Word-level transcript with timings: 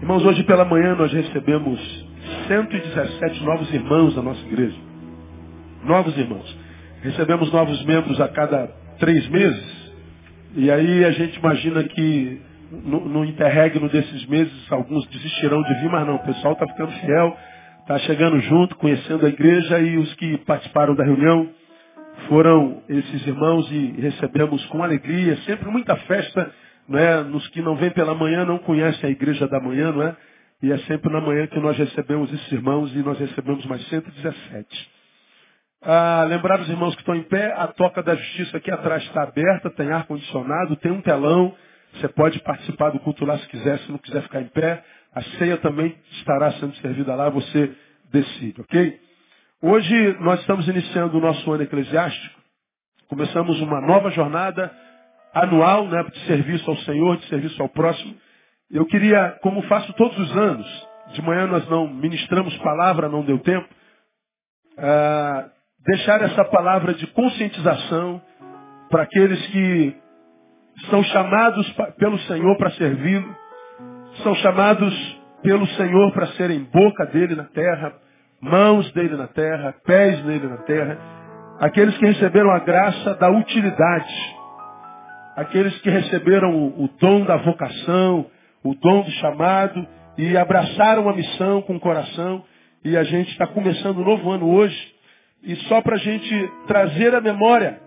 Irmãos, 0.00 0.24
hoje 0.24 0.44
pela 0.44 0.64
manhã 0.64 0.94
nós 0.94 1.10
recebemos 1.10 1.80
117 2.48 3.42
novos 3.42 3.72
irmãos 3.72 4.14
na 4.14 4.22
nossa 4.22 4.40
igreja. 4.46 4.76
Novos 5.84 6.16
irmãos. 6.18 6.58
Recebemos 7.02 7.50
novos 7.50 7.82
membros 7.84 8.20
a 8.20 8.28
cada 8.28 8.66
três 8.98 9.26
meses. 9.28 9.92
E 10.54 10.70
aí 10.70 11.04
a 11.04 11.10
gente 11.12 11.38
imagina 11.38 11.82
que 11.84 12.42
no, 12.84 13.08
no 13.08 13.24
interregno 13.24 13.88
desses 13.88 14.26
meses 14.26 14.70
alguns 14.70 15.06
desistirão 15.08 15.62
de 15.62 15.74
vir, 15.80 15.90
mas 15.90 16.06
não, 16.06 16.16
o 16.16 16.24
pessoal 16.24 16.52
está 16.52 16.66
ficando 16.66 16.92
fiel, 16.92 17.36
está 17.80 17.98
chegando 18.00 18.38
junto, 18.40 18.76
conhecendo 18.76 19.24
a 19.24 19.30
igreja 19.30 19.78
e 19.80 19.96
os 19.96 20.12
que 20.14 20.36
participaram 20.38 20.94
da 20.94 21.04
reunião 21.04 21.48
foram 22.28 22.82
esses 22.88 23.26
irmãos 23.26 23.70
e 23.70 23.94
recebemos 23.98 24.64
com 24.66 24.82
alegria, 24.82 25.36
sempre 25.38 25.70
muita 25.70 25.96
festa, 25.96 26.50
não 26.88 26.98
é? 26.98 27.22
Nos 27.22 27.46
que 27.48 27.60
não 27.62 27.76
vêm 27.76 27.90
pela 27.90 28.14
manhã 28.14 28.44
não 28.44 28.58
conhecem 28.58 29.08
a 29.08 29.12
igreja 29.12 29.46
da 29.48 29.60
manhã, 29.60 29.92
não 29.92 30.02
é? 30.02 30.16
E 30.62 30.72
é 30.72 30.78
sempre 30.80 31.12
na 31.12 31.20
manhã 31.20 31.46
que 31.46 31.58
nós 31.60 31.76
recebemos 31.76 32.32
esses 32.32 32.52
irmãos 32.52 32.94
e 32.94 32.98
nós 32.98 33.18
recebemos 33.18 33.64
mais 33.66 33.86
117. 33.88 34.90
Ah, 35.82 36.24
lembrar 36.28 36.60
os 36.60 36.68
irmãos 36.68 36.94
que 36.94 37.02
estão 37.02 37.14
em 37.14 37.22
pé, 37.22 37.52
a 37.52 37.66
toca 37.68 38.02
da 38.02 38.14
justiça 38.14 38.56
aqui 38.56 38.70
atrás 38.70 39.02
está 39.04 39.22
aberta, 39.22 39.70
tem 39.70 39.90
ar-condicionado, 39.92 40.76
tem 40.76 40.90
um 40.90 41.02
telão, 41.02 41.54
você 41.94 42.08
pode 42.08 42.40
participar 42.40 42.90
do 42.90 42.98
culto 43.00 43.24
lá 43.24 43.38
se 43.38 43.46
quiser, 43.48 43.78
se 43.80 43.90
não 43.90 43.98
quiser 43.98 44.22
ficar 44.22 44.40
em 44.40 44.48
pé. 44.48 44.82
A 45.14 45.22
ceia 45.38 45.56
também 45.58 45.94
estará 46.12 46.52
sendo 46.52 46.74
servida 46.76 47.14
lá, 47.14 47.28
você 47.28 47.72
decide, 48.10 48.60
ok? 48.60 49.00
Hoje 49.62 50.16
nós 50.20 50.40
estamos 50.40 50.66
iniciando 50.68 51.16
o 51.16 51.20
nosso 51.20 51.50
ano 51.52 51.62
eclesiástico. 51.62 52.40
Começamos 53.08 53.60
uma 53.60 53.80
nova 53.80 54.10
jornada 54.10 54.70
anual 55.36 55.86
né, 55.86 56.02
de 56.04 56.18
serviço 56.26 56.70
ao 56.70 56.76
Senhor, 56.78 57.16
de 57.18 57.26
serviço 57.26 57.60
ao 57.62 57.68
próximo. 57.68 58.14
Eu 58.70 58.86
queria, 58.86 59.38
como 59.42 59.62
faço 59.62 59.92
todos 59.92 60.18
os 60.18 60.36
anos, 60.36 60.88
de 61.12 61.22
manhã 61.22 61.46
nós 61.46 61.68
não 61.68 61.86
ministramos 61.86 62.56
palavra, 62.58 63.08
não 63.08 63.22
deu 63.22 63.38
tempo, 63.40 63.68
uh, 64.78 65.50
deixar 65.86 66.22
essa 66.22 66.44
palavra 66.46 66.94
de 66.94 67.06
conscientização 67.08 68.20
para 68.90 69.02
aqueles 69.02 69.46
que 69.48 69.96
são 70.90 71.02
chamados 71.04 71.70
pelo 71.98 72.18
Senhor 72.20 72.56
para 72.56 72.70
servi-lo, 72.70 73.36
são 74.22 74.34
chamados 74.36 75.20
pelo 75.42 75.66
Senhor 75.68 76.12
para 76.12 76.28
serem 76.28 76.64
boca 76.64 77.06
dele 77.06 77.34
na 77.34 77.44
terra, 77.44 77.92
mãos 78.40 78.90
dele 78.92 79.16
na 79.16 79.28
terra, 79.28 79.74
pés 79.84 80.22
dele 80.22 80.48
na 80.48 80.58
terra, 80.58 80.98
aqueles 81.60 81.96
que 81.98 82.06
receberam 82.06 82.50
a 82.50 82.58
graça 82.58 83.14
da 83.14 83.30
utilidade, 83.30 84.35
aqueles 85.36 85.78
que 85.80 85.90
receberam 85.90 86.56
o, 86.56 86.84
o 86.84 86.88
dom 86.98 87.24
da 87.24 87.36
vocação, 87.36 88.26
o 88.64 88.74
dom 88.74 89.02
do 89.02 89.10
chamado 89.12 89.86
e 90.16 90.36
abraçaram 90.36 91.08
a 91.08 91.14
missão 91.14 91.60
com 91.62 91.76
o 91.76 91.80
coração. 91.80 92.42
E 92.82 92.96
a 92.96 93.04
gente 93.04 93.30
está 93.32 93.46
começando 93.46 93.98
um 93.98 94.04
novo 94.04 94.30
ano 94.30 94.50
hoje. 94.50 94.94
E 95.42 95.54
só 95.68 95.82
para 95.82 95.96
a 95.96 95.98
gente 95.98 96.50
trazer 96.66 97.14
a 97.14 97.20
memória 97.20 97.80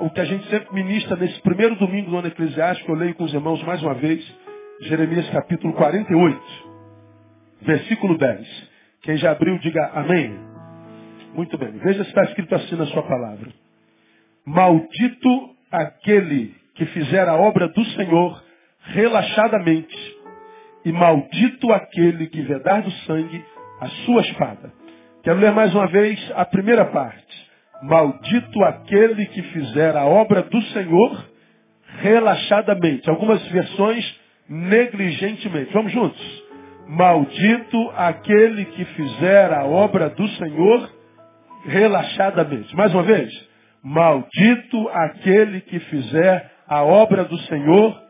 o 0.00 0.10
que 0.10 0.20
a 0.20 0.24
gente 0.24 0.48
sempre 0.48 0.72
ministra 0.72 1.16
nesse 1.16 1.38
primeiro 1.42 1.76
domingo 1.76 2.10
do 2.10 2.16
ano 2.16 2.28
eclesiástico, 2.28 2.90
eu 2.90 2.96
leio 2.96 3.14
com 3.14 3.24
os 3.24 3.34
irmãos 3.34 3.62
mais 3.62 3.82
uma 3.82 3.92
vez, 3.92 4.24
Jeremias 4.80 5.28
capítulo 5.30 5.74
48, 5.74 6.40
versículo 7.60 8.16
10. 8.16 8.70
Quem 9.02 9.16
já 9.18 9.32
abriu, 9.32 9.58
diga 9.58 9.90
amém. 9.94 10.34
Muito 11.34 11.58
bem. 11.58 11.72
Veja 11.72 12.02
se 12.04 12.08
está 12.08 12.24
escrito 12.24 12.54
assim 12.54 12.74
na 12.76 12.86
sua 12.86 13.02
palavra. 13.02 13.50
Maldito 14.46 15.59
aquele 15.70 16.54
que 16.74 16.86
fizer 16.86 17.28
a 17.28 17.36
obra 17.36 17.68
do 17.68 17.84
Senhor 17.84 18.42
relaxadamente, 18.82 20.16
e 20.84 20.92
maldito 20.92 21.70
aquele 21.72 22.26
que 22.26 22.40
vedar 22.42 22.82
do 22.82 22.90
sangue 23.06 23.44
a 23.80 23.86
sua 24.04 24.22
espada. 24.22 24.72
Quero 25.22 25.38
ler 25.38 25.52
mais 25.52 25.74
uma 25.74 25.86
vez 25.88 26.18
a 26.34 26.44
primeira 26.44 26.86
parte. 26.86 27.50
Maldito 27.82 28.62
aquele 28.64 29.26
que 29.26 29.42
fizer 29.42 29.96
a 29.96 30.06
obra 30.06 30.42
do 30.42 30.62
Senhor 30.62 31.24
relaxadamente. 31.98 33.08
Algumas 33.10 33.46
versões 33.48 34.20
negligentemente. 34.48 35.72
Vamos 35.72 35.92
juntos. 35.92 36.44
Maldito 36.88 37.92
aquele 37.96 38.64
que 38.64 38.84
fizer 38.84 39.52
a 39.52 39.64
obra 39.64 40.08
do 40.10 40.26
Senhor 40.28 40.90
relaxadamente. 41.66 42.74
Mais 42.74 42.92
uma 42.94 43.02
vez. 43.02 43.49
Maldito 43.82 44.88
aquele 44.90 45.62
que 45.62 45.80
fizer 45.80 46.50
a 46.66 46.82
obra 46.82 47.24
do 47.24 47.38
Senhor. 47.40 48.00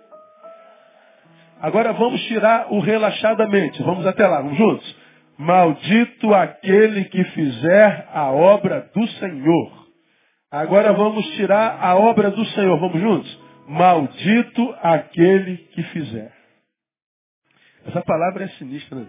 Agora 1.61 1.93
vamos 1.93 2.21
tirar 2.25 2.73
o 2.73 2.81
relaxadamente. 2.81 3.83
Vamos 3.83 4.07
até 4.07 4.27
lá, 4.27 4.41
vamos 4.41 4.59
juntos. 4.59 4.97
Maldito 5.39 6.35
aquele 6.35 7.05
que 7.05 7.25
fizer 7.25 8.09
a 8.13 8.31
obra 8.31 8.91
do 8.95 9.07
Senhor. 9.09 9.87
Agora 10.51 10.93
vamos 10.93 11.25
tirar 11.37 11.79
a 11.81 11.97
obra 11.97 12.31
do 12.31 12.45
Senhor. 12.47 12.79
Vamos 12.79 13.01
juntos? 13.01 13.41
Maldito 13.69 14.77
aquele 14.83 15.57
que 15.57 15.83
fizer. 15.85 16.33
Essa 17.87 18.03
palavra 18.03 18.45
é 18.45 18.49
sinistra, 18.49 18.99
né? 18.99 19.07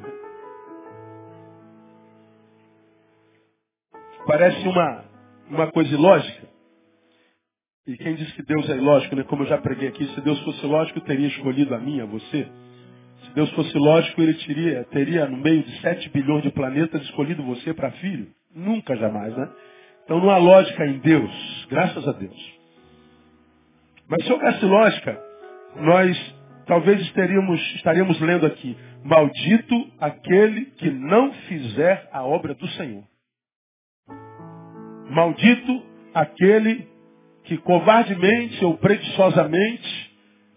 Parece 4.28 4.67
uma, 4.67 5.05
uma 5.49 5.72
coisa 5.72 5.93
ilógica. 5.93 6.50
E 7.87 7.97
quem 7.97 8.15
diz 8.15 8.31
que 8.33 8.43
Deus 8.43 8.69
é 8.69 8.77
ilógico, 8.77 9.15
né? 9.15 9.23
Como 9.23 9.43
eu 9.43 9.47
já 9.47 9.57
preguei 9.57 9.89
aqui, 9.89 10.05
se 10.13 10.21
Deus 10.21 10.39
fosse 10.41 10.65
lógico, 10.65 11.01
teria 11.01 11.27
escolhido 11.27 11.73
a 11.73 11.79
mim, 11.79 11.99
a 11.99 12.05
você. 12.05 12.47
Se 13.23 13.33
Deus 13.33 13.49
fosse 13.51 13.75
lógico, 13.77 14.21
ele 14.21 14.33
teria, 14.35 14.83
teria 14.85 15.25
no 15.27 15.37
meio 15.37 15.63
de 15.63 15.81
7 15.81 16.09
bilhões 16.09 16.43
de 16.43 16.51
planetas 16.51 17.01
escolhido 17.03 17.43
você 17.43 17.73
para 17.73 17.91
filho? 17.93 18.27
Nunca, 18.53 18.95
jamais, 18.95 19.35
né? 19.35 19.49
Então 20.03 20.19
não 20.19 20.29
há 20.29 20.37
lógica 20.37 20.85
em 20.85 20.99
Deus, 20.99 21.67
graças 21.69 22.07
a 22.07 22.11
Deus. 22.11 22.59
Mas 24.07 24.25
se 24.25 24.31
houvesse 24.31 24.65
lógica, 24.65 25.19
nós 25.77 26.35
talvez 26.67 27.01
estaríamos, 27.01 27.59
estaríamos 27.75 28.19
lendo 28.19 28.45
aqui, 28.45 28.77
maldito 29.03 29.91
aquele 29.99 30.65
que 30.65 30.89
não 30.91 31.31
fizer 31.33 32.09
a 32.11 32.23
obra 32.23 32.53
do 32.53 32.67
Senhor. 32.69 33.03
Maldito 35.09 35.83
aquele 36.13 36.91
que 37.44 37.57
covardemente 37.57 38.63
ou 38.63 38.78
preguiçosamente 38.78 40.12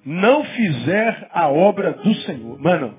não 0.05 0.45
fizer 0.45 1.29
a 1.33 1.49
obra 1.49 1.93
do 1.93 2.15
Senhor. 2.17 2.61
Mano, 2.61 2.95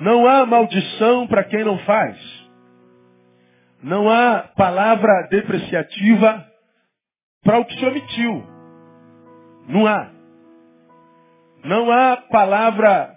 não 0.00 0.26
há 0.26 0.44
maldição 0.46 1.26
para 1.26 1.44
quem 1.44 1.64
não 1.64 1.78
faz. 1.78 2.18
Não 3.82 4.10
há 4.10 4.40
palavra 4.56 5.28
depreciativa 5.30 6.44
para 7.44 7.58
o 7.58 7.64
que 7.64 7.78
se 7.78 7.86
omitiu. 7.86 8.44
Não 9.68 9.86
há. 9.86 10.10
Não 11.64 11.90
há 11.90 12.16
palavra 12.16 13.16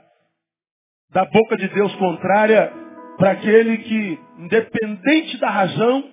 da 1.11 1.25
boca 1.25 1.57
de 1.57 1.67
Deus 1.69 1.93
contrária 1.95 2.71
para 3.17 3.31
aquele 3.31 3.77
que, 3.79 4.19
independente 4.39 5.37
da 5.37 5.49
razão, 5.49 6.03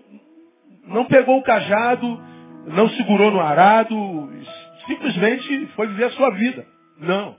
não 0.85 1.05
pegou 1.07 1.39
o 1.39 1.43
cajado, 1.43 2.21
não 2.67 2.89
segurou 2.91 3.31
no 3.31 3.41
arado, 3.41 3.97
simplesmente 4.87 5.67
foi 5.75 5.89
viver 5.89 6.05
a 6.05 6.11
sua 6.11 6.31
vida. 6.31 6.67
Não. 6.99 7.37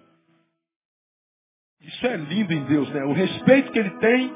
Isso 1.81 2.05
é 2.07 2.17
lindo 2.17 2.53
em 2.53 2.63
Deus, 2.65 2.89
né? 2.91 3.03
O 3.05 3.13
respeito 3.13 3.71
que 3.71 3.79
ele 3.79 3.91
tem 3.97 4.31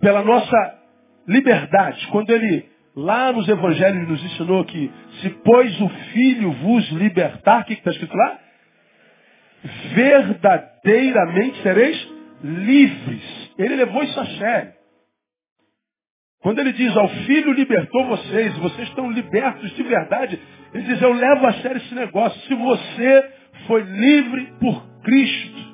pela 0.00 0.22
nossa 0.22 0.78
liberdade. 1.26 2.06
Quando 2.08 2.30
ele, 2.30 2.68
lá 2.94 3.32
nos 3.32 3.48
evangelhos, 3.48 4.08
nos 4.08 4.24
ensinou 4.24 4.64
que 4.64 4.90
se 5.20 5.30
pois 5.44 5.80
o 5.80 5.88
Filho 5.88 6.52
vos 6.52 6.88
libertar, 6.92 7.62
o 7.62 7.64
que 7.64 7.74
está 7.74 7.90
escrito 7.90 8.16
lá? 8.16 8.38
Verdadeiramente 9.94 11.62
sereis 11.62 12.08
livres. 12.42 13.52
Ele 13.58 13.76
levou 13.76 14.02
isso 14.02 14.18
a 14.18 14.26
sério. 14.26 14.81
Quando 16.42 16.58
ele 16.58 16.72
diz, 16.72 16.96
ao 16.96 17.08
Filho 17.08 17.52
libertou 17.52 18.04
vocês, 18.06 18.56
vocês 18.58 18.88
estão 18.88 19.10
libertos 19.10 19.70
de 19.76 19.82
verdade, 19.84 20.40
ele 20.74 20.82
diz, 20.84 21.00
eu 21.00 21.12
levo 21.12 21.46
a 21.46 21.52
sério 21.54 21.76
esse 21.76 21.94
negócio. 21.94 22.40
Se 22.42 22.54
você 22.54 23.30
foi 23.66 23.82
livre 23.82 24.52
por 24.58 24.84
Cristo, 25.02 25.72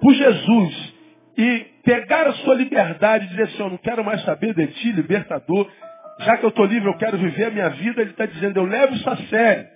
por 0.00 0.14
Jesus, 0.14 0.94
e 1.36 1.66
pegar 1.84 2.26
a 2.28 2.32
sua 2.32 2.54
liberdade 2.54 3.26
e 3.26 3.28
dizer 3.28 3.42
assim, 3.42 3.60
eu 3.60 3.70
não 3.70 3.76
quero 3.76 4.02
mais 4.02 4.22
saber 4.24 4.54
de 4.54 4.66
ti, 4.68 4.92
libertador, 4.92 5.70
já 6.20 6.38
que 6.38 6.44
eu 6.44 6.50
estou 6.50 6.64
livre, 6.64 6.88
eu 6.88 6.96
quero 6.96 7.18
viver 7.18 7.44
a 7.44 7.50
minha 7.50 7.68
vida, 7.70 8.00
ele 8.00 8.10
está 8.10 8.24
dizendo, 8.24 8.58
eu 8.58 8.64
levo 8.64 8.94
isso 8.94 9.08
a 9.08 9.16
sério. 9.16 9.66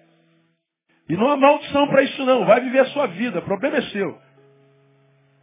E 1.09 1.17
não 1.17 1.31
há 1.31 1.37
maldição 1.37 1.87
para 1.89 2.03
isso 2.03 2.25
não, 2.25 2.47
vai 2.47 2.61
viver 2.61 2.81
a 2.81 2.87
sua 2.87 3.07
vida, 3.09 3.41
o 3.41 3.43
problema 3.43 3.77
é 3.77 3.83
seu. 3.83 4.19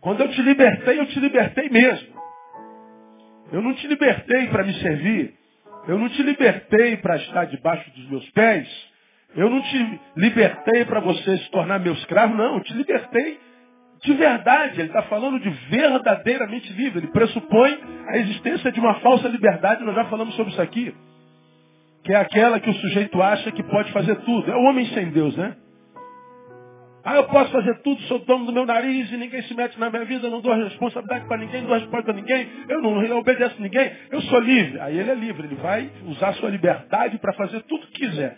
Quando 0.01 0.21
eu 0.21 0.29
te 0.29 0.41
libertei, 0.41 0.99
eu 0.99 1.05
te 1.05 1.19
libertei 1.19 1.69
mesmo. 1.69 2.12
Eu 3.51 3.61
não 3.61 3.73
te 3.73 3.87
libertei 3.87 4.47
para 4.47 4.63
me 4.63 4.73
servir. 4.75 5.33
Eu 5.87 5.97
não 5.97 6.09
te 6.09 6.23
libertei 6.23 6.97
para 6.97 7.17
estar 7.17 7.45
debaixo 7.45 7.89
dos 7.91 8.09
meus 8.09 8.29
pés. 8.31 8.67
Eu 9.35 9.49
não 9.49 9.61
te 9.61 9.99
libertei 10.15 10.85
para 10.85 10.99
você 10.99 11.37
se 11.37 11.51
tornar 11.51 11.79
meu 11.79 11.93
escravo. 11.93 12.35
Não, 12.35 12.55
eu 12.55 12.63
te 12.63 12.73
libertei 12.73 13.39
de 14.03 14.13
verdade, 14.13 14.81
ele 14.81 14.89
está 14.89 15.03
falando 15.03 15.39
de 15.39 15.49
verdadeiramente 15.69 16.71
livre. 16.73 16.99
Ele 16.99 17.07
pressupõe 17.07 17.79
a 18.07 18.17
existência 18.17 18.71
de 18.71 18.79
uma 18.79 18.95
falsa 18.95 19.29
liberdade, 19.29 19.83
nós 19.83 19.95
já 19.95 20.05
falamos 20.05 20.35
sobre 20.35 20.51
isso 20.51 20.61
aqui. 20.61 20.93
Que 22.03 22.13
é 22.13 22.17
aquela 22.17 22.59
que 22.59 22.69
o 22.69 22.73
sujeito 22.73 23.21
acha 23.21 23.49
que 23.51 23.63
pode 23.63 23.91
fazer 23.93 24.15
tudo. 24.17 24.51
É 24.51 24.55
o 24.55 24.63
homem 24.63 24.85
sem 24.87 25.09
Deus, 25.09 25.35
né? 25.37 25.55
Ah, 27.05 27.17
eu 27.17 27.25
posso 27.25 27.51
fazer 27.51 27.81
tudo, 27.81 28.01
sou 28.03 28.19
dono 28.19 28.45
do 28.45 28.53
meu 28.53 28.65
nariz 28.65 29.11
e 29.11 29.17
ninguém 29.17 29.41
se 29.43 29.53
mete 29.53 29.77
na 29.77 29.89
minha 29.89 30.05
vida, 30.05 30.29
não 30.29 30.39
dou 30.39 30.53
responsabilidade 30.55 31.27
para 31.27 31.37
ninguém, 31.37 31.61
não 31.61 31.67
dou 31.67 31.77
resposta 31.77 32.05
para 32.05 32.13
ninguém, 32.13 32.47
eu 32.69 32.81
não 32.81 33.17
obedeço 33.17 33.61
ninguém, 33.61 33.91
eu 34.09 34.21
sou 34.21 34.39
livre. 34.39 34.79
Aí 34.79 34.97
ele 34.97 35.11
é 35.11 35.15
livre, 35.15 35.45
ele 35.45 35.55
vai 35.55 35.91
usar 36.05 36.33
sua 36.35 36.49
liberdade 36.49 37.17
para 37.17 37.33
fazer 37.33 37.61
tudo 37.63 37.87
que 37.87 38.05
quiser. 38.05 38.37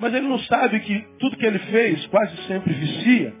Mas 0.00 0.12
ele 0.14 0.26
não 0.26 0.38
sabe 0.40 0.80
que 0.80 1.00
tudo 1.20 1.36
que 1.36 1.46
ele 1.46 1.60
fez 1.60 2.04
quase 2.08 2.36
sempre 2.48 2.72
vicia. 2.72 3.34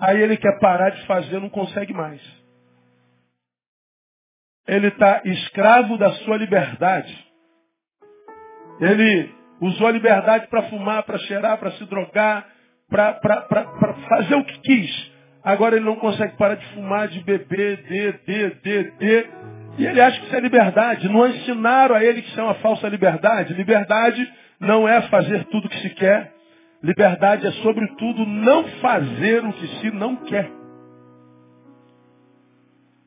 Aí 0.00 0.22
ele 0.22 0.38
quer 0.38 0.58
parar 0.58 0.90
de 0.90 1.04
fazer, 1.04 1.38
não 1.38 1.50
consegue 1.50 1.92
mais. 1.92 2.22
Ele 4.66 4.86
está 4.86 5.20
escravo 5.24 5.98
da 5.98 6.12
sua 6.12 6.38
liberdade. 6.38 7.26
Ele 8.80 9.34
usou 9.60 9.86
a 9.86 9.90
liberdade 9.90 10.46
para 10.46 10.62
fumar, 10.70 11.02
para 11.02 11.18
cheirar, 11.18 11.58
para 11.58 11.72
se 11.72 11.84
drogar, 11.84 12.46
para 12.90 13.94
fazer 14.08 14.34
o 14.34 14.44
que 14.44 14.58
quis. 14.60 15.10
Agora 15.42 15.76
ele 15.76 15.84
não 15.84 15.96
consegue 15.96 16.36
parar 16.36 16.56
de 16.56 16.66
fumar, 16.74 17.08
de 17.08 17.20
beber, 17.20 17.82
de, 17.84 18.12
de, 18.12 18.50
de, 18.56 18.90
de. 18.98 19.26
E 19.78 19.86
ele 19.86 20.00
acha 20.00 20.20
que 20.20 20.26
isso 20.26 20.36
é 20.36 20.40
liberdade. 20.40 21.08
Não 21.08 21.26
ensinaram 21.26 21.94
a 21.94 22.04
ele 22.04 22.20
que 22.20 22.28
isso 22.28 22.40
é 22.40 22.42
uma 22.42 22.54
falsa 22.54 22.88
liberdade. 22.88 23.54
Liberdade 23.54 24.30
não 24.60 24.86
é 24.86 25.00
fazer 25.02 25.44
tudo 25.44 25.66
o 25.66 25.68
que 25.70 25.78
se 25.80 25.90
quer. 25.90 26.32
Liberdade 26.82 27.46
é, 27.46 27.52
sobretudo, 27.52 28.26
não 28.26 28.64
fazer 28.80 29.44
o 29.44 29.52
que 29.52 29.66
se 29.80 29.90
não 29.90 30.16
quer. 30.16 30.50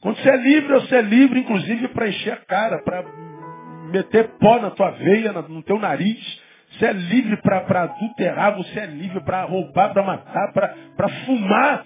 Quando 0.01 0.18
você 0.18 0.29
é 0.29 0.38
livre, 0.38 0.74
você 0.74 0.95
é 0.95 1.01
livre, 1.01 1.39
inclusive, 1.39 1.88
para 1.89 2.07
encher 2.07 2.33
a 2.33 2.38
cara, 2.38 2.81
para 2.83 3.03
meter 3.91 4.31
pó 4.39 4.59
na 4.59 4.71
tua 4.71 4.91
veia, 4.91 5.31
no 5.31 5.63
teu 5.63 5.79
nariz, 5.79 6.41
você 6.73 6.85
é 6.87 6.93
livre 6.93 7.37
para 7.37 7.83
adulterar, 7.83 8.55
você 8.55 8.79
é 8.79 8.85
livre 8.87 9.21
para 9.21 9.43
roubar, 9.43 9.93
para 9.93 10.03
matar, 10.03 10.51
para 10.51 11.09
fumar. 11.25 11.85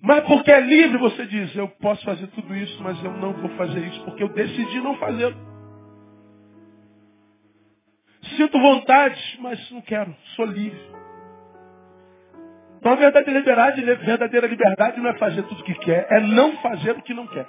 Mas 0.00 0.24
porque 0.24 0.50
é 0.50 0.60
livre, 0.60 0.98
você 0.98 1.24
diz, 1.26 1.54
eu 1.56 1.68
posso 1.68 2.04
fazer 2.04 2.26
tudo 2.28 2.54
isso, 2.54 2.82
mas 2.82 3.02
eu 3.02 3.12
não 3.12 3.32
vou 3.32 3.50
fazer 3.50 3.80
isso, 3.80 4.04
porque 4.04 4.22
eu 4.22 4.28
decidi 4.28 4.80
não 4.80 4.96
fazê-lo. 4.96 5.36
Sinto 8.36 8.58
vontade, 8.58 9.38
mas 9.40 9.70
não 9.70 9.80
quero, 9.80 10.14
sou 10.34 10.46
livre. 10.46 10.80
Então 12.78 12.92
a 12.92 12.96
verdadeira 12.96 13.38
liberdade, 13.38 13.82
verdadeira 13.82 14.46
liberdade 14.46 15.00
não 15.00 15.08
é 15.08 15.14
fazer 15.14 15.42
tudo 15.44 15.60
o 15.60 15.64
que 15.64 15.74
quer, 15.76 16.06
é 16.10 16.20
não 16.20 16.56
fazer 16.58 16.90
o 16.90 17.02
que 17.02 17.14
não 17.14 17.26
quer. 17.26 17.46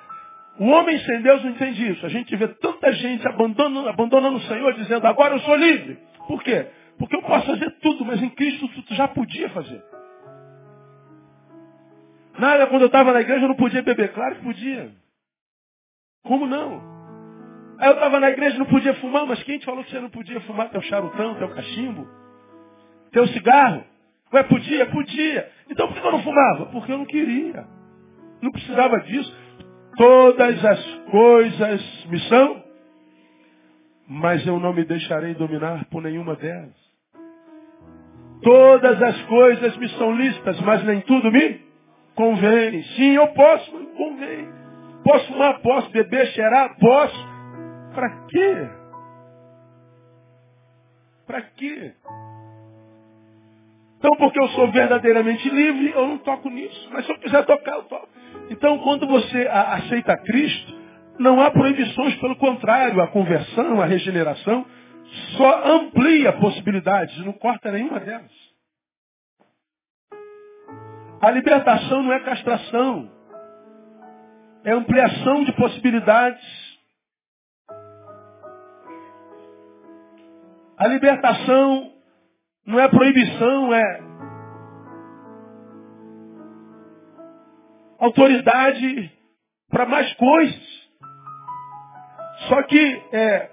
O 0.57 0.67
homem 0.67 0.97
sem 0.99 1.21
Deus 1.21 1.43
não 1.43 1.51
entende 1.51 1.91
isso. 1.91 2.05
A 2.05 2.09
gente 2.09 2.33
vê 2.38 2.47
tanta 2.47 2.93
gente 2.93 3.27
abandonando, 3.27 3.89
abandonando 3.89 4.38
o 4.38 4.41
Senhor, 4.41 4.73
dizendo, 4.75 5.05
agora 5.05 5.35
eu 5.35 5.39
sou 5.41 5.55
livre. 5.55 5.99
Por 6.27 6.42
quê? 6.44 6.68
Porque 6.98 7.16
eu 7.16 7.22
posso 7.22 7.45
fazer 7.45 7.69
tudo, 7.81 8.06
mas 8.06 8.22
em 8.22 8.30
Cristo 8.30 8.68
tu 8.68 8.95
já 8.95 9.07
podia 9.07 9.50
fazer. 9.50 9.83
Nada, 12.38 12.68
quando 12.68 12.83
eu 12.83 12.88
estava 12.88 13.13
na 13.13 13.22
igreja 13.22 13.45
eu 13.45 13.50
não 13.50 13.56
podia 13.56 13.81
beber. 13.81 14.13
Claro 14.13 14.36
que 14.36 14.44
podia. 14.44 14.92
Como 16.24 16.45
não? 16.45 16.81
Aí 17.80 17.89
eu 17.89 17.94
estava 17.94 18.19
na 18.19 18.30
igreja 18.30 18.57
não 18.57 18.66
podia 18.66 18.94
fumar, 18.95 19.25
mas 19.25 19.42
quem 19.44 19.60
te 19.60 19.66
falou 19.66 19.83
que 19.83 19.92
você 19.92 20.00
não 20.00 20.10
podia 20.10 20.39
fumar 20.42 20.69
teu 20.69 20.81
charutão, 20.81 21.36
teu 21.36 21.50
cachimbo? 21.50 22.07
Teu 23.12 23.27
cigarro? 23.27 23.83
Ué, 24.33 24.44
podia? 24.44 24.86
Podia. 24.88 25.50
Então 25.69 25.88
por 25.88 26.01
que 26.01 26.07
eu 26.07 26.12
não 26.12 26.24
fumava? 26.24 26.66
Porque 26.68 26.92
eu 26.92 26.98
não 26.98 27.06
queria. 27.06 27.66
Não 28.42 28.51
precisava 28.51 29.00
disso. 29.01 29.33
Todas 29.98 30.66
as 30.66 30.86
coisas 31.10 32.06
me 32.07 32.19
são 32.22 32.64
mas 34.07 34.45
eu 34.45 34.59
não 34.59 34.73
me 34.73 34.83
deixarei 34.85 35.33
dominar 35.33 35.85
por 35.85 36.01
nenhuma 36.01 36.35
delas. 36.35 36.85
Todas 38.41 39.01
as 39.01 39.21
coisas 39.23 39.77
me 39.77 39.89
são 39.89 40.15
lícitas, 40.15 40.59
mas 40.61 40.83
nem 40.83 41.01
tudo 41.01 41.31
me 41.31 41.61
convém. 42.15 42.83
Sim, 42.95 43.15
eu 43.15 43.27
posso, 43.29 43.71
convém. 43.97 44.49
Posso 45.03 45.27
fumar, 45.27 45.59
posso 45.61 45.89
beber, 45.91 46.27
cheirar, 46.27 46.77
posso. 46.79 47.27
Para 47.93 48.09
quê? 48.27 48.69
Para 51.27 51.41
quê? 51.41 51.93
Então, 53.97 54.15
porque 54.17 54.39
eu 54.39 54.47
sou 54.49 54.71
verdadeiramente 54.71 55.49
livre, 55.49 55.91
eu 55.91 56.07
não 56.07 56.17
toco 56.19 56.49
nisso. 56.49 56.89
Mas 56.91 57.05
se 57.05 57.11
eu 57.11 57.17
quiser 57.17 57.45
tocar, 57.45 57.75
eu 57.75 57.83
toco. 57.83 58.07
Então, 58.49 58.77
quando 58.79 59.07
você 59.07 59.47
aceita 59.47 60.15
Cristo, 60.17 60.75
não 61.19 61.41
há 61.41 61.51
proibições, 61.51 62.15
pelo 62.15 62.35
contrário, 62.35 63.01
a 63.01 63.07
conversão, 63.07 63.81
a 63.81 63.85
regeneração, 63.85 64.65
só 65.38 65.65
amplia 65.65 66.33
possibilidades, 66.33 67.17
não 67.25 67.33
corta 67.33 67.71
nenhuma 67.71 68.00
delas. 68.00 68.31
A 71.21 71.31
libertação 71.31 72.03
não 72.03 72.13
é 72.13 72.19
castração, 72.19 73.12
é 74.63 74.71
ampliação 74.71 75.44
de 75.44 75.53
possibilidades. 75.53 76.65
A 80.77 80.88
libertação 80.88 81.94
não 82.65 82.79
é 82.79 82.88
proibição, 82.89 83.73
é 83.73 84.03
autoridade 88.00 89.12
para 89.69 89.85
mais 89.85 90.13
coisas. 90.15 90.75
Só 92.47 92.62
que, 92.63 93.01
é, 93.12 93.50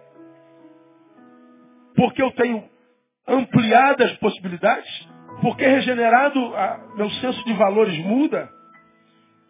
porque 1.97 2.23
eu 2.23 2.31
tenho 2.33 2.65
ampliado 3.27 4.05
as 4.05 4.13
possibilidades, 4.19 5.09
porque 5.41 5.67
regenerado, 5.67 6.55
a, 6.55 6.95
meu 6.97 7.11
senso 7.11 7.45
de 7.45 7.53
valores 7.55 7.97
muda, 7.99 8.49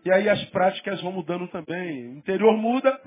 e 0.04 0.12
aí 0.12 0.28
as 0.28 0.44
práticas 0.46 1.00
vão 1.00 1.12
mudando 1.12 1.46
também. 1.48 2.08
O 2.08 2.18
interior 2.18 2.56
muda, 2.56 3.00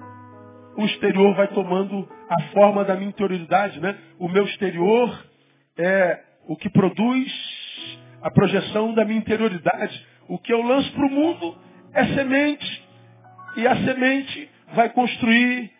o 0.77 0.85
exterior 0.85 1.35
vai 1.35 1.47
tomando 1.49 2.07
a 2.29 2.41
forma 2.53 2.83
da 2.83 2.95
minha 2.95 3.09
interioridade, 3.09 3.79
né? 3.79 3.97
O 4.19 4.27
meu 4.29 4.45
exterior 4.45 5.25
é 5.77 6.19
o 6.47 6.55
que 6.55 6.69
produz 6.69 7.31
a 8.21 8.31
projeção 8.31 8.93
da 8.93 9.03
minha 9.03 9.19
interioridade. 9.19 10.05
O 10.27 10.37
que 10.39 10.53
eu 10.53 10.61
lanço 10.61 10.91
para 10.93 11.05
o 11.05 11.11
mundo 11.11 11.57
é 11.93 12.05
semente. 12.07 12.85
E 13.57 13.67
a 13.67 13.75
semente 13.77 14.49
vai 14.73 14.89
construir 14.89 15.74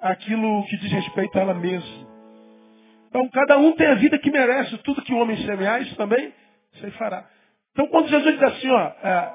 aquilo 0.00 0.64
que 0.66 0.76
diz 0.78 0.92
respeito 0.92 1.36
a 1.38 1.42
ela 1.42 1.54
mesma. 1.54 2.08
Então, 3.08 3.28
cada 3.30 3.58
um 3.58 3.72
tem 3.72 3.86
a 3.86 3.94
vida 3.94 4.18
que 4.18 4.30
merece. 4.30 4.76
Tudo 4.78 5.02
que 5.02 5.12
o 5.12 5.18
homem 5.18 5.36
semear, 5.38 5.82
isso 5.82 5.96
também 5.96 6.32
você 6.74 6.90
fará. 6.92 7.24
Então, 7.72 7.86
quando 7.88 8.08
Jesus 8.08 8.34
diz 8.34 8.42
assim, 8.42 8.70
ó, 8.70 8.92
é, 9.02 9.32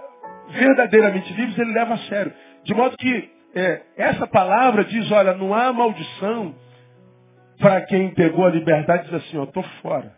verdadeiramente 0.49 1.33
livres, 1.33 1.57
ele 1.57 1.73
leva 1.73 1.95
a 1.95 1.97
sério. 1.99 2.33
De 2.63 2.73
modo 2.73 2.95
que 2.97 3.31
é, 3.55 3.81
essa 3.97 4.27
palavra 4.27 4.83
diz, 4.85 5.11
olha, 5.11 5.33
não 5.33 5.53
há 5.53 5.71
maldição 5.73 6.55
para 7.59 7.81
quem 7.81 8.13
pegou 8.13 8.45
a 8.45 8.49
liberdade 8.49 9.05
diz 9.05 9.13
assim, 9.13 9.37
ó, 9.37 9.43
estou 9.43 9.63
fora. 9.81 10.13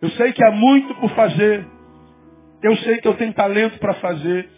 Eu 0.00 0.10
sei 0.10 0.32
que 0.32 0.44
há 0.44 0.50
muito 0.50 0.94
por 0.96 1.10
fazer. 1.10 1.64
Eu 2.62 2.76
sei 2.78 2.98
que 2.98 3.06
eu 3.06 3.14
tenho 3.14 3.32
talento 3.34 3.78
para 3.78 3.94
fazer. 3.94 4.48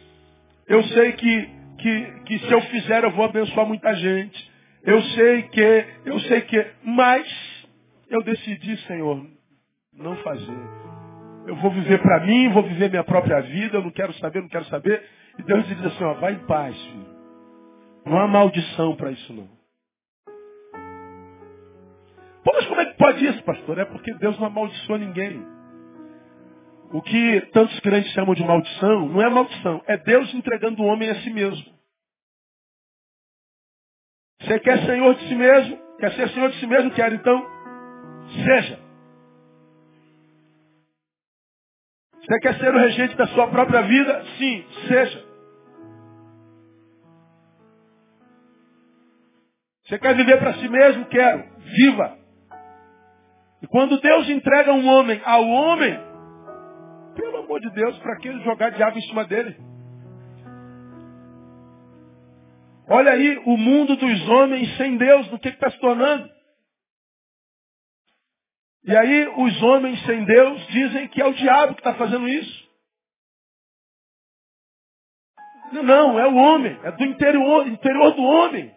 Eu 0.66 0.82
sei 0.84 1.12
que 1.12 1.53
que, 1.84 2.10
que 2.24 2.38
se 2.38 2.50
eu 2.50 2.62
fizer 2.62 3.04
eu 3.04 3.10
vou 3.10 3.26
abençoar 3.26 3.66
muita 3.66 3.94
gente. 3.94 4.52
Eu 4.82 5.02
sei 5.02 5.42
que, 5.42 5.86
eu 6.06 6.18
sei 6.20 6.40
que, 6.42 6.66
mas 6.82 7.66
eu 8.08 8.22
decidi, 8.22 8.76
Senhor, 8.86 9.26
não 9.92 10.16
fazer. 10.16 10.58
Eu 11.46 11.56
vou 11.56 11.70
viver 11.72 12.00
para 12.00 12.20
mim, 12.24 12.48
vou 12.50 12.62
viver 12.62 12.88
minha 12.88 13.04
própria 13.04 13.40
vida, 13.42 13.76
eu 13.76 13.82
não 13.82 13.90
quero 13.90 14.14
saber, 14.14 14.40
não 14.40 14.48
quero 14.48 14.64
saber. 14.66 15.02
E 15.38 15.42
Deus 15.42 15.66
diz 15.66 15.84
assim, 15.84 16.04
ó, 16.04 16.14
vai 16.14 16.32
em 16.32 16.46
paz, 16.46 16.74
filho. 16.74 17.14
Não 18.06 18.18
há 18.18 18.26
maldição 18.26 18.96
para 18.96 19.10
isso 19.10 19.32
não. 19.32 19.48
Pô, 22.44 22.52
mas 22.54 22.66
como 22.66 22.80
é 22.80 22.86
que 22.86 22.96
pode 22.96 23.26
isso, 23.26 23.42
pastor? 23.42 23.78
É 23.78 23.84
porque 23.84 24.12
Deus 24.14 24.38
não 24.38 24.46
amaldiçoa 24.46 24.98
ninguém. 24.98 25.46
O 26.92 27.02
que 27.02 27.40
tantos 27.52 27.78
crentes 27.80 28.10
chamam 28.12 28.34
de 28.34 28.44
maldição, 28.44 29.08
não 29.08 29.20
é 29.20 29.28
maldição, 29.28 29.82
é 29.86 29.96
Deus 29.98 30.32
entregando 30.34 30.82
o 30.82 30.86
homem 30.86 31.10
a 31.10 31.14
si 31.16 31.30
mesmo. 31.30 31.73
Você 34.40 34.58
quer 34.60 34.84
senhor 34.84 35.14
de 35.14 35.28
si 35.28 35.34
mesmo? 35.34 35.78
Quer 35.98 36.12
ser 36.12 36.28
senhor 36.30 36.50
de 36.50 36.60
si 36.60 36.66
mesmo? 36.66 36.90
Quer 36.90 37.12
então? 37.12 37.46
Seja. 38.44 38.78
Você 42.20 42.38
quer 42.40 42.58
ser 42.58 42.74
o 42.74 42.78
regente 42.78 43.16
da 43.16 43.26
sua 43.28 43.48
própria 43.48 43.82
vida? 43.82 44.24
Sim, 44.38 44.64
seja. 44.88 45.24
Você 49.86 49.98
quer 49.98 50.16
viver 50.16 50.38
para 50.38 50.54
si 50.54 50.68
mesmo? 50.68 51.04
Quero. 51.06 51.44
Viva. 51.58 52.18
E 53.62 53.66
quando 53.66 54.00
Deus 54.00 54.28
entrega 54.28 54.72
um 54.72 54.86
homem 54.86 55.20
ao 55.24 55.46
homem, 55.46 55.98
pelo 57.14 57.38
amor 57.38 57.60
de 57.60 57.70
Deus, 57.70 57.98
para 57.98 58.16
que 58.16 58.32
jogar 58.42 58.70
diabo 58.70 58.98
em 58.98 59.02
cima 59.02 59.24
dele? 59.24 59.56
Olha 62.88 63.12
aí 63.12 63.38
o 63.46 63.56
mundo 63.56 63.96
dos 63.96 64.28
homens 64.28 64.76
sem 64.76 64.96
Deus, 64.96 65.28
do 65.28 65.38
que 65.38 65.48
está 65.48 65.70
se 65.70 65.78
tornando. 65.78 66.28
E 68.84 68.94
aí 68.94 69.28
os 69.36 69.62
homens 69.62 70.04
sem 70.04 70.24
Deus 70.24 70.66
dizem 70.66 71.08
que 71.08 71.20
é 71.22 71.24
o 71.24 71.32
diabo 71.32 71.74
que 71.74 71.80
está 71.80 71.94
fazendo 71.94 72.28
isso. 72.28 72.64
Não, 75.72 76.20
é 76.20 76.26
o 76.26 76.34
homem, 76.36 76.78
é 76.84 76.92
do 76.92 77.04
interior, 77.04 77.66
interior 77.66 78.12
do 78.12 78.22
homem, 78.22 78.72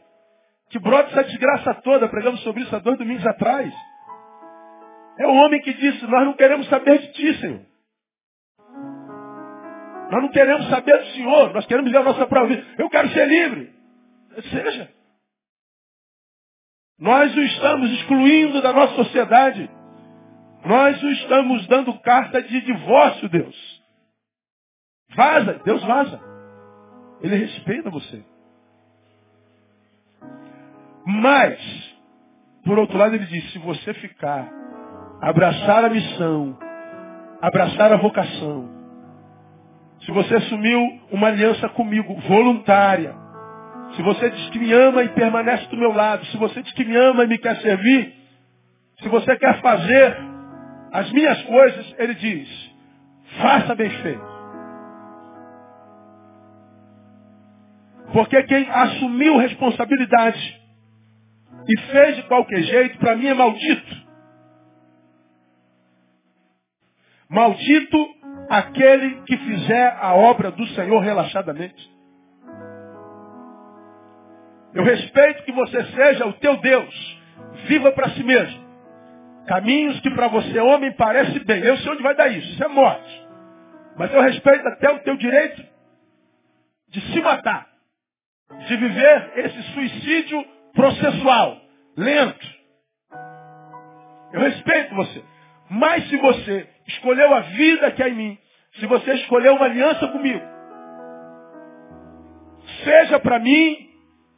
que 0.70 0.80
brota 0.80 1.12
essa 1.12 1.26
desgraça 1.26 1.74
toda. 1.76 2.08
Pregamos 2.08 2.42
sobre 2.42 2.64
isso 2.64 2.76
há 2.76 2.80
dois 2.80 2.98
domingos 2.98 3.26
atrás. 3.28 3.74
É 5.20 5.28
o 5.28 5.34
homem 5.34 5.62
que 5.62 5.74
disse, 5.74 6.06
nós 6.08 6.26
não 6.26 6.34
queremos 6.34 6.68
saber 6.70 7.00
de 7.00 7.12
ti, 7.12 7.40
Senhor. 7.40 7.66
Nós 10.10 10.22
não 10.22 10.30
queremos 10.30 10.70
saber 10.70 10.98
do 10.98 11.06
Senhor, 11.08 11.54
nós 11.54 11.66
queremos 11.66 11.92
ver 11.92 11.98
a 11.98 12.04
nossa 12.04 12.26
própria 12.26 12.56
vida. 12.56 12.76
Eu 12.78 12.90
quero 12.90 13.10
ser 13.10 13.28
livre. 13.28 13.77
Seja. 14.42 14.90
Nós 17.00 17.36
o 17.36 17.40
estamos 17.42 17.92
excluindo 17.92 18.62
da 18.62 18.74
nossa 18.74 18.96
sociedade. 18.96 19.70
Nós 20.66 21.02
o 21.02 21.10
estamos 21.12 21.68
dando 21.68 21.94
carta 22.00 22.42
de 22.42 22.62
divórcio, 22.62 23.30
Deus. 23.30 23.84
Vaza, 25.16 25.62
Deus 25.64 25.84
vaza. 25.84 26.20
Ele 27.22 27.36
respeita 27.36 27.90
você. 27.90 28.24
Mas, 31.06 31.98
por 32.66 32.78
outro 32.78 32.98
lado, 32.98 33.16
ele 33.16 33.26
diz, 33.26 33.52
se 33.52 33.60
você 33.60 33.94
ficar, 33.94 34.52
abraçar 35.22 35.86
a 35.86 35.90
missão, 35.90 36.58
abraçar 37.42 37.94
a 37.94 37.98
vocação, 37.98 38.70
se 40.02 40.12
você 40.12 40.36
assumiu 40.36 40.80
uma 41.12 41.28
aliança 41.28 41.70
comigo, 41.70 42.14
voluntária, 42.28 43.16
se 43.96 44.02
você 44.02 44.30
diz 44.30 44.50
que 44.50 44.60
me 44.60 44.72
ama 44.74 45.04
e 45.04 45.10
permanece 45.10 45.68
do 45.68 45.78
meu 45.78 45.92
lado, 45.92 46.26
se 46.28 46.38
você 46.38 46.62
diz 46.62 46.74
que 46.74 46.86
me 46.86 46.96
ama 46.96 47.24
e 47.24 47.28
me 47.28 47.38
quer 47.38 47.56
servir, 47.58 48.14
se 49.02 49.10
você 49.10 49.36
quer 49.38 49.62
fazer 49.62 50.18
as 50.92 51.12
minhas 51.12 51.42
coisas, 51.44 51.96
ele 51.98 52.16
diz, 52.16 52.72
faça 53.42 53.76
bem 53.76 53.90
feito. 53.90 54.38
Porque 58.14 58.42
quem 58.44 58.70
assumiu 58.70 59.38
responsabilidade 59.38 60.62
e 61.68 61.82
fez 61.92 62.16
de 62.16 62.24
qualquer 62.24 62.62
jeito, 62.64 62.98
para 62.98 63.16
mim 63.16 63.28
é 63.28 63.34
maldito. 63.34 64.08
Maldito 67.30 67.98
aquele 68.50 69.22
que 69.24 69.38
fizer 69.38 69.98
a 70.00 70.16
obra 70.16 70.52
do 70.52 70.66
Senhor 70.68 71.00
relaxadamente. 71.00 71.97
Eu 74.74 74.84
respeito 74.84 75.44
que 75.44 75.52
você 75.52 75.84
seja 75.86 76.26
o 76.26 76.34
teu 76.34 76.58
Deus. 76.58 77.18
Viva 77.68 77.92
para 77.92 78.10
si 78.12 78.24
mesmo. 78.24 78.68
Caminhos 79.48 80.00
que 80.02 80.10
para 80.12 80.28
você, 80.28 80.60
homem, 80.60 80.92
parece 80.94 81.40
bem. 81.40 81.64
Eu 81.64 81.78
sei 81.78 81.92
onde 81.92 82.04
vai 82.04 82.16
dar 82.16 82.28
isso. 82.28 82.48
Isso 82.52 82.64
é 82.64 82.68
morte. 82.68 83.28
Mas 83.98 84.14
eu 84.14 84.22
respeito 84.22 84.68
até 84.68 84.92
o 84.92 85.00
teu 85.00 85.16
direito 85.16 85.64
de 86.90 87.02
se 87.02 87.22
matar. 87.22 87.68
De 88.68 88.76
viver 88.76 89.32
esse 89.38 89.64
suicídio 89.74 90.46
processual. 90.74 91.58
Lento. 91.96 92.48
Eu 94.34 94.42
respeito 94.42 94.96
você. 94.96 95.24
Mas 95.70 96.08
se 96.10 96.18
você 96.18 96.70
escolheu 96.88 97.34
a 97.34 97.40
vida 97.42 97.92
que 97.92 98.04
há 98.04 98.10
em 98.10 98.16
mim, 98.16 98.38
se 98.80 98.86
você 98.86 99.14
escolheu 99.16 99.56
uma 99.56 99.66
aliança 99.66 100.08
comigo, 100.08 100.42
seja 102.84 103.20
para 103.20 103.40
mim 103.40 103.87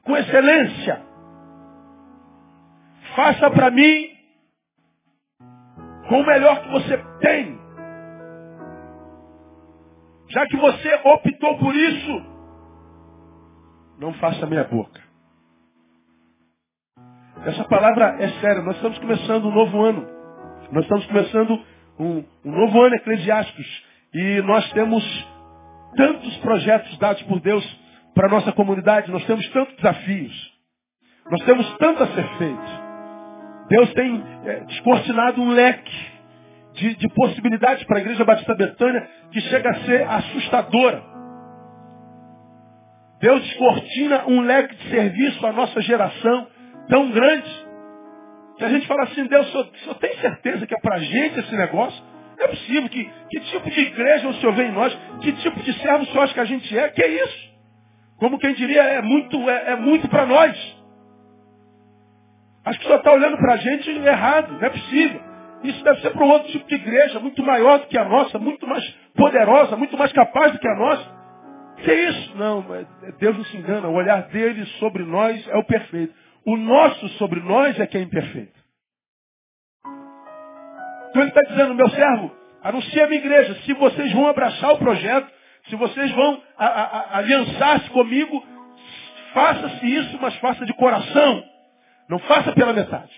com 0.04 0.16
excelência. 0.18 1.02
Faça 3.16 3.50
para 3.52 3.72
mim 3.72 4.10
com 6.08 6.22
o 6.22 6.26
melhor 6.26 6.62
que 6.62 6.70
você 6.70 6.98
tem. 7.20 7.60
Já 10.30 10.46
que 10.46 10.58
você 10.58 10.94
optou 11.04 11.58
por 11.58 11.76
isso, 11.76 12.26
não 14.00 14.14
faça 14.14 14.46
meia 14.46 14.64
boca. 14.64 15.02
Essa 17.46 17.64
palavra 17.66 18.18
é 18.20 18.30
séria. 18.42 18.62
Nós 18.62 18.76
estamos 18.76 18.98
começando 19.00 19.46
um 19.46 19.52
novo 19.52 19.82
ano. 19.82 20.08
Nós 20.72 20.84
estamos 20.84 21.06
começando 21.08 21.60
um, 21.98 22.24
um 22.46 22.52
novo 22.52 22.82
ano 22.82 22.96
eclesiásticos. 22.96 23.84
E 24.14 24.42
nós 24.42 24.72
temos 24.74 25.04
tantos 25.96 26.38
projetos 26.38 26.98
dados 26.98 27.22
por 27.24 27.40
Deus 27.40 27.79
para 28.20 28.28
a 28.28 28.32
nossa 28.32 28.52
comunidade, 28.52 29.10
nós 29.10 29.24
temos 29.24 29.48
tantos 29.48 29.74
desafios. 29.78 30.54
Nós 31.32 31.42
temos 31.46 31.78
tanto 31.78 32.04
a 32.04 32.08
ser 32.08 32.28
feito. 32.38 32.82
Deus 33.70 33.94
tem 33.94 34.24
é, 34.44 34.60
descortinado 34.66 35.42
um 35.42 35.52
leque 35.52 36.12
de, 36.74 36.96
de 36.98 37.08
possibilidades 37.14 37.86
para 37.86 38.00
a 38.00 38.02
Igreja 38.02 38.26
Batista 38.26 38.54
Betânia 38.56 39.10
que 39.32 39.40
chega 39.40 39.70
a 39.70 39.76
ser 39.86 40.04
assustadora. 40.06 41.02
Deus 43.22 43.42
descortina 43.42 44.26
um 44.28 44.42
leque 44.42 44.76
de 44.76 44.90
serviço 44.90 45.48
à 45.48 45.54
nossa 45.54 45.80
geração 45.80 46.48
tão 46.90 47.12
grande 47.12 47.50
que 48.58 48.66
a 48.66 48.70
gente 48.70 48.86
fala 48.86 49.04
assim, 49.04 49.28
Deus, 49.28 49.48
o 49.48 49.78
senhor 49.78 49.96
tem 49.96 50.18
certeza 50.18 50.68
que 50.68 50.76
é 50.76 50.80
para 50.82 50.98
a 50.98 51.00
gente 51.00 51.40
esse 51.40 51.56
negócio? 51.56 52.04
Não 52.38 52.46
é 52.46 52.50
possível. 52.50 52.90
Que, 52.90 53.10
que 53.30 53.40
tipo 53.40 53.70
de 53.70 53.80
igreja 53.80 54.28
o 54.28 54.34
Senhor 54.34 54.54
vê 54.56 54.64
em 54.66 54.74
nós? 54.74 54.94
Que 55.22 55.32
tipo 55.32 55.58
de 55.62 55.72
servo 55.82 56.04
o 56.04 56.08
Senhor 56.08 56.24
acha 56.24 56.34
que 56.34 56.40
a 56.42 56.46
gente 56.46 56.78
é? 56.78 56.90
Que 56.90 57.02
é 57.02 57.24
isso? 57.24 57.49
Como 58.20 58.38
quem 58.38 58.54
diria, 58.54 58.84
é 58.84 59.02
muito, 59.02 59.50
é, 59.50 59.72
é 59.72 59.76
muito 59.76 60.08
para 60.10 60.26
nós. 60.26 60.80
Acho 62.66 62.80
que 62.80 62.86
Senhor 62.86 62.98
está 62.98 63.14
olhando 63.14 63.38
para 63.38 63.54
a 63.54 63.58
gente 63.58 63.90
errado, 63.90 64.52
não 64.54 64.64
é 64.64 64.70
possível. 64.70 65.22
Isso 65.64 65.84
deve 65.84 66.02
ser 66.02 66.12
para 66.12 66.26
um 66.26 66.30
outro 66.30 66.52
tipo 66.52 66.68
de 66.68 66.76
igreja, 66.76 67.20
muito 67.20 67.44
maior 67.44 67.80
do 67.80 67.88
que 67.88 67.98
a 67.98 68.06
nossa, 68.06 68.38
muito 68.38 68.68
mais 68.68 68.84
poderosa, 69.16 69.76
muito 69.76 69.98
mais 69.98 70.12
capaz 70.14 70.52
do 70.52 70.60
que 70.60 70.68
a 70.68 70.76
nossa. 70.76 71.20
Que 71.78 71.92
é 71.92 72.10
isso? 72.10 72.38
Não, 72.38 72.66
Deus 73.20 73.38
não 73.38 73.46
se 73.46 73.58
engana. 73.58 73.88
O 73.88 73.94
olhar 73.94 74.24
dele 74.24 74.66
sobre 74.80 75.04
nós 75.04 75.48
é 75.48 75.58
o 75.58 75.64
perfeito. 75.64 76.14
O 76.46 76.58
nosso 76.58 77.08
sobre 77.18 77.40
nós 77.40 77.80
é 77.80 77.88
que 77.88 77.98
é 77.98 78.02
imperfeito. 78.02 78.60
Então 81.10 81.22
ele 81.22 81.30
está 81.30 81.42
dizendo, 81.42 81.74
meu 81.74 81.90
servo, 81.90 82.36
anuncia 82.64 83.06
a 83.06 83.08
minha 83.08 83.20
igreja. 83.20 83.56
Se 83.66 83.74
vocês 83.74 84.12
vão 84.14 84.28
abraçar 84.28 84.74
o 84.74 84.78
projeto, 84.78 85.30
se 85.70 85.76
vocês 85.76 86.12
vão 86.12 86.42
aliançar-se 86.58 87.90
comigo, 87.92 88.44
faça-se 89.34 89.86
isso, 89.86 90.18
mas 90.20 90.36
faça 90.38 90.66
de 90.66 90.74
coração. 90.74 91.44
Não 92.10 92.18
faça 92.20 92.52
pela 92.54 92.74
metade. 92.74 93.12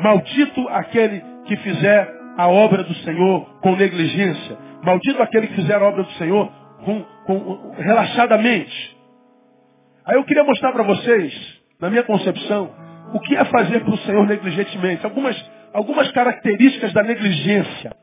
Maldito 0.00 0.68
aquele 0.68 1.20
que 1.46 1.56
fizer 1.56 2.12
a 2.36 2.48
obra 2.48 2.84
do 2.84 2.94
Senhor 2.96 3.60
com 3.60 3.74
negligência. 3.74 4.56
Maldito 4.84 5.20
aquele 5.20 5.48
que 5.48 5.56
fizer 5.56 5.74
a 5.74 5.84
obra 5.84 6.04
do 6.04 6.12
Senhor 6.12 6.50
com, 6.84 7.02
com, 7.26 7.72
relaxadamente. 7.76 8.96
Aí 10.06 10.16
eu 10.16 10.24
queria 10.24 10.44
mostrar 10.44 10.72
para 10.72 10.82
vocês, 10.84 11.60
na 11.80 11.90
minha 11.90 12.02
concepção, 12.04 12.72
o 13.12 13.20
que 13.20 13.36
é 13.36 13.44
fazer 13.46 13.80
para 13.80 13.94
o 13.94 13.98
Senhor 13.98 14.26
negligentemente. 14.26 15.04
Algumas, 15.04 15.50
algumas 15.72 16.10
características 16.12 16.92
da 16.92 17.02
negligência 17.02 18.01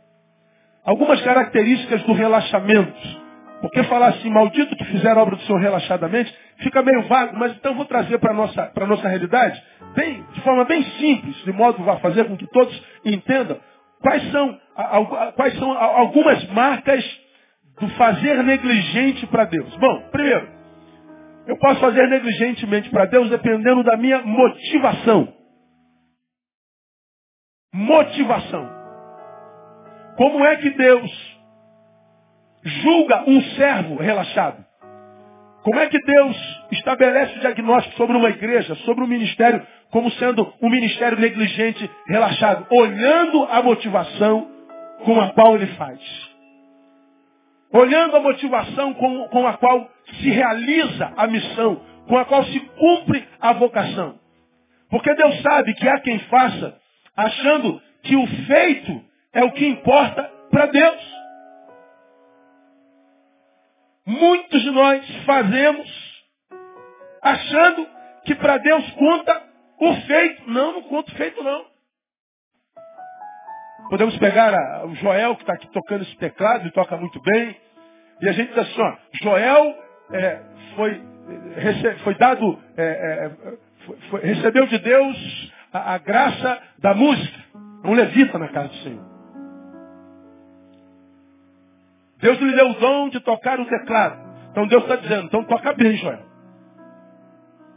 algumas 0.90 1.22
características 1.22 2.02
do 2.02 2.14
relaxamento. 2.14 3.20
Porque 3.62 3.84
falar 3.84 4.08
assim, 4.08 4.30
maldito 4.30 4.76
que 4.76 4.86
fizer 4.86 5.16
a 5.16 5.22
obra 5.22 5.36
do 5.36 5.42
Senhor 5.44 5.60
relaxadamente, 5.60 6.34
fica 6.60 6.82
meio 6.82 7.04
vago, 7.04 7.38
mas 7.38 7.52
então 7.52 7.76
vou 7.76 7.86
trazer 7.86 8.18
para 8.18 8.32
a 8.32 8.34
nossa, 8.34 8.72
nossa 8.88 9.08
realidade, 9.08 9.62
bem, 9.96 10.26
de 10.34 10.42
forma 10.42 10.64
bem 10.64 10.82
simples, 10.98 11.36
de 11.44 11.52
modo 11.52 11.88
a 11.90 11.98
fazer 11.98 12.24
com 12.26 12.38
que 12.38 12.48
todos 12.48 12.84
entendam 13.06 13.60
quais 14.02 14.32
são, 14.32 14.58
quais 15.36 15.60
são 15.60 15.72
algumas 15.78 16.44
marcas 16.52 17.04
do 17.80 17.88
fazer 17.90 18.44
negligente 18.44 19.28
para 19.28 19.44
Deus. 19.44 19.76
Bom, 19.76 20.10
primeiro, 20.10 20.48
eu 21.48 21.58
posso 21.58 21.82
fazer 21.82 22.08
negligentemente 22.08 22.90
para 22.90 23.06
Deus 23.06 23.30
dependendo 23.30 23.84
da 23.84 23.96
minha 23.98 24.22
motivação. 24.22 25.34
Motivação. 27.74 28.79
Como 30.20 30.44
é 30.44 30.58
que 30.58 30.70
Deus 30.72 31.40
julga 32.62 33.24
um 33.26 33.42
servo 33.56 33.96
relaxado? 33.96 34.66
Como 35.64 35.80
é 35.80 35.88
que 35.88 35.98
Deus 35.98 36.62
estabelece 36.74 37.38
o 37.38 37.40
diagnóstico 37.40 37.96
sobre 37.96 38.18
uma 38.18 38.30
igreja, 38.30 38.76
sobre 38.84 39.06
um 39.06 39.08
ministério, 39.08 39.66
como 39.92 40.12
sendo 40.12 40.54
um 40.62 40.70
ministério 40.70 41.18
negligente, 41.18 41.90
relaxado? 42.06 42.68
Olhando 42.70 43.46
a 43.46 43.64
motivação 43.64 44.46
com 45.06 45.22
a 45.22 45.30
qual 45.30 45.56
ele 45.56 45.68
faz. 45.68 46.02
Olhando 47.72 48.18
a 48.18 48.20
motivação 48.20 48.94
com, 48.96 49.26
com 49.30 49.48
a 49.48 49.54
qual 49.54 49.90
se 50.20 50.30
realiza 50.32 51.14
a 51.16 51.28
missão, 51.28 51.82
com 52.10 52.18
a 52.18 52.26
qual 52.26 52.44
se 52.44 52.60
cumpre 52.60 53.26
a 53.40 53.54
vocação. 53.54 54.20
Porque 54.90 55.16
Deus 55.16 55.42
sabe 55.42 55.74
que 55.76 55.88
há 55.88 55.98
quem 56.02 56.20
faça 56.20 56.78
achando 57.16 57.82
que 58.04 58.18
o 58.18 58.28
feito 58.28 59.09
é 59.34 59.44
o 59.44 59.52
que 59.52 59.68
importa 59.68 60.24
para 60.50 60.66
Deus. 60.68 61.20
Muitos 64.06 64.62
de 64.62 64.72
nós 64.72 65.06
fazemos 65.26 66.10
achando 67.22 67.88
que 68.26 68.36
para 68.36 68.58
Deus 68.58 68.90
conta 68.92 69.44
o 69.80 69.94
feito. 70.02 70.50
Não, 70.50 70.74
não 70.74 70.82
conta 70.84 71.12
o 71.12 71.16
feito 71.16 71.44
não. 71.44 71.66
Podemos 73.90 74.18
pegar 74.18 74.54
a, 74.54 74.86
o 74.86 74.96
Joel, 74.96 75.36
que 75.36 75.42
está 75.42 75.54
aqui 75.54 75.68
tocando 75.72 76.04
esse 76.04 76.16
teclado, 76.18 76.68
e 76.68 76.72
toca 76.72 76.96
muito 76.98 77.20
bem. 77.22 77.56
E 78.22 78.30
a 78.30 78.32
gente 78.32 78.50
diz 78.50 78.58
assim, 78.58 78.82
ó, 78.82 78.96
Joel 79.24 79.76
é, 80.12 80.42
foi, 80.76 81.02
rece, 81.56 81.96
foi 82.04 82.16
dado, 82.16 82.60
é, 82.78 82.84
é, 82.84 83.32
foi, 83.86 83.98
foi, 84.10 84.22
recebeu 84.22 84.68
de 84.68 84.78
Deus 84.80 85.52
a, 85.72 85.94
a 85.94 85.98
graça 85.98 86.62
da 86.80 86.94
música. 86.94 87.40
Um 87.84 87.94
levita 87.94 88.38
na 88.38 88.50
casa 88.50 88.68
do 88.68 88.76
Senhor. 88.78 89.09
Deus 92.20 92.40
lhe 92.40 92.56
deu 92.56 92.70
o 92.70 92.74
dom 92.76 93.10
de 93.10 93.20
tocar 93.22 93.60
o 93.60 93.66
teclado. 93.66 94.30
Então 94.52 94.68
Deus 94.68 94.84
está 94.84 94.96
dizendo, 94.98 95.26
então 95.26 95.44
toca 95.46 95.74
bem, 95.74 95.96
Joel. 95.98 96.26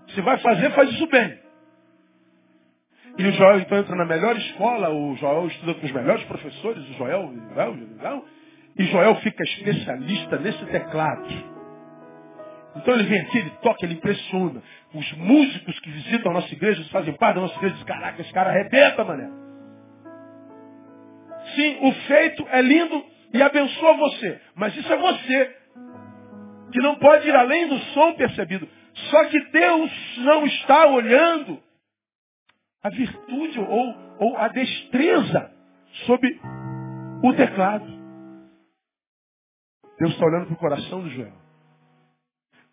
Se 0.09 0.21
vai 0.21 0.39
fazer, 0.39 0.71
faz 0.73 0.91
isso 0.91 1.07
bem. 1.07 1.41
E 3.19 3.27
o 3.27 3.33
Joel 3.33 3.61
então 3.61 3.79
entra 3.79 3.95
na 3.95 4.05
melhor 4.05 4.37
escola, 4.37 4.91
o 4.91 5.15
Joel 5.17 5.47
estuda 5.47 5.75
com 5.75 5.87
os 5.87 5.93
melhores 5.93 6.25
professores, 6.25 6.89
o 6.91 6.93
Joel, 6.95 7.27
o 7.27 7.55
Joel, 7.55 7.73
o 7.73 7.99
Joel 8.01 8.25
e 8.77 8.85
Joel 8.85 9.15
fica 9.17 9.43
especialista 9.45 10.39
nesse 10.39 10.65
teclado. 10.67 11.53
Então 12.77 12.95
ele 12.95 13.05
vem 13.05 13.21
aqui, 13.21 13.39
ele 13.39 13.51
toca, 13.63 13.85
ele 13.85 13.95
impressiona. 13.95 14.63
Os 14.95 15.13
músicos 15.13 15.79
que 15.81 15.91
visitam 15.91 16.31
a 16.31 16.35
nossa 16.35 16.53
igreja, 16.55 16.83
fazem 16.91 17.13
parte 17.15 17.35
da 17.35 17.43
nossa 17.43 17.57
igreja, 17.57 17.75
dizem, 17.75 17.87
caraca, 17.87 18.23
esse 18.23 18.33
cara 18.33 18.51
arrebenta, 18.51 19.05
mané. 19.05 19.29
Sim, 21.55 21.79
o 21.83 21.93
feito 22.07 22.47
é 22.51 22.63
lindo 22.63 23.05
e 23.33 23.43
abençoa 23.43 23.97
você. 23.97 24.41
Mas 24.55 24.77
isso 24.77 24.93
é 24.93 24.97
você, 24.97 25.57
que 26.73 26.81
não 26.81 26.97
pode 26.97 27.29
ir 27.29 27.35
além 27.35 27.69
do 27.69 27.79
som 27.95 28.12
percebido. 28.15 28.69
Só 29.11 29.25
que 29.27 29.41
Deus 29.51 29.91
não 30.19 30.47
está 30.47 30.87
olhando 30.87 31.62
a 32.83 32.91
virtude 32.91 33.61
ou, 33.61 33.97
ou 34.19 34.37
a 34.37 34.49
destreza 34.49 35.51
sob 36.07 36.41
o 37.23 37.33
teclado. 37.35 37.87
Deus 39.99 40.12
está 40.12 40.27
olhando 40.27 40.47
para 40.47 40.55
o 40.55 40.59
coração 40.59 41.03
do 41.03 41.11
Joel. 41.11 41.33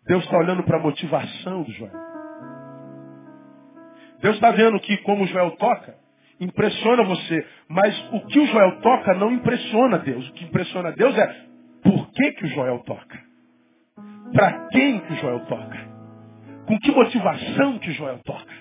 Deus 0.06 0.24
está 0.24 0.36
olhando 0.36 0.62
para 0.64 0.78
a 0.78 0.82
motivação 0.82 1.62
do 1.62 1.72
Joel. 1.72 2.10
Deus 4.20 4.34
está 4.34 4.50
vendo 4.50 4.80
que 4.80 4.98
como 4.98 5.24
o 5.24 5.26
Joel 5.26 5.52
toca, 5.52 5.96
impressiona 6.40 7.04
você. 7.04 7.46
Mas 7.68 8.08
o 8.12 8.20
que 8.26 8.38
o 8.38 8.46
Joel 8.46 8.80
toca 8.80 9.14
não 9.14 9.30
impressiona 9.32 9.98
Deus. 9.98 10.28
O 10.28 10.32
que 10.32 10.44
impressiona 10.44 10.92
Deus 10.92 11.16
é 11.16 11.36
por 11.82 12.10
que, 12.10 12.32
que 12.32 12.44
o 12.46 12.48
Joel 12.48 12.78
toca. 12.80 13.20
Para 14.32 14.68
quem 14.68 15.00
que 15.00 15.12
o 15.12 15.16
Joel 15.16 15.40
toca. 15.40 15.90
Com 16.66 16.78
que 16.78 16.90
motivação 16.90 17.78
que 17.78 17.90
o 17.90 17.94
Joel 17.94 18.18
toca. 18.24 18.60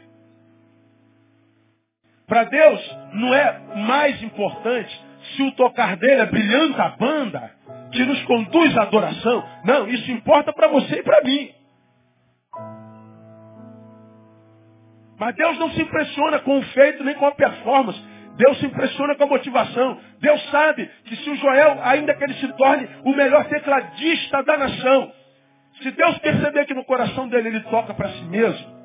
Para 2.28 2.44
Deus 2.44 2.98
não 3.14 3.34
é 3.34 3.60
mais 3.76 4.22
importante 4.22 5.10
se 5.36 5.44
o 5.44 5.52
tocar 5.54 5.98
dele 5.98 6.22
é 6.22 6.26
brilhante 6.26 6.80
a 6.80 6.90
banda, 6.90 7.52
que 7.92 8.06
nos 8.06 8.22
conduz 8.24 8.78
à 8.78 8.84
adoração. 8.84 9.44
Não, 9.66 9.88
isso 9.88 10.12
importa 10.12 10.54
para 10.54 10.68
você 10.68 11.00
e 11.00 11.04
para 11.04 11.24
mim. 11.24 11.52
Mas 15.20 15.36
Deus 15.36 15.60
não 15.60 15.70
se 15.72 15.82
impressiona 15.82 16.40
com 16.40 16.58
o 16.58 16.64
feito 16.64 17.04
nem 17.04 17.16
com 17.16 17.28
a 17.28 17.32
performance. 17.32 18.02
Deus 18.38 18.58
se 18.60 18.66
impressiona 18.66 19.16
com 19.16 19.26
a 19.26 19.28
motivação. 19.28 20.00
Deus 20.22 20.50
sabe 20.50 20.90
que 21.04 21.16
se 21.18 21.30
o 21.30 21.36
Joel, 21.36 21.78
ainda 21.84 22.16
que 22.16 22.24
ele 22.24 22.36
se 22.36 22.48
torne 22.54 22.88
o 23.04 23.14
melhor 23.14 23.44
tecladista 23.46 24.42
da 24.44 24.58
nação, 24.58 25.12
se 25.82 25.92
Deus 25.92 26.18
perceber 26.20 26.66
que 26.66 26.74
no 26.74 26.86
coração 26.86 27.28
dele 27.28 27.50
ele 27.50 27.60
toca 27.62 27.94
para 27.94 28.10
si 28.10 28.24
mesmo, 28.24 28.80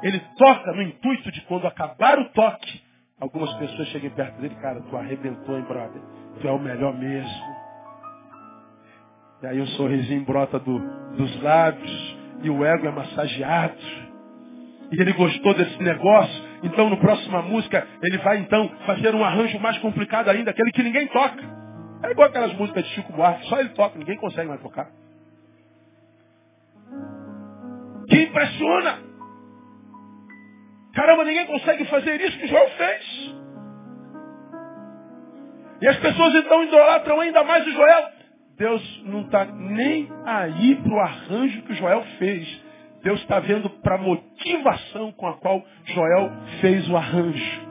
ele 0.00 0.20
toca 0.38 0.72
no 0.72 0.82
intuito 0.82 1.32
de 1.32 1.40
quando 1.42 1.66
acabar 1.66 2.20
o 2.20 2.26
toque, 2.26 2.80
algumas 3.20 3.52
pessoas 3.54 3.88
cheguem 3.88 4.10
perto 4.10 4.40
dele, 4.40 4.54
cara, 4.56 4.80
tu 4.80 4.96
arrebentou, 4.96 5.56
hein, 5.56 5.64
brother? 5.66 6.00
Tu 6.40 6.46
é 6.46 6.52
o 6.52 6.58
melhor 6.58 6.94
mesmo. 6.96 7.64
E 9.42 9.46
aí 9.46 9.60
o 9.60 9.66
sorrisinho 9.68 10.24
brota 10.24 10.58
do, 10.58 10.78
dos 11.16 11.42
lábios 11.42 12.16
e 12.42 12.50
o 12.50 12.64
ego 12.64 12.86
é 12.86 12.90
massageado. 12.92 14.13
E 14.94 15.00
ele 15.00 15.12
gostou 15.12 15.52
desse 15.54 15.82
negócio, 15.82 16.44
então 16.62 16.88
no 16.88 16.96
próxima 16.98 17.42
música 17.42 17.84
ele 18.00 18.16
vai 18.18 18.38
então 18.38 18.70
fazer 18.86 19.12
um 19.12 19.24
arranjo 19.24 19.58
mais 19.58 19.76
complicado 19.78 20.28
ainda, 20.28 20.52
aquele 20.52 20.70
que 20.70 20.84
ninguém 20.84 21.08
toca. 21.08 21.42
É 22.04 22.12
igual 22.12 22.28
aquelas 22.28 22.52
músicas 22.54 22.84
de 22.84 22.90
Chico 22.90 23.12
Buarque, 23.12 23.44
só 23.48 23.58
ele 23.58 23.70
toca, 23.70 23.98
ninguém 23.98 24.16
consegue 24.16 24.48
mais 24.48 24.60
tocar. 24.60 24.88
Que 28.08 28.22
impressiona! 28.22 28.98
Caramba, 30.94 31.24
ninguém 31.24 31.46
consegue 31.46 31.84
fazer 31.86 32.20
isso 32.20 32.38
que 32.38 32.46
Joel 32.46 32.68
fez. 32.70 33.34
E 35.82 35.88
as 35.88 35.96
pessoas 35.96 36.34
então 36.36 36.62
idolatram 36.62 37.20
ainda 37.20 37.42
mais 37.42 37.66
o 37.66 37.72
Joel. 37.72 38.08
Deus 38.56 39.02
não 39.06 39.22
está 39.22 39.44
nem 39.44 40.08
aí 40.24 40.76
para 40.76 40.94
o 40.94 41.00
arranjo 41.00 41.62
que 41.62 41.72
o 41.72 41.74
Joel 41.74 42.04
fez. 42.16 42.63
Deus 43.04 43.20
está 43.20 43.38
vendo 43.38 43.70
para 43.70 43.94
a 43.94 43.98
motivação 43.98 45.12
com 45.12 45.28
a 45.28 45.34
qual 45.34 45.64
Joel 45.84 46.32
fez 46.60 46.88
o 46.88 46.96
arranjo. 46.96 47.62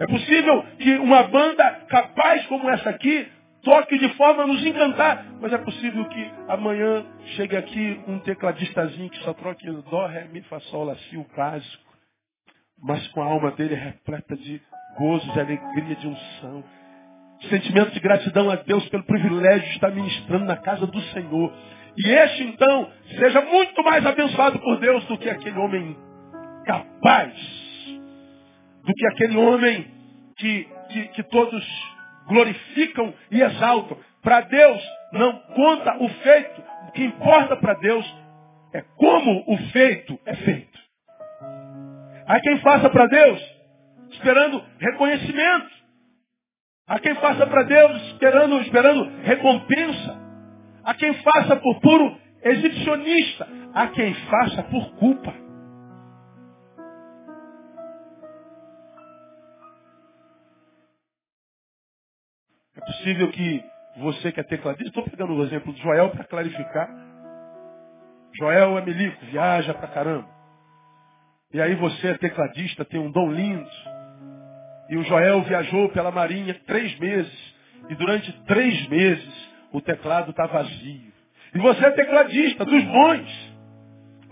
É 0.00 0.06
possível 0.06 0.64
que 0.78 0.96
uma 0.98 1.22
banda 1.22 1.70
capaz 1.88 2.44
como 2.46 2.68
essa 2.68 2.90
aqui 2.90 3.26
toque 3.62 3.96
de 3.96 4.08
forma 4.16 4.42
a 4.42 4.46
nos 4.46 4.66
encantar, 4.66 5.24
mas 5.40 5.52
é 5.52 5.58
possível 5.58 6.04
que 6.06 6.30
amanhã 6.48 7.06
chegue 7.36 7.56
aqui 7.56 8.00
um 8.06 8.18
tecladistazinho 8.18 9.08
que 9.08 9.18
só 9.18 9.32
troque 9.32 9.64
dó, 9.88 10.06
ré, 10.06 10.26
mi, 10.32 10.42
fá, 10.42 10.58
sol, 10.60 10.84
lá, 10.84 10.96
si, 11.08 11.16
o 11.16 11.24
clássico 11.24 11.92
mas 12.82 13.06
com 13.08 13.22
a 13.22 13.26
alma 13.26 13.52
dele 13.52 13.76
repleta 13.76 14.36
de 14.36 14.60
gozo, 14.98 15.32
de 15.32 15.40
alegria, 15.40 15.94
de 15.94 16.08
unção. 16.08 16.64
Sentimento 17.48 17.92
de 17.92 18.00
gratidão 18.00 18.50
a 18.50 18.56
Deus 18.56 18.88
pelo 18.88 19.04
privilégio 19.04 19.68
de 19.68 19.74
estar 19.74 19.90
ministrando 19.90 20.44
na 20.44 20.56
casa 20.56 20.86
do 20.86 21.00
Senhor. 21.00 21.52
E 21.96 22.10
este, 22.10 22.44
então, 22.44 22.90
seja 23.18 23.40
muito 23.42 23.82
mais 23.84 24.04
abençoado 24.04 24.58
por 24.60 24.78
Deus 24.78 25.04
do 25.04 25.18
que 25.18 25.28
aquele 25.28 25.58
homem 25.58 25.96
capaz, 26.64 27.34
do 28.84 28.92
que 28.94 29.06
aquele 29.08 29.36
homem 29.36 29.86
que, 30.36 30.68
que, 30.90 31.08
que 31.08 31.22
todos 31.24 31.64
glorificam 32.28 33.12
e 33.30 33.42
exaltam. 33.42 33.98
Para 34.22 34.40
Deus 34.42 34.82
não 35.12 35.32
conta 35.54 36.02
o 36.02 36.08
feito, 36.08 36.62
o 36.88 36.92
que 36.92 37.04
importa 37.04 37.56
para 37.56 37.74
Deus 37.74 38.16
é 38.72 38.82
como 38.96 39.44
o 39.46 39.56
feito 39.70 40.18
é 40.24 40.34
feito. 40.34 40.78
Há 42.26 42.40
quem 42.40 42.58
faça 42.60 42.88
para 42.88 43.06
Deus 43.06 43.52
esperando 44.12 44.64
reconhecimento. 44.78 45.82
Há 46.86 46.98
quem 46.98 47.14
faça 47.16 47.46
para 47.46 47.62
Deus 47.64 48.02
esperando, 48.08 48.60
esperando 48.60 49.04
recompensa. 49.22 50.21
Há 50.84 50.94
quem 50.94 51.14
faça 51.22 51.56
por 51.56 51.80
puro 51.80 52.16
exibicionista. 52.42 53.48
Há 53.74 53.88
quem 53.88 54.14
faça 54.14 54.62
por 54.64 54.94
culpa. 54.96 55.32
É 62.76 62.80
possível 62.80 63.30
que 63.30 63.64
você 63.98 64.32
que 64.32 64.40
é 64.40 64.42
tecladista, 64.42 64.88
estou 64.88 65.04
pegando 65.04 65.34
o 65.34 65.42
exemplo 65.44 65.72
de 65.72 65.80
Joel 65.82 66.10
para 66.10 66.24
clarificar. 66.24 66.88
Joel 68.38 68.78
é 68.78 68.84
milico, 68.84 69.24
viaja 69.26 69.74
pra 69.74 69.88
caramba. 69.88 70.28
E 71.52 71.60
aí 71.60 71.74
você 71.74 72.08
é 72.08 72.18
tecladista, 72.18 72.84
tem 72.84 72.98
um 72.98 73.10
dom 73.10 73.30
lindo. 73.30 73.70
E 74.88 74.96
o 74.96 75.04
Joel 75.04 75.42
viajou 75.42 75.90
pela 75.90 76.10
marinha 76.10 76.54
três 76.66 76.98
meses. 76.98 77.54
E 77.90 77.94
durante 77.94 78.32
três 78.44 78.88
meses 78.88 79.51
o 79.72 79.80
teclado 79.80 80.30
está 80.30 80.46
vazio. 80.46 81.12
E 81.54 81.58
você 81.58 81.86
é 81.86 81.90
tecladista, 81.90 82.64
dos 82.64 82.84
bons. 82.84 83.52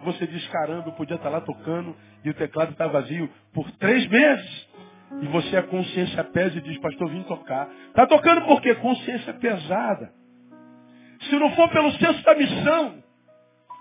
Você 0.05 0.26
diz, 0.26 0.46
caramba, 0.48 0.88
eu 0.88 0.92
podia 0.92 1.16
estar 1.16 1.29
tá 1.29 1.37
lá 1.37 1.40
tocando 1.42 1.94
e 2.24 2.31
o 2.31 2.35
teclado 2.35 2.72
está 2.72 2.87
vazio 2.87 3.29
por 3.53 3.70
três 3.72 4.07
meses. 4.07 4.68
E 5.22 5.26
você, 5.26 5.57
a 5.57 5.62
consciência 5.62 6.22
pesa 6.24 6.57
e 6.59 6.61
diz, 6.61 6.79
pastor, 6.79 7.11
vim 7.11 7.22
tocar. 7.24 7.68
Está 7.88 8.07
tocando 8.07 8.42
por 8.42 8.62
quê? 8.62 8.74
Consciência 8.76 9.35
pesada. 9.35 10.12
Se 11.22 11.37
não 11.38 11.50
for 11.50 11.68
pelo 11.68 11.90
senso 11.92 12.22
da 12.22 12.35
missão, 12.35 13.03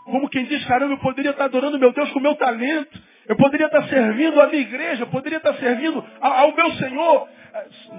como 0.05 0.29
quem 0.29 0.45
diz, 0.45 0.65
caramba, 0.65 0.93
eu 0.93 0.99
poderia 0.99 1.31
estar 1.31 1.43
tá 1.43 1.45
adorando 1.45 1.79
meu 1.79 1.93
Deus 1.93 2.11
com 2.11 2.19
o 2.19 2.21
meu 2.21 2.35
talento. 2.35 3.01
Eu 3.27 3.37
poderia 3.37 3.67
estar 3.67 3.87
servindo 3.87 4.41
a 4.41 4.47
minha 4.47 4.61
igreja, 4.61 5.03
eu 5.03 5.07
poderia 5.07 5.37
estar 5.37 5.53
servindo 5.53 6.03
ao 6.19 6.55
meu 6.55 6.71
Senhor. 6.73 7.29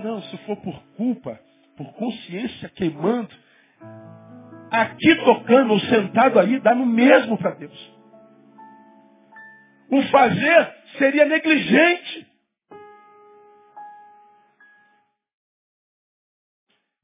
Não, 0.02 0.20
se 0.22 0.36
for 0.38 0.56
por 0.56 0.82
culpa, 0.96 1.38
por 1.76 1.92
consciência 1.94 2.68
queimando, 2.70 3.30
aqui 4.70 5.14
tocando 5.24 5.72
ou 5.72 5.80
sentado 5.80 6.38
aí, 6.38 6.60
dá 6.60 6.74
no 6.74 6.86
mesmo 6.86 7.36
para 7.36 7.52
Deus. 7.52 8.00
O 9.90 10.02
fazer 10.04 10.74
seria 10.98 11.24
negligente. 11.24 12.30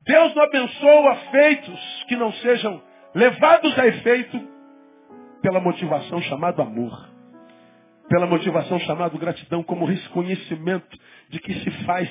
Deus 0.02 0.34
não 0.36 0.44
abençoa 0.44 1.16
feitos 1.32 2.04
que 2.08 2.14
não 2.14 2.32
sejam 2.34 2.80
levados 3.12 3.76
a 3.76 3.86
efeito 3.88 4.48
pela 5.42 5.60
motivação 5.60 6.22
chamada 6.22 6.62
amor. 6.62 7.15
Pela 8.08 8.26
motivação 8.26 8.78
chamada 8.80 9.18
gratidão, 9.18 9.62
como 9.62 9.84
reconhecimento 9.84 10.96
de 11.28 11.40
que 11.40 11.52
se 11.54 11.70
faz 11.84 12.08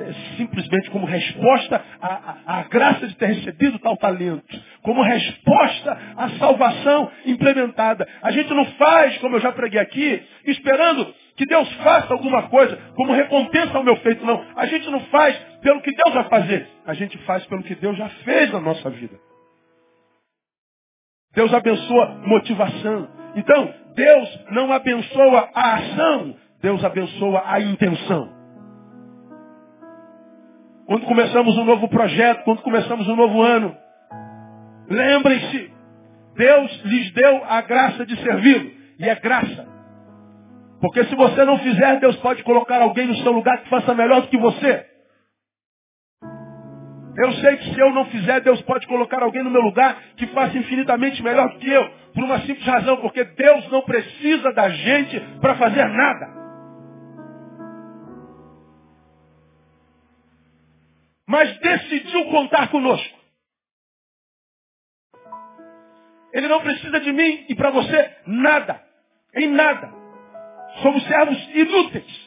é, 0.00 0.36
simplesmente 0.36 0.90
como 0.90 1.04
resposta 1.04 1.84
à, 2.00 2.36
à, 2.46 2.62
graça 2.64 3.08
de 3.08 3.16
ter 3.16 3.26
recebido 3.26 3.78
tal 3.80 3.96
talento, 3.96 4.62
como 4.82 5.02
resposta 5.02 5.98
à 6.16 6.28
salvação 6.38 7.10
implementada. 7.26 8.06
A 8.22 8.30
gente 8.30 8.54
não 8.54 8.64
faz, 8.64 9.18
como 9.18 9.36
eu 9.36 9.40
já 9.40 9.50
preguei 9.50 9.80
aqui, 9.80 10.22
esperando 10.46 11.12
que 11.36 11.46
Deus 11.46 11.70
faça 11.76 12.12
alguma 12.12 12.44
coisa 12.44 12.76
como 12.94 13.12
recompensa 13.12 13.76
ao 13.76 13.82
meu 13.82 13.96
feito, 13.96 14.24
não. 14.24 14.44
A 14.56 14.66
gente 14.66 14.88
não 14.90 15.00
faz 15.06 15.36
pelo 15.60 15.80
que 15.80 15.90
Deus 15.90 16.14
vai 16.14 16.24
fazer, 16.28 16.68
a 16.86 16.94
gente 16.94 17.18
faz 17.18 17.44
pelo 17.46 17.62
que 17.64 17.74
Deus 17.74 17.96
já 17.96 18.08
fez 18.08 18.52
na 18.52 18.60
nossa 18.60 18.90
vida. 18.90 19.18
Deus 21.34 21.52
abençoa 21.52 22.20
motivação. 22.26 23.08
Então, 23.34 23.74
Deus 23.94 24.44
não 24.50 24.72
abençoa 24.72 25.48
a 25.54 25.74
ação, 25.74 26.34
Deus 26.60 26.84
abençoa 26.84 27.42
a 27.46 27.60
intenção. 27.60 28.28
Quando 30.86 31.06
começamos 31.06 31.56
um 31.56 31.64
novo 31.64 31.88
projeto, 31.88 32.44
quando 32.44 32.62
começamos 32.62 33.08
um 33.08 33.16
novo 33.16 33.40
ano, 33.42 33.76
lembrem-se, 34.88 35.72
Deus 36.36 36.84
lhes 36.84 37.12
deu 37.12 37.42
a 37.44 37.60
graça 37.60 38.04
de 38.04 38.16
servi-lo. 38.22 38.70
E 38.98 39.08
é 39.08 39.14
graça. 39.14 39.66
Porque 40.80 41.04
se 41.04 41.14
você 41.14 41.44
não 41.44 41.58
fizer, 41.58 42.00
Deus 42.00 42.16
pode 42.16 42.42
colocar 42.42 42.82
alguém 42.82 43.06
no 43.06 43.16
seu 43.16 43.32
lugar 43.32 43.62
que 43.62 43.68
faça 43.68 43.94
melhor 43.94 44.22
do 44.22 44.28
que 44.28 44.36
você. 44.36 44.86
Eu 47.16 47.32
sei 47.34 47.56
que 47.56 47.74
se 47.74 47.78
eu 47.78 47.90
não 47.90 48.06
fizer, 48.06 48.40
Deus 48.40 48.60
pode 48.62 48.86
colocar 48.86 49.22
alguém 49.22 49.42
no 49.42 49.50
meu 49.50 49.60
lugar 49.60 49.96
que 50.16 50.26
faça 50.28 50.56
infinitamente 50.56 51.22
melhor 51.22 51.48
do 51.50 51.58
que 51.58 51.70
eu. 51.70 51.90
Por 52.14 52.24
uma 52.24 52.40
simples 52.40 52.66
razão, 52.66 52.96
porque 52.98 53.24
Deus 53.24 53.70
não 53.70 53.82
precisa 53.82 54.52
da 54.52 54.68
gente 54.68 55.20
para 55.40 55.54
fazer 55.56 55.86
nada. 55.88 56.42
mas 61.32 61.58
decidiu 61.60 62.26
contar 62.26 62.68
conosco. 62.68 63.18
Ele 66.34 66.46
não 66.46 66.60
precisa 66.60 67.00
de 67.00 67.10
mim 67.10 67.46
e 67.48 67.54
para 67.54 67.70
você 67.70 68.16
nada, 68.26 68.82
em 69.36 69.48
nada. 69.48 69.90
Somos 70.82 71.02
servos 71.04 71.38
inúteis. 71.54 72.21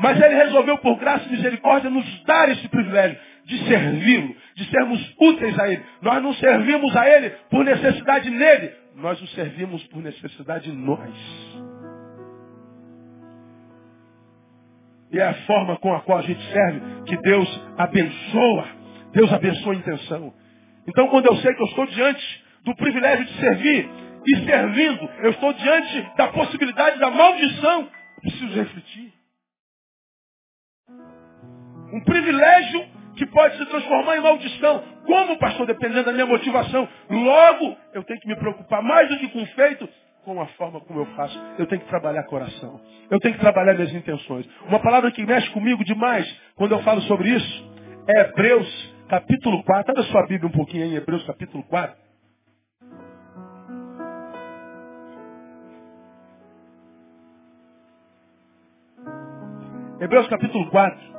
Mas 0.00 0.20
ele 0.20 0.34
resolveu, 0.34 0.78
por 0.78 0.96
graça 0.98 1.26
e 1.26 1.32
misericórdia, 1.32 1.90
nos 1.90 2.24
dar 2.24 2.48
esse 2.48 2.68
privilégio 2.68 3.18
de 3.44 3.58
servi-lo, 3.66 4.34
de 4.54 4.70
sermos 4.70 5.14
úteis 5.20 5.58
a 5.58 5.68
ele. 5.68 5.82
Nós 6.02 6.22
não 6.22 6.34
servimos 6.34 6.96
a 6.96 7.08
ele 7.08 7.30
por 7.50 7.64
necessidade 7.64 8.30
nele, 8.30 8.72
nós 8.96 9.20
o 9.20 9.26
servimos 9.28 9.82
por 9.88 10.02
necessidade 10.02 10.70
em 10.70 10.74
nós. 10.74 11.14
E 15.12 15.18
é 15.18 15.28
a 15.28 15.34
forma 15.46 15.76
com 15.76 15.94
a 15.94 16.00
qual 16.00 16.18
a 16.18 16.22
gente 16.22 16.42
serve 16.52 16.80
que 17.06 17.16
Deus 17.18 17.60
abençoa. 17.78 18.66
Deus 19.12 19.32
abençoa 19.32 19.72
a 19.72 19.76
intenção. 19.76 20.34
Então, 20.88 21.08
quando 21.08 21.26
eu 21.26 21.36
sei 21.36 21.54
que 21.54 21.62
eu 21.62 21.66
estou 21.66 21.86
diante 21.86 22.44
do 22.64 22.74
privilégio 22.74 23.24
de 23.24 23.40
servir 23.40 23.88
e 24.26 24.44
servindo, 24.44 25.08
eu 25.22 25.30
estou 25.30 25.52
diante 25.52 26.16
da 26.16 26.28
possibilidade 26.28 26.98
da 26.98 27.10
maldição, 27.10 27.82
eu 27.82 28.20
preciso 28.22 28.54
refletir. 28.54 29.12
Um 31.96 32.00
privilégio 32.04 32.84
que 33.16 33.24
pode 33.26 33.56
se 33.56 33.64
transformar 33.64 34.18
em 34.18 34.20
maldição. 34.20 34.82
Como, 35.06 35.38
pastor, 35.38 35.66
dependendo 35.66 36.04
da 36.04 36.12
minha 36.12 36.26
motivação. 36.26 36.86
Logo, 37.08 37.76
eu 37.94 38.04
tenho 38.04 38.20
que 38.20 38.28
me 38.28 38.36
preocupar 38.36 38.82
mais 38.82 39.08
do 39.08 39.18
que 39.18 39.28
com 39.28 39.42
o 39.42 39.46
feito, 39.46 39.88
com 40.22 40.38
a 40.38 40.46
forma 40.48 40.78
como 40.80 41.00
eu 41.00 41.06
faço. 41.16 41.40
Eu 41.58 41.66
tenho 41.66 41.80
que 41.80 41.88
trabalhar 41.88 42.22
coração. 42.24 42.78
Eu 43.10 43.18
tenho 43.18 43.34
que 43.34 43.40
trabalhar 43.40 43.72
minhas 43.72 43.94
intenções. 43.94 44.46
Uma 44.68 44.78
palavra 44.80 45.10
que 45.10 45.24
mexe 45.24 45.48
comigo 45.50 45.82
demais 45.84 46.30
quando 46.54 46.72
eu 46.72 46.82
falo 46.82 47.00
sobre 47.02 47.30
isso 47.30 47.70
é 48.08 48.20
Hebreus 48.20 48.94
capítulo 49.08 49.64
4. 49.64 49.92
Abre 49.92 50.02
a 50.02 50.06
sua 50.06 50.26
Bíblia 50.26 50.48
um 50.48 50.52
pouquinho 50.52 50.84
aí, 50.84 50.96
Hebreus 50.96 51.24
capítulo 51.24 51.64
4. 51.64 51.96
Hebreus 59.98 60.28
capítulo 60.28 60.68
4. 60.70 61.15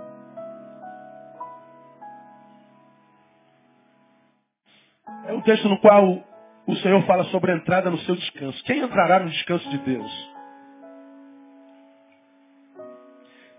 É 5.27 5.33
um 5.33 5.41
texto 5.41 5.67
no 5.67 5.77
qual 5.79 6.23
o 6.65 6.75
Senhor 6.77 7.05
fala 7.05 7.25
sobre 7.25 7.51
a 7.51 7.55
entrada 7.55 7.89
no 7.89 7.97
seu 7.99 8.15
descanso. 8.15 8.63
Quem 8.63 8.79
entrará 8.79 9.19
no 9.19 9.29
descanso 9.29 9.69
de 9.69 9.77
Deus? 9.79 10.37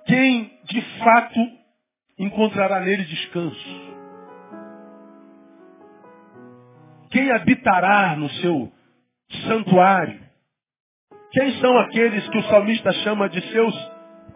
Quem 0.07 0.51
de 0.65 0.81
fato 0.99 1.39
encontrará 2.19 2.81
nele 2.81 3.05
descanso? 3.05 3.89
Quem 7.11 7.31
habitará 7.33 8.17
no 8.17 8.31
seu 8.31 8.73
santuário? 9.47 10.21
Quem 11.33 11.61
são 11.61 11.79
aqueles 11.81 12.27
que 12.31 12.39
o 12.39 12.45
salmista 12.45 12.91
chama 13.05 13.29
de 13.29 13.43
seus 13.53 13.75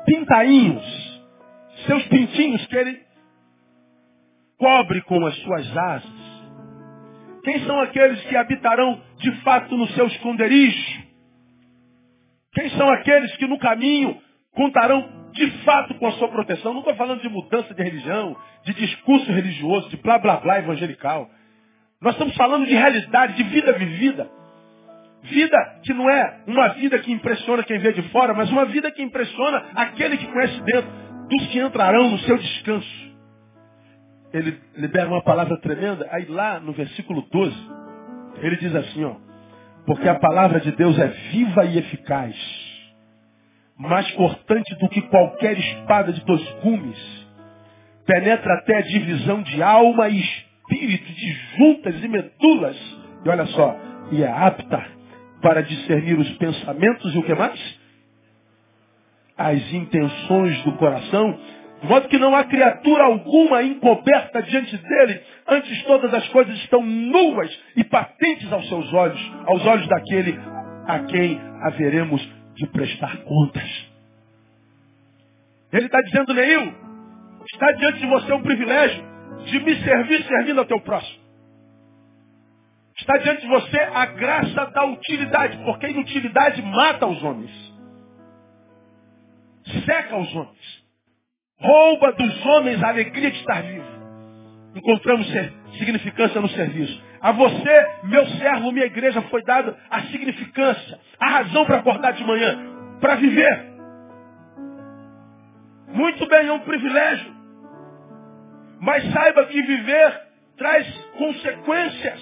pintainhos? 0.05 0.85
Seus 1.87 2.07
pintinhos 2.09 2.67
que 2.67 2.77
ele 2.77 3.03
cobre 4.59 5.01
com 5.03 5.25
as 5.25 5.35
suas 5.37 5.77
asas? 5.77 6.22
Quem 7.45 7.65
são 7.67 7.81
aqueles 7.81 8.21
que 8.25 8.37
habitarão 8.37 9.01
de 9.19 9.33
fato 9.43 9.77
no 9.77 9.89
seu 9.89 10.07
esconderijo? 10.07 11.03
Quem 12.55 12.71
são 12.71 12.89
aqueles 12.91 13.35
que 13.37 13.47
no 13.47 13.59
caminho 13.59 14.17
contarão 14.55 15.31
de 15.33 15.51
fato 15.65 15.95
com 15.95 16.07
a 16.07 16.13
sua 16.13 16.29
proteção? 16.29 16.73
Não 16.73 16.81
estou 16.81 16.95
falando 16.95 17.21
de 17.21 17.29
mudança 17.29 17.75
de 17.75 17.83
religião, 17.83 18.37
de 18.65 18.75
discurso 18.75 19.31
religioso, 19.33 19.89
de 19.89 19.97
blá 19.97 20.19
blá 20.19 20.37
blá 20.37 20.59
evangelical. 20.59 21.29
Nós 22.01 22.15
estamos 22.15 22.35
falando 22.37 22.67
de 22.67 22.75
realidade, 22.75 23.35
de 23.35 23.43
vida 23.45 23.73
vivida. 23.73 24.31
Vida 25.23 25.81
que 25.85 25.93
não 25.95 26.11
é 26.11 26.43
uma 26.47 26.69
vida 26.71 26.99
que 26.99 27.13
impressiona 27.13 27.63
quem 27.65 27.79
vê 27.79 27.93
de 27.93 28.03
fora, 28.11 28.35
mas 28.35 28.51
uma 28.51 28.67
vida 28.67 28.91
que 28.91 29.03
impressiona 29.03 29.71
aquele 29.75 30.17
que 30.17 30.27
conhece 30.27 30.61
dentro, 30.63 30.91
dos 31.29 31.47
que 31.49 31.59
entrarão 31.61 32.11
no 32.11 32.19
seu 32.19 32.37
descanso 32.37 33.12
ele 34.33 34.59
libera 34.77 35.09
uma 35.09 35.23
palavra 35.23 35.57
tremenda. 35.61 36.09
Aí 36.11 36.25
lá 36.27 36.59
no 36.59 36.73
versículo 36.73 37.23
12, 37.31 37.55
ele 38.39 38.57
diz 38.57 38.75
assim, 38.75 39.05
ó. 39.05 39.15
Porque 39.87 40.09
a 40.09 40.15
palavra 40.15 40.61
de 40.61 40.73
Deus 40.73 40.99
é 40.99 41.09
viva 41.09 41.65
e 41.65 41.79
eficaz, 41.79 42.37
mais 43.77 44.09
cortante 44.13 44.75
do 44.77 44.89
que 44.89 45.03
qualquer 45.03 45.59
espada 45.59 46.13
de 46.13 46.25
dois 46.25 46.43
gumes, 46.63 47.27
penetra 48.07 48.55
até 48.55 48.79
a 48.79 48.83
divisão 48.83 49.43
de 49.43 49.63
alma 49.63 50.09
e 50.09 50.21
espírito, 50.21 51.13
de 51.13 51.33
juntas 51.57 52.03
e 52.03 52.09
medulas, 52.09 52.77
e 53.25 53.29
olha 53.29 53.47
só, 53.47 53.77
e 54.13 54.23
é 54.23 54.31
apta 54.31 54.85
para 55.41 55.63
discernir 55.63 56.19
os 56.19 56.31
pensamentos 56.37 57.15
e 57.15 57.19
o 57.19 57.23
que 57.25 57.35
mais? 57.35 57.81
As 59.37 59.73
intenções 59.73 60.63
do 60.63 60.73
coração, 60.73 61.39
de 61.83 61.89
modo 61.89 62.09
que 62.09 62.19
não 62.19 62.35
há 62.37 62.45
criatura 62.45 63.03
alguma 63.03 63.61
encoberta 63.61 64.41
diante 64.45 64.77
dele, 64.77 65.21
antes 65.49 65.83
todas 65.83 66.15
as 66.15 66.29
coisas 66.29 66.55
estão 66.59 66.81
nuas 66.81 67.51
e 67.75 67.83
patentes 67.83 68.53
aos 68.53 68.69
seus 68.69 68.93
olhos, 68.93 69.33
aos 69.47 69.67
olhos 69.67 69.89
daquele 69.89 70.39
a 70.87 71.01
quem 71.01 71.41
haveremos 71.63 72.23
de 72.55 72.69
prestar 72.69 73.17
contas. 73.25 73.91
Ele 75.73 75.87
está 75.87 76.01
dizendo, 76.03 76.33
Neil, 76.33 76.73
está 77.53 77.73
diante 77.73 77.99
de 77.99 78.07
você 78.07 78.33
um 78.33 78.43
privilégio 78.43 79.05
de 79.47 79.59
me 79.59 79.83
servir 79.83 80.23
servindo 80.23 80.61
ao 80.61 80.67
teu 80.67 80.81
próximo. 80.81 81.21
Está 82.97 83.17
diante 83.17 83.41
de 83.41 83.49
você 83.49 83.81
a 83.93 84.07
graça 84.07 84.67
da 84.67 84.85
utilidade, 84.85 85.59
porque 85.65 85.87
a 85.87 85.91
inutilidade 85.91 86.63
mata 86.63 87.07
os 87.09 87.21
homens. 87.25 87.51
Seca 89.85 90.17
os 90.17 90.33
homens 90.37 90.62
rouba 91.63 92.13
dos 92.13 92.47
homens 92.47 92.83
a 92.83 92.89
alegria 92.89 93.31
de 93.31 93.39
estar 93.39 93.63
vivo. 93.63 93.93
Encontramos 94.75 95.27
significância 95.79 96.41
no 96.41 96.49
serviço. 96.49 97.03
A 97.21 97.33
você, 97.33 97.87
meu 98.05 98.27
servo, 98.27 98.73
minha 98.73 98.87
igreja, 98.87 99.23
foi 99.23 99.43
dada 99.45 99.77
a 99.89 100.03
significância, 100.03 100.99
a 101.21 101.29
razão 101.29 101.65
para 101.65 101.77
acordar 101.77 102.13
de 102.13 102.25
manhã, 102.25 102.59
para 103.01 103.15
viver. 103.17 103.73
Muito 105.89 106.27
bem, 106.27 106.49
é 106.49 106.53
um 106.53 106.61
privilégio. 106.61 107.33
Mas 108.81 109.05
saiba 109.13 109.45
que 109.47 109.63
viver 109.63 110.21
traz 110.57 110.87
consequências. 111.17 112.21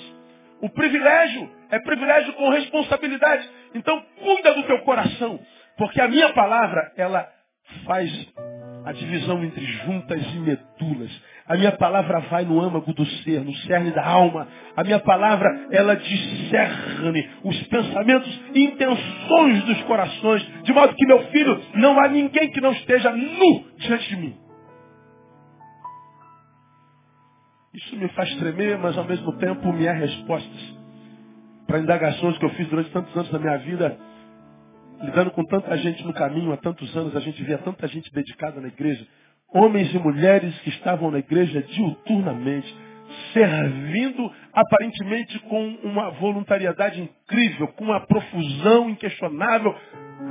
O 0.61 0.69
privilégio 0.69 1.51
é 1.71 1.79
privilégio 1.79 2.33
com 2.35 2.51
responsabilidade. 2.51 3.49
Então 3.75 4.05
cuida 4.19 4.53
do 4.55 4.65
teu 4.65 4.81
coração, 4.81 5.41
porque 5.79 6.01
a 6.01 6.09
minha 6.09 6.31
palavra, 6.35 6.93
ela 6.97 7.27
faz 7.87 8.11
a 8.85 8.93
divisão 8.93 9.43
entre 9.45 9.65
juntas 9.65 10.23
e 10.35 10.39
medulas. 10.39 11.23
A 11.47 11.57
minha 11.57 11.73
palavra 11.73 12.21
vai 12.21 12.45
no 12.45 12.61
âmago 12.61 12.93
do 12.93 13.05
ser, 13.05 13.41
no 13.41 13.55
cerne 13.57 13.91
da 13.91 14.07
alma. 14.07 14.47
A 14.77 14.85
minha 14.85 15.01
palavra, 15.01 15.49
ela 15.71 15.97
discerne 15.97 17.29
os 17.45 17.63
pensamentos 17.65 18.41
e 18.55 18.65
intenções 18.65 19.65
dos 19.65 19.83
corações, 19.83 20.47
de 20.63 20.73
modo 20.73 20.95
que, 20.95 21.07
meu 21.07 21.25
filho, 21.27 21.61
não 21.75 21.99
há 22.01 22.09
ninguém 22.09 22.51
que 22.51 22.61
não 22.61 22.73
esteja 22.73 23.11
nu 23.13 23.65
diante 23.79 24.09
de 24.09 24.17
mim. 24.17 24.37
Isso 27.75 27.97
me 27.97 28.09
faz 28.09 28.35
tremer, 28.37 28.79
mas 28.79 28.97
ao 28.97 29.05
mesmo 29.05 29.37
tempo 29.39 29.73
me 29.73 29.87
há 29.87 29.93
respostas 29.93 30.81
para 31.71 31.79
indagações 31.79 32.37
que 32.37 32.45
eu 32.45 32.51
fiz 32.51 32.67
durante 32.69 32.91
tantos 32.91 33.15
anos 33.17 33.31
da 33.31 33.39
minha 33.39 33.57
vida, 33.59 33.97
lidando 35.01 35.31
com 35.31 35.45
tanta 35.45 35.77
gente 35.79 36.05
no 36.05 36.13
caminho, 36.13 36.53
há 36.53 36.57
tantos 36.57 36.95
anos 36.97 37.17
a 37.17 37.21
gente 37.21 37.43
via 37.43 37.59
tanta 37.59 37.87
gente 37.89 38.13
dedicada 38.13 38.61
na 38.61 38.69
igreja, 38.69 39.07
homens 39.53 39.93
e 39.95 39.99
mulheres 39.99 40.57
que 40.61 40.71
estavam 40.71 41.11
na 41.11 41.19
igreja 41.19 41.63
diuturnamente, 41.63 42.75
servindo 43.33 44.33
aparentemente 44.53 45.39
com 45.41 45.69
uma 45.83 46.11
voluntariedade 46.11 47.01
incrível, 47.01 47.69
com 47.69 47.85
uma 47.85 48.01
profusão 48.07 48.91
inquestionável, 48.91 49.75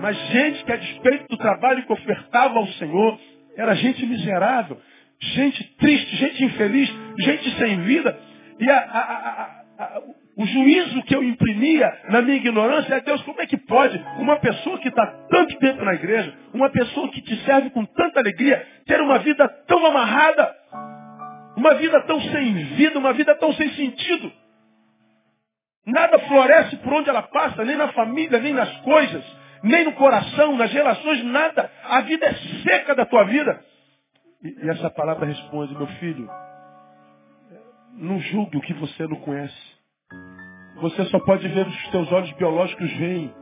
mas 0.02 0.18
gente 0.30 0.64
que 0.64 0.72
a 0.72 0.78
despeito 0.78 1.28
do 1.30 1.38
trabalho 1.38 1.86
que 1.86 1.94
ofertava 1.94 2.60
ao 2.60 2.68
Senhor, 2.68 3.20
era 3.58 3.76
gente 3.76 4.06
miserável, 4.06 4.78
gente 5.20 5.64
triste, 5.76 6.16
gente 6.16 6.44
infeliz, 6.46 6.90
gente 7.20 7.58
sem 7.58 7.82
vida. 7.82 8.18
E 8.60 8.70
a, 8.70 8.78
a, 8.78 9.84
a, 9.84 10.02
o 10.40 10.46
juízo 10.46 11.04
que 11.04 11.14
eu 11.14 11.22
imprimia 11.22 12.02
na 12.08 12.22
minha 12.22 12.38
ignorância 12.38 12.96
é 12.96 13.02
Deus, 13.02 13.22
como 13.24 13.42
é 13.42 13.46
que 13.46 13.58
pode 13.58 14.02
uma 14.20 14.38
pessoa 14.38 14.80
que 14.80 14.88
está 14.88 15.06
tanto 15.30 15.60
tempo 15.60 15.84
na 15.84 15.94
igreja, 15.94 16.34
uma 16.54 16.70
pessoa 16.70 17.10
que 17.10 17.22
te 17.22 17.36
serve 17.44 17.70
com 17.72 17.84
tanta 17.84 18.22
alegria, 18.22 18.66
ter 18.86 19.02
uma 19.02 19.20
vida 19.20 19.46
tão 19.68 19.86
amarrada, 19.86 20.56
uma 21.58 21.76
vida 21.76 22.02
tão 22.04 22.22
sem 22.22 22.54
vida, 22.54 22.98
uma 22.98 23.12
vida 23.12 23.36
tão 23.36 23.52
sem 23.52 23.70
sentido. 23.74 24.32
Nada 25.86 26.18
floresce 26.20 26.78
por 26.78 26.94
onde 26.94 27.10
ela 27.10 27.24
passa, 27.24 27.66
nem 27.66 27.76
na 27.76 27.90
família, 27.90 28.40
nem 28.40 28.54
nas 28.54 28.72
coisas, 28.78 29.26
nem 29.62 29.84
no 29.84 29.92
coração, 29.92 30.56
nas 30.56 30.72
relações, 30.72 31.22
nada. 31.26 31.70
A 31.84 32.00
vida 32.00 32.26
é 32.26 32.34
seca 32.64 32.96
da 32.96 33.06
tua 33.06 33.26
vida. 33.26 33.60
E, 34.42 34.70
essa 34.70 34.90
palavra 34.90 35.26
responde, 35.26 35.76
meu 35.76 35.88
filho, 35.88 36.30
não 37.98 38.22
julgue 38.22 38.58
o 38.58 38.62
que 38.62 38.74
você 38.76 39.06
não 39.06 39.18
conhece. 39.18 39.69
Você 40.82 41.06
só 41.06 41.20
pode 41.20 41.48
ver 41.48 41.68
os 41.68 41.88
teus 41.90 42.12
olhos 42.12 42.32
biológicos 42.34 42.90
veem. 42.98 43.34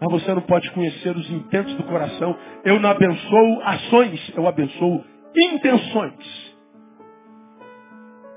Mas 0.00 0.10
você 0.10 0.34
não 0.34 0.42
pode 0.42 0.70
conhecer 0.72 1.16
os 1.16 1.30
intentos 1.30 1.74
do 1.74 1.84
coração. 1.84 2.36
Eu 2.64 2.80
não 2.80 2.90
abençoo 2.90 3.60
ações, 3.62 4.32
eu 4.36 4.48
abençoo 4.48 5.04
intenções. 5.36 6.50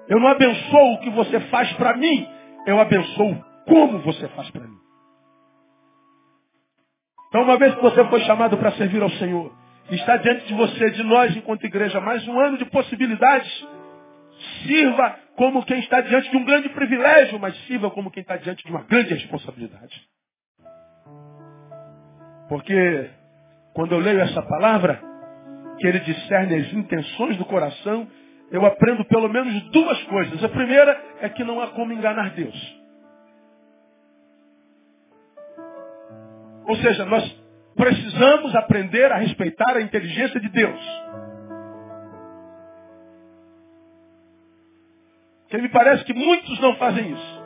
Eu 0.08 0.20
não 0.20 0.28
abençoo 0.28 0.94
o 0.94 1.00
que 1.00 1.10
você 1.12 1.40
faz 1.40 1.72
para 1.74 1.96
mim, 1.96 2.28
eu 2.68 2.80
abençoo 2.80 3.44
como 3.66 4.00
você 4.00 4.28
faz 4.30 4.50
para 4.52 4.68
mim. 4.68 4.78
Então, 7.30 7.44
uma 7.44 7.58
vez 7.58 7.74
que 7.74 7.82
você 7.82 8.04
foi 8.06 8.20
chamado 8.22 8.58
para 8.58 8.74
servir 8.74 9.02
ao 9.02 9.10
Senhor, 9.12 9.52
está 9.90 10.18
diante 10.18 10.46
de 10.46 10.54
você, 10.54 10.92
de 10.92 11.04
nós, 11.04 11.36
enquanto 11.36 11.64
igreja, 11.64 12.00
mais 12.00 12.28
um 12.28 12.40
ano 12.40 12.58
de 12.58 12.66
possibilidades, 12.66 13.68
sirva 14.64 15.23
como 15.36 15.66
quem 15.66 15.80
está 15.80 16.02
diante 16.02 16.30
de 16.30 16.38
um 16.38 16.46
grande 16.46 16.70
privilégio, 16.70 17.40
mas 17.40 17.56
sirva 17.66 17.90
como 17.90 18.12
quem 18.12 18.22
está 18.22 18.38
diante 18.38 18.64
de 18.64 18.72
uma 18.72 18.84
grande 18.84 19.14
responsabilidade. 19.14 20.02
Porque 22.48 23.10
quando 23.74 23.94
eu 23.94 24.00
leio 24.00 24.20
essa 24.20 24.42
palavra, 24.44 25.02
que 25.80 25.88
ele 25.88 26.00
discerne 26.00 26.56
as 26.56 26.74
intenções 26.74 27.38
do 27.38 27.46
coração, 27.46 28.08
eu 28.52 28.64
aprendo 28.66 29.04
pelo 29.06 29.28
menos 29.28 29.72
duas 29.72 30.02
coisas. 30.04 30.44
A 30.44 30.50
primeira 30.50 31.02
é 31.22 31.30
que 31.30 31.44
não 31.44 31.60
há 31.60 31.70
como 31.70 31.92
enganar 31.92 32.36
Deus. 32.36 32.84
Ou 36.68 36.76
seja, 36.78 37.06
nós 37.06 37.44
precisamos 37.76 38.56
aprender 38.56 39.12
a 39.12 39.18
respeitar 39.18 39.76
a 39.76 39.82
inteligência 39.82 40.40
de 40.40 40.50
Deus. 40.50 41.03
Porque 45.54 45.68
me 45.68 45.70
parece 45.70 46.04
que 46.06 46.16
muitos 46.16 46.60
não 46.62 46.76
fazem 46.78 47.12
isso. 47.12 47.44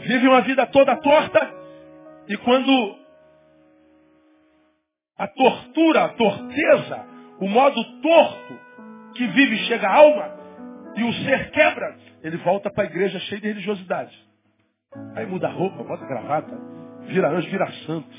Vivem 0.00 0.28
uma 0.28 0.40
vida 0.40 0.66
toda 0.66 0.96
torta 0.96 1.54
e 2.26 2.36
quando 2.38 2.96
a 5.16 5.28
tortura, 5.28 6.04
a 6.04 6.08
torteza, 6.08 7.06
o 7.38 7.48
modo 7.48 7.80
torto 8.02 8.58
que 9.14 9.24
vive 9.28 9.56
chega 9.66 9.86
à 9.86 9.94
alma 9.94 10.36
e 10.96 11.04
o 11.04 11.12
ser 11.12 11.52
quebra, 11.52 11.96
ele 12.24 12.38
volta 12.38 12.72
para 12.72 12.82
a 12.82 12.86
igreja 12.86 13.20
cheio 13.20 13.40
de 13.40 13.46
religiosidade. 13.46 14.18
Aí 15.14 15.24
muda 15.24 15.46
a 15.46 15.52
roupa, 15.52 15.84
bota 15.84 16.04
gravata, 16.06 16.58
vira 17.02 17.30
anjo, 17.30 17.48
vira 17.48 17.70
santo, 17.86 18.16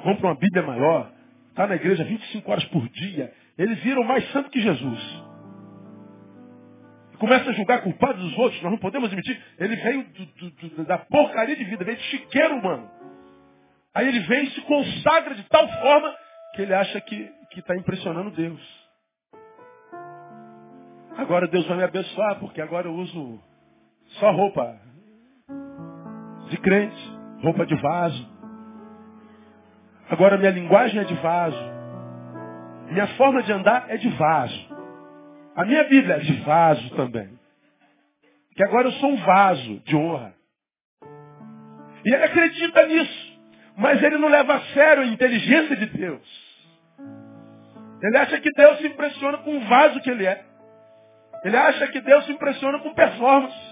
compra 0.00 0.28
uma 0.28 0.36
Bíblia 0.36 0.62
maior, 0.62 1.10
está 1.48 1.66
na 1.66 1.74
igreja 1.74 2.04
25 2.04 2.48
horas 2.48 2.64
por 2.66 2.88
dia. 2.90 3.32
Ele 3.58 3.74
vira 3.74 4.00
o 4.00 4.04
mais 4.04 4.30
santo 4.30 4.48
que 4.48 4.60
Jesus 4.60 5.29
começa 7.20 7.50
a 7.50 7.52
julgar 7.52 7.82
culpados 7.82 8.20
dos 8.22 8.36
outros, 8.38 8.60
nós 8.62 8.72
não 8.72 8.78
podemos 8.78 9.08
admitir. 9.08 9.40
Ele 9.58 9.76
veio 9.76 10.04
do, 10.04 10.26
do, 10.26 10.50
do, 10.50 10.84
da 10.84 10.98
porcaria 10.98 11.54
de 11.54 11.64
vida, 11.64 11.84
veio 11.84 11.98
de 11.98 12.02
chiqueiro 12.04 12.56
humano. 12.56 12.90
Aí 13.94 14.08
ele 14.08 14.20
vem 14.20 14.44
e 14.44 14.50
se 14.52 14.60
consagra 14.62 15.34
de 15.34 15.42
tal 15.44 15.68
forma 15.68 16.16
que 16.54 16.62
ele 16.62 16.72
acha 16.72 16.98
que 17.02 17.30
está 17.56 17.76
impressionando 17.76 18.30
Deus. 18.30 18.60
Agora 21.18 21.46
Deus 21.46 21.66
vai 21.66 21.76
me 21.76 21.84
abençoar, 21.84 22.38
porque 22.40 22.62
agora 22.62 22.88
eu 22.88 22.94
uso 22.94 23.38
só 24.18 24.30
roupa 24.30 24.80
de 26.48 26.56
crente, 26.56 27.18
roupa 27.42 27.66
de 27.66 27.74
vaso. 27.76 28.30
Agora 30.08 30.38
minha 30.38 30.50
linguagem 30.50 31.00
é 31.00 31.04
de 31.04 31.14
vaso. 31.16 31.70
Minha 32.90 33.06
forma 33.08 33.42
de 33.42 33.52
andar 33.52 33.90
é 33.90 33.98
de 33.98 34.08
vaso. 34.08 34.79
A 35.56 35.64
minha 35.64 35.84
Bíblia 35.84 36.16
é 36.16 36.18
de 36.20 36.32
vaso 36.42 36.90
também. 36.96 37.28
Que 38.54 38.64
agora 38.64 38.88
eu 38.88 38.92
sou 38.92 39.10
um 39.10 39.16
vaso 39.16 39.80
de 39.80 39.96
honra. 39.96 40.34
E 42.04 42.14
ele 42.14 42.24
acredita 42.24 42.86
nisso. 42.86 43.40
Mas 43.76 44.02
ele 44.02 44.18
não 44.18 44.28
leva 44.28 44.54
a 44.54 44.60
sério 44.72 45.02
a 45.02 45.06
inteligência 45.06 45.76
de 45.76 45.86
Deus. 45.86 46.50
Ele 48.02 48.18
acha 48.18 48.40
que 48.40 48.50
Deus 48.52 48.78
se 48.78 48.86
impressiona 48.86 49.38
com 49.38 49.56
o 49.56 49.60
vaso 49.60 50.00
que 50.00 50.10
ele 50.10 50.26
é. 50.26 50.44
Ele 51.44 51.56
acha 51.56 51.86
que 51.88 52.00
Deus 52.00 52.24
se 52.26 52.32
impressiona 52.32 52.78
com 52.80 52.94
performance. 52.94 53.70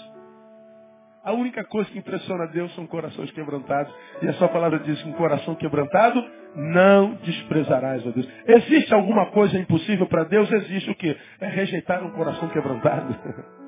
A 1.25 1.33
única 1.33 1.65
coisa 1.65 1.91
que 1.91 1.99
impressiona 1.99 2.47
Deus 2.47 2.75
são 2.75 2.87
corações 2.87 3.31
quebrantados. 3.33 3.93
E 4.23 4.29
a 4.29 4.33
sua 4.35 4.49
palavra 4.49 4.79
diz 4.81 5.01
que 5.03 5.09
um 5.09 5.13
coração 5.13 5.55
quebrantado 5.55 6.25
não 6.55 7.15
desprezarás 7.17 8.07
a 8.07 8.11
Deus. 8.11 8.29
Existe 8.47 8.93
alguma 8.95 9.27
coisa 9.27 9.59
impossível 9.59 10.07
para 10.07 10.25
Deus? 10.25 10.51
Existe 10.51 10.91
o 10.91 10.95
quê? 10.95 11.17
É 11.41 11.49
rejeitar 11.49 12.05
um 12.05 12.11
coração 12.11 12.49
quebrantado. 12.49 13.17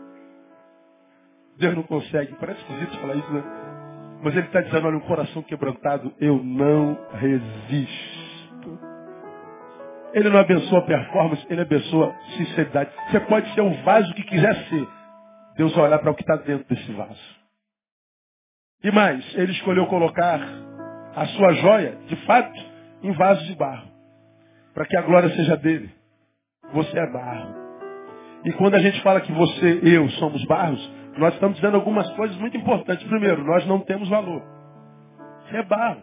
Deus 1.58 1.76
não 1.76 1.82
consegue. 1.82 2.34
Parece 2.40 2.60
esquisito 2.60 2.98
falar 3.00 3.16
isso, 3.16 3.32
né? 3.32 3.42
Mas 4.22 4.36
ele 4.36 4.46
está 4.46 4.60
dizendo, 4.60 4.86
olha, 4.86 4.96
um 4.96 5.00
coração 5.00 5.42
quebrantado, 5.42 6.12
eu 6.20 6.42
não 6.42 6.98
resisto. 7.14 8.78
Ele 10.12 10.28
não 10.28 10.40
abençoa 10.40 10.84
performance, 10.84 11.46
ele 11.48 11.60
abençoa 11.60 12.14
sinceridade. 12.36 12.90
Você 13.10 13.20
pode 13.20 13.54
ser 13.54 13.60
o 13.60 13.70
vaso 13.82 14.12
que 14.14 14.24
quiser 14.24 14.54
ser. 14.68 14.86
Deus 15.56 15.74
vai 15.74 15.84
olhar 15.86 15.98
para 15.98 16.10
o 16.10 16.14
que 16.14 16.22
está 16.22 16.36
dentro 16.36 16.66
desse 16.68 16.92
vaso. 16.92 17.40
E 18.82 18.90
mais, 18.90 19.24
ele 19.36 19.52
escolheu 19.52 19.86
colocar 19.86 20.40
a 21.14 21.26
sua 21.26 21.52
joia, 21.54 21.96
de 22.06 22.16
fato, 22.24 22.69
em 23.02 23.12
vasos 23.12 23.46
de 23.46 23.54
barro. 23.54 23.88
Para 24.74 24.86
que 24.86 24.96
a 24.96 25.02
glória 25.02 25.30
seja 25.30 25.56
dele. 25.56 25.90
Você 26.72 26.98
é 26.98 27.12
barro. 27.12 27.54
E 28.44 28.52
quando 28.52 28.74
a 28.74 28.78
gente 28.78 29.02
fala 29.02 29.20
que 29.20 29.32
você, 29.32 29.80
eu, 29.82 30.08
somos 30.10 30.44
barros, 30.44 30.90
nós 31.18 31.34
estamos 31.34 31.56
dizendo 31.56 31.76
algumas 31.76 32.08
coisas 32.12 32.36
muito 32.38 32.56
importantes. 32.56 33.06
Primeiro, 33.06 33.44
nós 33.44 33.66
não 33.66 33.80
temos 33.80 34.08
valor. 34.08 34.42
Você 35.44 35.56
é 35.56 35.62
barro. 35.62 36.02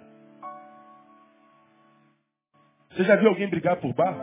Você 2.91 3.03
já 3.03 3.15
viu 3.15 3.29
alguém 3.29 3.49
brigar 3.49 3.77
por 3.77 3.93
barro? 3.93 4.21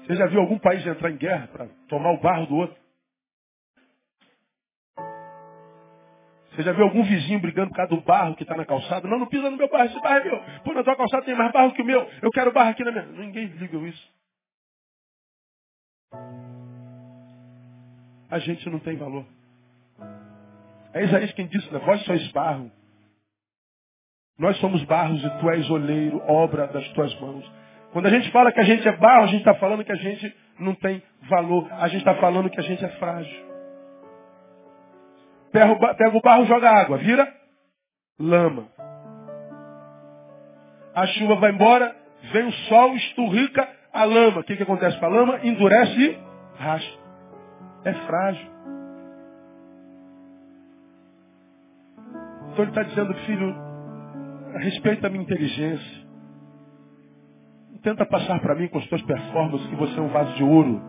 Você 0.00 0.14
já 0.14 0.26
viu 0.26 0.40
algum 0.40 0.58
país 0.58 0.86
entrar 0.86 1.10
em 1.10 1.16
guerra 1.16 1.48
para 1.48 1.66
tomar 1.88 2.12
o 2.12 2.20
barro 2.20 2.46
do 2.46 2.56
outro? 2.56 2.83
Você 6.54 6.62
já 6.62 6.72
viu 6.72 6.84
algum 6.84 7.02
vizinho 7.02 7.40
brigando 7.40 7.70
por 7.70 7.76
causa 7.76 7.94
do 7.94 8.00
barro 8.02 8.36
que 8.36 8.44
está 8.44 8.56
na 8.56 8.64
calçada? 8.64 9.08
Não, 9.08 9.18
não 9.18 9.26
pisa 9.26 9.50
no 9.50 9.56
meu 9.56 9.68
barro, 9.68 9.86
esse 9.86 10.00
barro 10.00 10.18
é 10.18 10.24
meu. 10.24 10.40
Pô, 10.62 10.72
na 10.72 10.84
tua 10.84 10.94
calçada 10.94 11.24
tem 11.24 11.34
mais 11.34 11.50
barro 11.52 11.72
que 11.72 11.82
o 11.82 11.84
meu. 11.84 12.08
Eu 12.22 12.30
quero 12.30 12.52
barro 12.52 12.70
aqui 12.70 12.84
na 12.84 12.92
minha. 12.92 13.06
Ninguém 13.06 13.46
liga 13.46 13.76
isso. 13.78 14.14
A 18.30 18.38
gente 18.38 18.70
não 18.70 18.78
tem 18.78 18.96
valor. 18.96 19.24
É 20.92 21.02
Isaías 21.02 21.32
quem 21.32 21.48
disse, 21.48 21.72
né? 21.72 21.80
Vós 21.80 22.04
sois 22.04 22.30
barro. 22.30 22.70
Nós 24.38 24.56
somos 24.58 24.82
barros 24.84 25.24
e 25.24 25.30
tu 25.40 25.50
és 25.50 25.68
oleiro, 25.70 26.22
obra 26.28 26.68
das 26.68 26.86
tuas 26.90 27.12
mãos. 27.20 27.44
Quando 27.92 28.06
a 28.06 28.10
gente 28.10 28.30
fala 28.30 28.52
que 28.52 28.60
a 28.60 28.64
gente 28.64 28.86
é 28.86 28.92
barro, 28.96 29.24
a 29.24 29.26
gente 29.26 29.38
está 29.38 29.54
falando 29.54 29.84
que 29.84 29.92
a 29.92 29.96
gente 29.96 30.36
não 30.60 30.74
tem 30.74 31.02
valor. 31.28 31.68
A 31.72 31.88
gente 31.88 32.00
está 32.00 32.14
falando 32.16 32.48
que 32.48 32.60
a 32.60 32.62
gente 32.62 32.84
é 32.84 32.88
frágil. 32.90 33.53
Pega 35.54 36.16
o 36.16 36.20
barro, 36.20 36.46
joga 36.46 36.68
água, 36.68 36.98
vira 36.98 37.32
lama. 38.18 38.66
A 40.92 41.06
chuva 41.06 41.36
vai 41.36 41.52
embora, 41.52 41.94
vem 42.32 42.48
o 42.48 42.52
sol, 42.68 42.92
esturrica 42.96 43.68
a 43.92 44.02
lama. 44.02 44.40
O 44.40 44.44
que, 44.44 44.56
que 44.56 44.64
acontece 44.64 44.98
com 44.98 45.06
a 45.06 45.08
lama? 45.08 45.38
Endurece 45.46 45.96
e 45.96 46.18
racha. 46.58 46.98
É 47.84 47.92
frágil. 47.92 48.48
Então 52.50 52.64
ele 52.64 52.70
está 52.70 52.82
dizendo, 52.82 53.14
filho, 53.14 53.54
respeita 54.58 55.06
a 55.06 55.10
minha 55.10 55.22
inteligência. 55.22 56.04
Tenta 57.80 58.04
passar 58.06 58.40
para 58.40 58.56
mim 58.56 58.66
com 58.66 58.78
as 58.78 58.86
tuas 58.88 59.02
performances 59.02 59.68
que 59.68 59.76
você 59.76 60.00
é 60.00 60.02
um 60.02 60.08
vaso 60.08 60.34
de 60.34 60.42
ouro, 60.42 60.82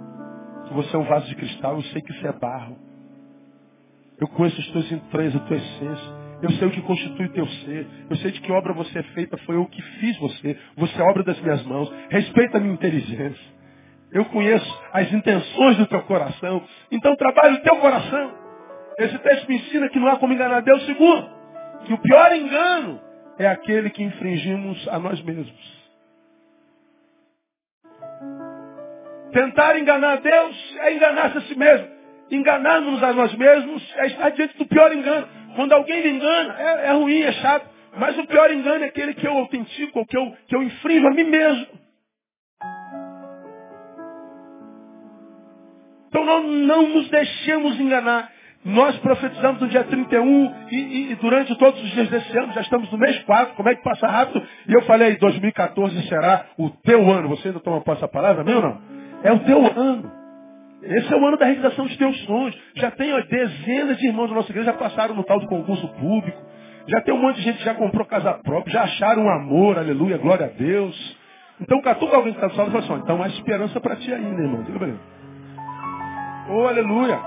que 0.68 0.74
você 0.74 0.96
é 0.96 1.00
um 1.00 1.06
vaso 1.06 1.28
de 1.28 1.36
cristal. 1.36 1.76
Eu 1.76 1.84
sei 1.84 2.02
que 2.02 2.12
isso 2.12 2.26
é 2.26 2.32
barro. 2.32 2.85
Eu 4.20 4.28
conheço 4.30 4.60
os 4.60 4.72
teus 4.72 4.92
entranhas, 4.92 5.36
a 5.36 5.40
tua 5.40 5.58
essência. 5.58 6.26
Eu 6.42 6.52
sei 6.52 6.68
o 6.68 6.72
que 6.72 6.82
constitui 6.82 7.26
o 7.26 7.34
teu 7.34 7.48
ser. 7.48 7.88
Eu 8.10 8.16
sei 8.18 8.32
de 8.32 8.42
que 8.42 8.52
obra 8.52 8.74
você 8.74 9.00
é 9.00 9.04
feita. 9.04 9.38
Foi 9.40 9.56
eu 9.56 9.66
que 9.66 9.82
fiz 9.82 10.18
você. 10.18 10.58
Você 10.78 11.02
é 11.02 11.04
obra 11.04 11.24
das 11.24 11.40
minhas 11.42 11.64
mãos. 11.64 11.92
Respeita 12.10 12.58
a 12.58 12.62
minha 12.62 12.74
inteligência. 12.74 13.56
Eu 14.12 14.26
conheço 14.26 14.84
as 14.94 15.12
intenções 15.12 15.78
do 15.78 15.88
teu 15.88 16.02
coração. 16.04 16.64
Então 16.92 17.16
trabalhe 17.16 17.56
o 17.56 17.62
teu 17.62 17.76
coração. 17.78 18.34
Esse 19.00 19.18
texto 19.20 19.48
me 19.50 19.56
ensina 19.56 19.90
que 19.90 20.00
não 20.00 20.08
há 20.08 20.18
como 20.18 20.34
enganar 20.34 20.62
Deus. 20.62 20.86
Segundo, 20.86 21.30
que 21.86 21.94
o 21.94 21.98
pior 21.98 22.34
engano 22.34 23.02
é 23.38 23.48
aquele 23.48 23.90
que 23.90 24.04
infringimos 24.04 24.88
a 24.88 25.00
nós 25.00 25.22
mesmos. 25.22 25.86
Tentar 29.32 29.78
enganar 29.78 30.22
Deus 30.22 30.78
é 30.80 30.94
enganar-se 30.94 31.38
a 31.38 31.42
si 31.42 31.58
mesmo. 31.58 31.95
Enganarmos 32.32 33.04
a 33.04 33.14
nós 33.14 33.34
mesmos 33.36 33.94
é 33.98 34.08
estar 34.08 34.30
diante 34.30 34.58
do 34.58 34.66
pior 34.66 34.92
engano. 34.92 35.28
Quando 35.56 35.74
alguém 35.74 36.02
me 36.04 36.10
engana, 36.12 36.56
é, 36.60 36.88
é 36.88 36.92
ruim, 36.94 37.22
é 37.22 37.32
chato. 37.34 37.70
Mas 37.98 38.18
o 38.18 38.28
pior 38.28 38.52
engano 38.52 38.84
é 38.84 38.88
aquele 38.88 39.14
que 39.14 39.26
eu 39.26 39.38
autentico, 39.38 40.06
que 40.06 40.18
eu, 40.18 40.34
que 40.48 40.56
eu 40.56 40.64
infringo 40.64 41.08
a 41.08 41.12
mim 41.12 41.24
mesmo. 41.24 41.68
Então 46.10 46.26
não, 46.26 46.44
não 46.44 46.88
nos 46.90 47.10
deixemos 47.10 47.80
enganar. 47.80 48.32
Nós 48.66 48.98
profetizamos 48.98 49.62
no 49.62 49.68
dia 49.68 49.84
31 49.84 50.68
e, 50.72 50.76
e, 50.76 51.12
e 51.12 51.16
durante 51.16 51.56
todos 51.56 51.80
os 51.80 51.92
dias 51.92 52.10
desse 52.10 52.36
ano, 52.36 52.52
já 52.52 52.62
estamos 52.62 52.92
no 52.92 52.98
mês 52.98 53.20
4, 53.24 53.54
como 53.54 53.70
é 53.70 53.76
que 53.76 53.84
passa 53.84 54.08
rápido? 54.08 54.42
E 54.68 54.74
eu 54.74 54.82
falei, 54.84 55.18
2014 55.18 56.08
será 56.08 56.48
o 56.58 56.72
teu 56.84 57.08
ano. 57.12 57.30
Você 57.30 57.50
ainda 57.50 57.60
toma 57.60 57.82
posse 57.82 58.04
a 58.04 58.08
palavra, 58.08 58.44
meu 58.44 58.60
não? 58.60 58.82
É 59.24 59.32
o 59.32 59.40
teu 59.40 59.60
ano. 59.68 60.25
Esse 60.86 61.12
é 61.12 61.18
o 61.18 61.26
ano 61.26 61.38
da 61.38 61.46
realização 61.46 61.86
dos 61.86 61.98
teus 61.98 62.16
sonhos. 62.26 62.56
Já 62.76 62.92
tem 62.92 63.12
ó, 63.12 63.20
dezenas 63.22 63.98
de 63.98 64.08
irmãos 64.08 64.30
da 64.30 64.36
nossa 64.36 64.52
igreja 64.52 64.72
já 64.72 64.78
passaram 64.78 65.16
no 65.16 65.24
tal 65.24 65.40
do 65.40 65.48
concurso 65.48 65.88
público. 65.96 66.40
Já 66.88 67.02
tem 67.02 67.14
um 67.14 67.22
monte 67.22 67.38
de 67.38 67.42
gente 67.42 67.58
que 67.58 67.66
já 67.66 67.74
comprou 67.74 68.06
casa 68.06 68.34
própria, 68.44 68.74
já 68.74 68.84
acharam 68.84 69.28
amor, 69.28 69.80
aleluia, 69.80 70.20
glória 70.20 70.46
a 70.46 70.50
Deus. 70.50 71.18
Então, 71.60 71.82
catuca 71.82 72.16
alguém 72.16 72.34
que 72.34 72.46
está 72.46 72.56
lado 72.56 72.70
e 72.70 72.72
fala 72.72 72.84
assim, 72.84 73.04
então 73.04 73.24
há 73.24 73.28
esperança 73.28 73.82
para 73.82 73.96
ti 73.96 74.14
ainda, 74.14 74.42
irmão. 74.42 74.64
Diga 74.64 74.78
para 74.78 74.88
ele. 74.90 75.00
Oh, 76.50 76.68
aleluia. 76.68 77.20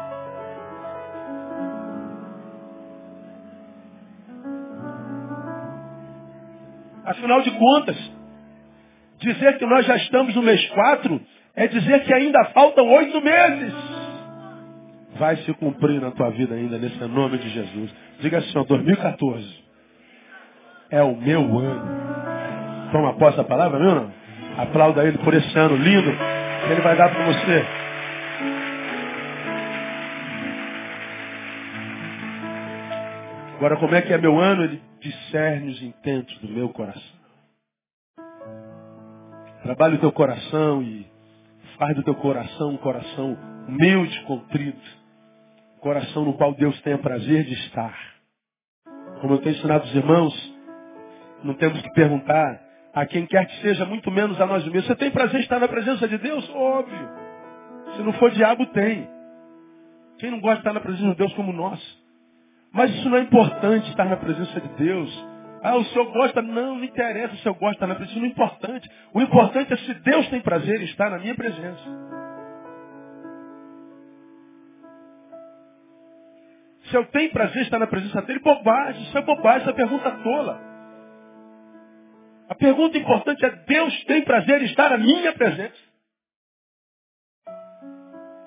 Afinal 7.05 7.40
de 7.40 7.51
contas, 7.53 8.12
dizer 9.18 9.59
que 9.59 9.66
nós 9.66 9.85
já 9.87 9.97
estamos 9.97 10.35
no 10.37 10.42
mês 10.42 10.64
4 10.68 11.21
é 11.59 11.66
dizer 11.66 12.05
que 12.05 12.14
ainda 12.14 12.44
faltam 12.55 12.88
oito 12.88 13.21
meses. 13.21 13.75
Vai 15.18 15.37
se 15.38 15.53
cumprir 15.55 16.01
na 16.01 16.12
tua 16.12 16.31
vida 16.31 16.55
ainda, 16.55 16.79
nesse 16.79 17.05
nome 17.07 17.37
de 17.37 17.49
Jesus. 17.49 17.92
Diga 18.21 18.38
assim, 18.38 18.57
ó, 18.57 18.62
2014 18.62 19.64
é 20.88 21.03
o 21.03 21.16
meu 21.16 21.59
ano. 21.59 21.83
Toma 22.92 23.14
posse 23.14 23.37
da 23.37 23.44
palavra, 23.44 23.81
meu 23.81 23.92
não? 23.92 24.12
Aplauda 24.57 25.05
ele 25.05 25.18
por 25.18 25.35
esse 25.35 25.59
ano 25.59 25.75
lindo 25.77 26.12
que 26.64 26.73
ele 26.73 26.81
vai 26.81 26.97
dar 26.97 27.12
para 27.12 27.25
você. 27.25 27.66
Agora, 33.57 33.77
como 33.79 33.97
é 33.97 34.03
que 34.03 34.12
é 34.12 34.18
meu 34.18 34.38
ano? 34.38 34.62
Ele 34.62 34.81
discerne 35.01 35.73
os 35.73 35.83
intentos 35.83 36.38
do 36.38 36.49
meu 36.49 36.68
coração. 36.68 37.18
Trabalhe 39.64 39.97
o 39.97 39.99
teu 39.99 40.12
coração 40.12 40.81
e 40.85 41.17
faz 41.79 41.95
do 41.95 42.03
teu 42.03 42.14
coração 42.17 42.71
um 42.71 42.77
coração 42.77 43.37
humilde, 43.69 44.21
contrito. 44.23 44.99
Coração 45.81 46.25
no 46.25 46.35
qual 46.35 46.53
Deus 46.55 46.79
tenha 46.83 46.99
prazer 46.99 47.45
de 47.45 47.55
estar. 47.55 47.97
Como 49.21 49.35
eu 49.35 49.38
tenho 49.38 49.57
ensinado 49.57 49.85
os 49.85 49.95
irmãos, 49.95 50.55
não 51.45 51.55
temos 51.55 51.81
que 51.81 51.91
perguntar 51.93 52.61
a 52.93 53.07
quem 53.07 53.27
quer 53.27 53.47
que 53.47 53.61
seja, 53.61 53.85
muito 53.85 54.11
menos 54.11 54.41
a 54.41 54.47
nós 54.47 54.64
mesmos. 54.64 54.87
Você 54.87 54.97
tem 54.97 55.11
prazer 55.11 55.37
de 55.37 55.45
estar 55.45 55.61
na 55.61 55.69
presença 55.69 56.09
de 56.09 56.19
Deus? 56.19 56.49
Óbvio. 56.51 57.09
Se 57.97 58.03
não 58.03 58.12
for 58.14 58.31
diabo, 58.33 58.67
tem. 58.67 59.09
Quem 60.19 60.33
não 60.33 60.41
gosta 60.41 60.57
de 60.57 60.61
estar 60.62 60.73
na 60.73 60.81
presença 60.81 61.11
de 61.11 61.17
Deus 61.17 61.33
como 61.35 61.53
nós? 61.53 61.81
Mas 62.73 62.95
isso 62.95 63.09
não 63.09 63.19
é 63.19 63.23
importante 63.23 63.88
estar 63.91 64.05
na 64.05 64.17
presença 64.17 64.61
de 64.61 64.69
Deus. 64.69 65.27
Ah, 65.62 65.77
o 65.77 65.85
senhor 65.87 66.12
gosta? 66.12 66.40
Não, 66.40 66.77
não 66.77 66.85
interessa 66.85 67.37
se 67.37 67.47
eu 67.47 67.55
gosto 67.55 67.81
presença. 67.81 68.11
Isso 68.11 68.18
não 68.18 68.27
é 68.27 68.29
importante. 68.29 68.90
O 69.12 69.21
importante 69.21 69.73
é 69.73 69.77
se 69.77 69.94
Deus 69.94 70.29
tem 70.29 70.40
prazer 70.40 70.81
em 70.81 70.85
estar 70.85 71.11
na 71.11 71.18
minha 71.18 71.35
presença. 71.35 71.83
Se 76.90 76.97
eu 76.97 77.05
tenho 77.07 77.31
prazer 77.33 77.59
em 77.59 77.64
estar 77.64 77.79
na 77.79 77.87
presença 77.87 78.23
dele, 78.23 78.38
bobagem. 78.40 79.03
Isso 79.03 79.18
é 79.18 79.23
bobagem, 79.23 79.62
essa 79.62 79.71
é 79.71 79.75
pergunta 79.75 80.11
tola. 80.23 80.68
A 82.49 82.55
pergunta 82.55 82.97
importante 82.97 83.44
é, 83.44 83.51
Deus 83.51 84.05
tem 84.05 84.25
prazer 84.25 84.62
em 84.62 84.66
estar 84.66 84.90
na 84.90 84.99
minha 84.99 85.33
presença? 85.35 85.77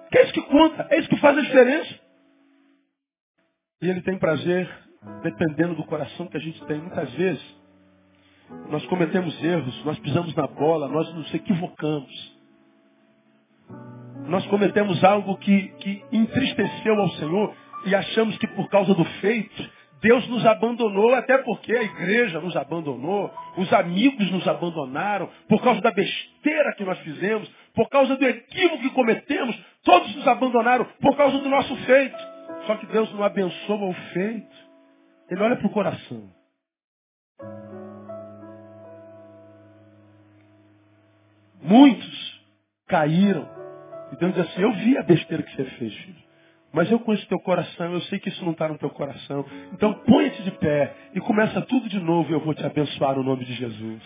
Que 0.10 0.18
é 0.18 0.24
isso 0.24 0.34
que 0.34 0.42
conta, 0.42 0.88
é 0.90 1.00
isso 1.00 1.10
que 1.10 1.20
faz 1.20 1.38
a 1.38 1.42
diferença. 1.42 2.00
E 3.82 3.90
ele 3.90 4.02
tem 4.02 4.18
prazer 4.18 4.68
dependendo 5.24 5.76
do 5.76 5.84
coração 5.84 6.28
que 6.28 6.38
a 6.38 6.40
gente 6.40 6.64
tem. 6.66 6.80
Muitas 6.80 7.12
vezes, 7.14 7.62
nós 8.70 8.86
cometemos 8.86 9.44
erros, 9.44 9.86
nós 9.86 9.98
pisamos 10.00 10.36
na 10.36 10.48
bola, 10.48 10.88
nós 10.88 11.14
nos 11.14 11.34
equivocamos. 11.34 12.42
Nós 14.28 14.46
cometemos 14.48 15.04
algo 15.04 15.38
que, 15.38 15.68
que 15.80 16.04
entristeceu 16.12 17.00
ao 17.00 17.10
Senhor 17.12 17.54
e 17.86 17.96
achamos 17.96 18.38
que 18.38 18.48
por 18.48 18.70
causa 18.70 18.94
do 18.94 19.04
feito, 19.04 19.70
Deus 20.02 20.28
nos 20.30 20.46
abandonou, 20.46 21.14
até 21.14 21.38
porque 21.40 21.76
a 21.76 21.84
igreja 21.84 22.40
nos 22.40 22.56
abandonou, 22.56 23.32
os 23.58 23.72
amigos 23.72 24.32
nos 24.32 24.48
abandonaram, 24.48 25.30
por 25.48 25.62
causa 25.62 25.82
da 25.82 25.92
besteira 25.92 26.74
que 26.76 26.84
nós 26.84 26.98
fizemos, 27.00 27.50
por 27.74 27.88
causa 27.90 28.16
do 28.16 28.26
equívoco 28.26 28.82
que 28.82 28.90
cometemos, 28.92 29.56
todos 29.84 30.16
nos 30.16 30.28
abandonaram 30.28 30.86
por 31.02 31.16
causa 31.16 31.38
do 31.38 31.50
nosso 31.50 31.76
feito. 31.78 32.18
Só 32.68 32.76
que 32.76 32.86
Deus 32.88 33.12
não 33.14 33.24
abençoa 33.24 33.90
o 33.90 33.94
feito. 34.14 34.61
Ele 35.32 35.42
olha 35.42 35.56
para 35.56 35.68
o 35.68 35.70
coração. 35.70 36.30
Muitos 41.62 42.42
caíram. 42.86 43.48
E 44.12 44.18
Deus 44.18 44.34
diz 44.34 44.46
assim, 44.46 44.62
eu 44.62 44.74
vi 44.74 44.98
a 44.98 45.04
besteira 45.04 45.42
que 45.42 45.56
você 45.56 45.64
fez, 45.64 45.94
filho. 45.96 46.22
Mas 46.74 46.92
eu 46.92 47.00
conheço 47.00 47.26
teu 47.30 47.40
coração, 47.40 47.94
eu 47.94 48.02
sei 48.02 48.20
que 48.20 48.28
isso 48.28 48.44
não 48.44 48.52
está 48.52 48.68
no 48.68 48.78
teu 48.78 48.90
coração. 48.90 49.46
Então 49.72 49.94
põe-te 50.06 50.44
de 50.44 50.52
pé 50.52 50.94
e 51.14 51.22
começa 51.22 51.62
tudo 51.62 51.88
de 51.88 52.00
novo 52.00 52.30
e 52.30 52.34
eu 52.34 52.42
vou 52.42 52.54
te 52.54 52.66
abençoar 52.66 53.16
no 53.16 53.24
nome 53.24 53.46
de 53.46 53.54
Jesus. 53.54 54.04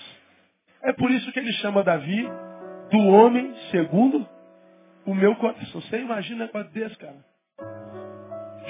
É 0.83 0.93
por 0.93 1.09
isso 1.09 1.31
que 1.31 1.39
ele 1.39 1.53
chama 1.53 1.83
Davi 1.83 2.23
do 2.91 2.99
homem 2.99 3.51
segundo 3.71 4.27
o 5.07 5.15
meu 5.15 5.35
coração. 5.37 5.81
Você 5.81 5.99
imagina 5.99 6.45
negócio 6.45 6.71
desse, 6.71 6.95
cara? 6.97 7.34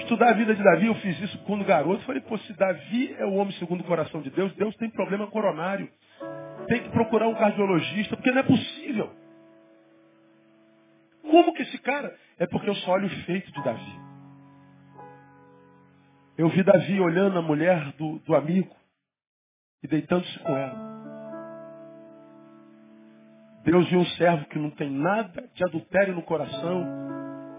Estudar 0.06 0.30
a 0.30 0.34
vida 0.34 0.56
de 0.56 0.64
Davi, 0.64 0.86
eu 0.86 0.96
fiz 0.96 1.20
isso 1.20 1.38
quando 1.40 1.66
garoto. 1.66 2.04
Falei, 2.06 2.22
pô, 2.22 2.38
se 2.38 2.54
Davi 2.54 3.14
é 3.18 3.26
o 3.26 3.34
homem 3.34 3.54
segundo 3.54 3.82
o 3.82 3.86
coração 3.86 4.22
de 4.22 4.30
Deus, 4.30 4.54
Deus 4.56 4.76
tem 4.78 4.90
problema 4.90 5.28
coronário. 5.28 5.90
Tem 6.68 6.84
que 6.84 6.90
procurar 6.90 7.28
um 7.28 7.36
cardiologista, 7.36 8.16
porque 8.16 8.32
não 8.32 8.40
é 8.40 8.44
possível. 8.44 9.12
Como 11.22 11.54
que 11.54 11.64
esse 11.64 11.78
cara? 11.80 12.16
É 12.38 12.48
porque 12.48 12.70
eu 12.70 12.76
só 12.76 12.92
olho 12.94 13.08
o 13.08 13.24
feito 13.26 13.52
de 13.52 13.64
Davi. 13.64 14.00
Eu 16.38 16.50
vi 16.50 16.64
Davi 16.64 17.00
olhando 17.00 17.40
a 17.40 17.42
mulher 17.42 17.92
do, 17.94 18.20
do 18.20 18.36
amigo 18.36 18.76
e 19.84 19.88
deitando-se 19.88 20.40
com 20.40 20.56
ela. 20.56 20.96
Deus 23.64 23.90
viu 23.90 24.00
um 24.00 24.06
servo 24.06 24.46
que 24.46 24.60
não 24.60 24.70
tem 24.70 24.92
nada 24.92 25.50
de 25.56 25.64
adultério 25.64 26.14
no 26.14 26.22
coração, 26.22 26.86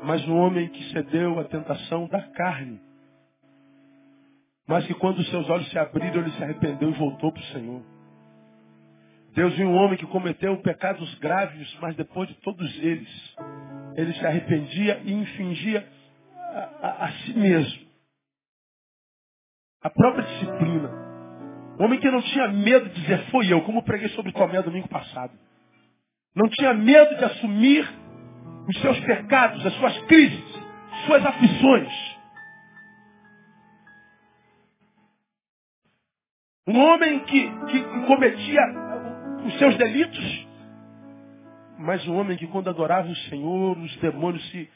mas 0.06 0.26
um 0.28 0.36
homem 0.36 0.68
que 0.68 0.92
cedeu 0.92 1.40
à 1.40 1.44
tentação 1.44 2.06
da 2.06 2.22
carne. 2.22 2.80
Mas 4.68 4.86
que 4.86 4.94
quando 4.94 5.22
seus 5.24 5.50
olhos 5.50 5.68
se 5.68 5.78
abriram, 5.78 6.20
ele 6.20 6.30
se 6.30 6.42
arrependeu 6.44 6.90
e 6.90 6.94
voltou 6.94 7.32
para 7.32 7.42
o 7.42 7.46
Senhor. 7.46 7.82
Deus 9.34 9.54
viu 9.56 9.68
um 9.68 9.74
homem 9.74 9.98
que 9.98 10.06
cometeu 10.06 10.56
pecados 10.62 11.12
graves, 11.16 11.76
mas 11.80 11.96
depois 11.96 12.28
de 12.28 12.34
todos 12.36 12.78
eles, 12.78 13.36
ele 13.96 14.12
se 14.14 14.24
arrependia 14.24 15.02
e 15.04 15.12
infringia 15.12 15.86
a, 16.32 16.86
a, 16.86 17.04
a 17.06 17.12
si 17.12 17.34
mesmo. 17.34 17.86
A 19.82 19.90
própria 19.90 20.24
disciplina. 20.24 20.88
Um 21.80 21.84
homem 21.84 21.98
que 21.98 22.10
não 22.10 22.22
tinha 22.22 22.48
medo 22.48 22.88
de 22.88 23.00
dizer, 23.00 23.28
foi 23.30 23.52
eu, 23.52 23.60
como 23.62 23.82
preguei 23.82 24.08
sobre 24.10 24.32
Tomé 24.32 24.62
domingo 24.62 24.88
passado. 24.88 25.32
Não 26.34 26.48
tinha 26.48 26.72
medo 26.74 27.16
de 27.16 27.24
assumir 27.24 28.05
os 28.68 28.80
seus 28.80 28.98
pecados, 29.00 29.64
as 29.64 29.74
suas 29.74 29.98
crises, 30.02 30.62
suas 31.06 31.24
aflições. 31.24 32.16
Um 36.68 36.78
homem 36.78 37.20
que, 37.20 37.50
que 37.66 37.82
cometia 38.06 38.62
os 39.46 39.58
seus 39.58 39.76
delitos, 39.76 40.46
mas 41.78 42.06
um 42.08 42.16
homem 42.16 42.36
que 42.36 42.46
quando 42.48 42.68
adorava 42.68 43.08
o 43.08 43.16
Senhor, 43.28 43.78
os 43.78 43.96
demônios 43.98 44.44
se, 44.50 44.68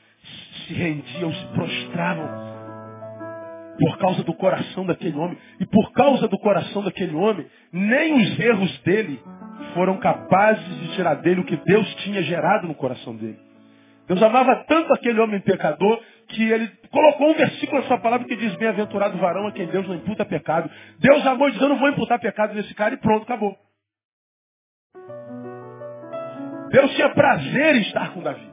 se 0.67 0.75
rendiam, 0.75 1.33
se 1.33 1.47
prostravam 1.47 2.51
por 3.81 3.97
causa 3.99 4.23
do 4.23 4.35
coração 4.35 4.85
daquele 4.85 5.17
homem. 5.17 5.39
E 5.59 5.67
por 5.67 5.91
causa 5.93 6.29
do 6.29 6.39
coração 6.39 6.85
daquele 6.85 7.17
homem, 7.17 7.47
nem 7.73 8.13
os 8.21 8.39
erros 8.39 8.79
dele 8.83 9.21
foram 9.75 9.99
capazes 9.99 10.81
de 10.81 10.95
tirar 10.95 11.15
dele 11.15 11.41
o 11.41 11.45
que 11.45 11.57
Deus 11.57 11.93
tinha 11.97 12.23
gerado 12.23 12.69
no 12.69 12.75
coração 12.75 13.17
dele. 13.17 13.50
Deus 14.11 14.21
amava 14.25 14.65
tanto 14.67 14.93
aquele 14.93 15.21
homem 15.21 15.39
pecador 15.39 16.03
que 16.27 16.43
ele 16.51 16.67
colocou 16.91 17.31
um 17.31 17.35
versículo 17.35 17.81
na 17.81 17.87
sua 17.87 17.99
palavra 17.99 18.27
que 18.27 18.35
diz, 18.35 18.57
bem-aventurado 18.57 19.17
varão 19.19 19.47
a 19.47 19.53
quem 19.53 19.69
Deus 19.69 19.87
não 19.87 19.95
imputa 19.95 20.25
pecado. 20.25 20.69
Deus 20.99 21.25
amou 21.29 21.49
e 21.49 21.53
diz, 21.53 21.63
eu 21.63 21.69
não 21.69 21.79
vou 21.79 21.89
imputar 21.89 22.19
pecado 22.19 22.53
nesse 22.53 22.75
cara 22.75 22.93
e 22.93 22.97
pronto, 22.97 23.23
acabou. 23.23 23.57
Deus 26.73 26.93
tinha 26.97 27.09
prazer 27.11 27.77
em 27.77 27.83
estar 27.83 28.13
com 28.13 28.21
Davi. 28.21 28.51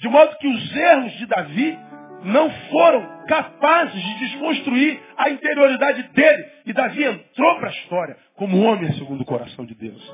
De 0.00 0.08
modo 0.08 0.36
que 0.38 0.48
os 0.48 0.76
erros 0.76 1.12
de 1.12 1.26
Davi 1.26 1.78
não 2.24 2.50
foram 2.50 3.24
capazes 3.28 4.02
de 4.02 4.18
desconstruir 4.18 5.00
a 5.16 5.30
interioridade 5.30 6.02
dele. 6.12 6.44
E 6.66 6.72
Davi 6.72 7.04
entrou 7.04 7.54
para 7.60 7.68
a 7.68 7.72
história 7.72 8.16
como 8.34 8.64
homem 8.64 8.92
segundo 8.94 9.20
o 9.20 9.24
coração 9.24 9.64
de 9.64 9.76
Deus. 9.76 10.12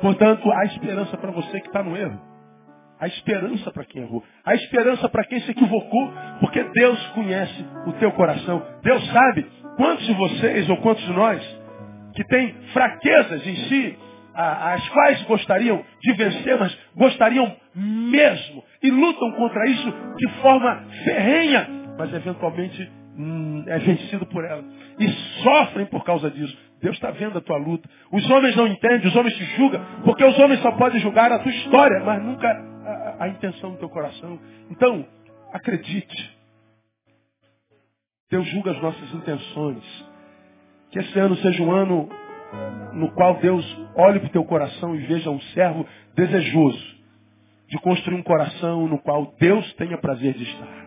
Portanto, 0.00 0.48
há 0.52 0.66
esperança 0.66 1.16
para 1.16 1.32
você 1.32 1.60
que 1.60 1.66
está 1.66 1.82
no 1.82 1.96
erro. 1.96 2.33
Há 2.98 3.06
esperança 3.08 3.70
para 3.72 3.84
quem 3.84 4.02
errou. 4.02 4.22
Há 4.44 4.54
esperança 4.54 5.08
para 5.08 5.24
quem 5.24 5.40
se 5.40 5.50
equivocou. 5.50 6.12
Porque 6.40 6.62
Deus 6.62 7.06
conhece 7.08 7.64
o 7.86 7.92
teu 7.94 8.12
coração. 8.12 8.62
Deus 8.82 9.04
sabe 9.10 9.46
quantos 9.76 10.06
de 10.06 10.14
vocês 10.14 10.68
ou 10.70 10.76
quantos 10.78 11.04
de 11.04 11.12
nós 11.12 11.64
que 12.14 12.24
têm 12.24 12.54
fraquezas 12.72 13.46
em 13.46 13.56
si, 13.68 13.98
as 14.34 14.88
quais 14.88 15.22
gostariam 15.24 15.84
de 16.00 16.12
vencer, 16.12 16.58
mas 16.58 16.76
gostariam 16.94 17.56
mesmo. 17.74 18.64
E 18.82 18.90
lutam 18.90 19.32
contra 19.32 19.68
isso 19.68 19.92
de 20.16 20.28
forma 20.40 20.84
ferrenha. 21.04 21.68
Mas 21.98 22.12
eventualmente 22.12 22.90
hum, 23.16 23.64
é 23.66 23.78
vencido 23.78 24.26
por 24.26 24.44
ela. 24.44 24.64
E 24.98 25.08
sofrem 25.42 25.86
por 25.86 26.04
causa 26.04 26.30
disso. 26.30 26.56
Deus 26.84 26.96
está 26.96 27.10
vendo 27.12 27.38
a 27.38 27.40
tua 27.40 27.56
luta. 27.56 27.88
Os 28.12 28.30
homens 28.30 28.54
não 28.56 28.66
entendem, 28.66 29.08
os 29.08 29.16
homens 29.16 29.34
te 29.38 29.44
julgam, 29.56 29.80
porque 30.04 30.22
os 30.22 30.38
homens 30.38 30.60
só 30.60 30.70
podem 30.72 31.00
julgar 31.00 31.32
a 31.32 31.38
tua 31.38 31.50
história, 31.50 32.04
mas 32.04 32.22
nunca 32.22 32.46
a, 32.46 33.24
a 33.24 33.28
intenção 33.28 33.70
do 33.70 33.78
teu 33.78 33.88
coração. 33.88 34.38
Então, 34.70 35.02
acredite. 35.50 36.38
Deus 38.30 38.46
julga 38.48 38.72
as 38.72 38.82
nossas 38.82 39.14
intenções. 39.14 39.82
Que 40.90 40.98
esse 40.98 41.18
ano 41.18 41.34
seja 41.36 41.62
um 41.62 41.72
ano 41.72 42.06
no 42.92 43.10
qual 43.12 43.36
Deus 43.38 43.64
olhe 43.96 44.20
para 44.20 44.28
o 44.28 44.32
teu 44.32 44.44
coração 44.44 44.94
e 44.94 44.98
veja 45.06 45.30
um 45.30 45.40
servo 45.40 45.86
desejoso 46.14 46.96
de 47.66 47.78
construir 47.78 48.16
um 48.16 48.22
coração 48.22 48.86
no 48.86 48.98
qual 48.98 49.34
Deus 49.40 49.72
tenha 49.76 49.96
prazer 49.96 50.34
de 50.34 50.42
estar. 50.42 50.86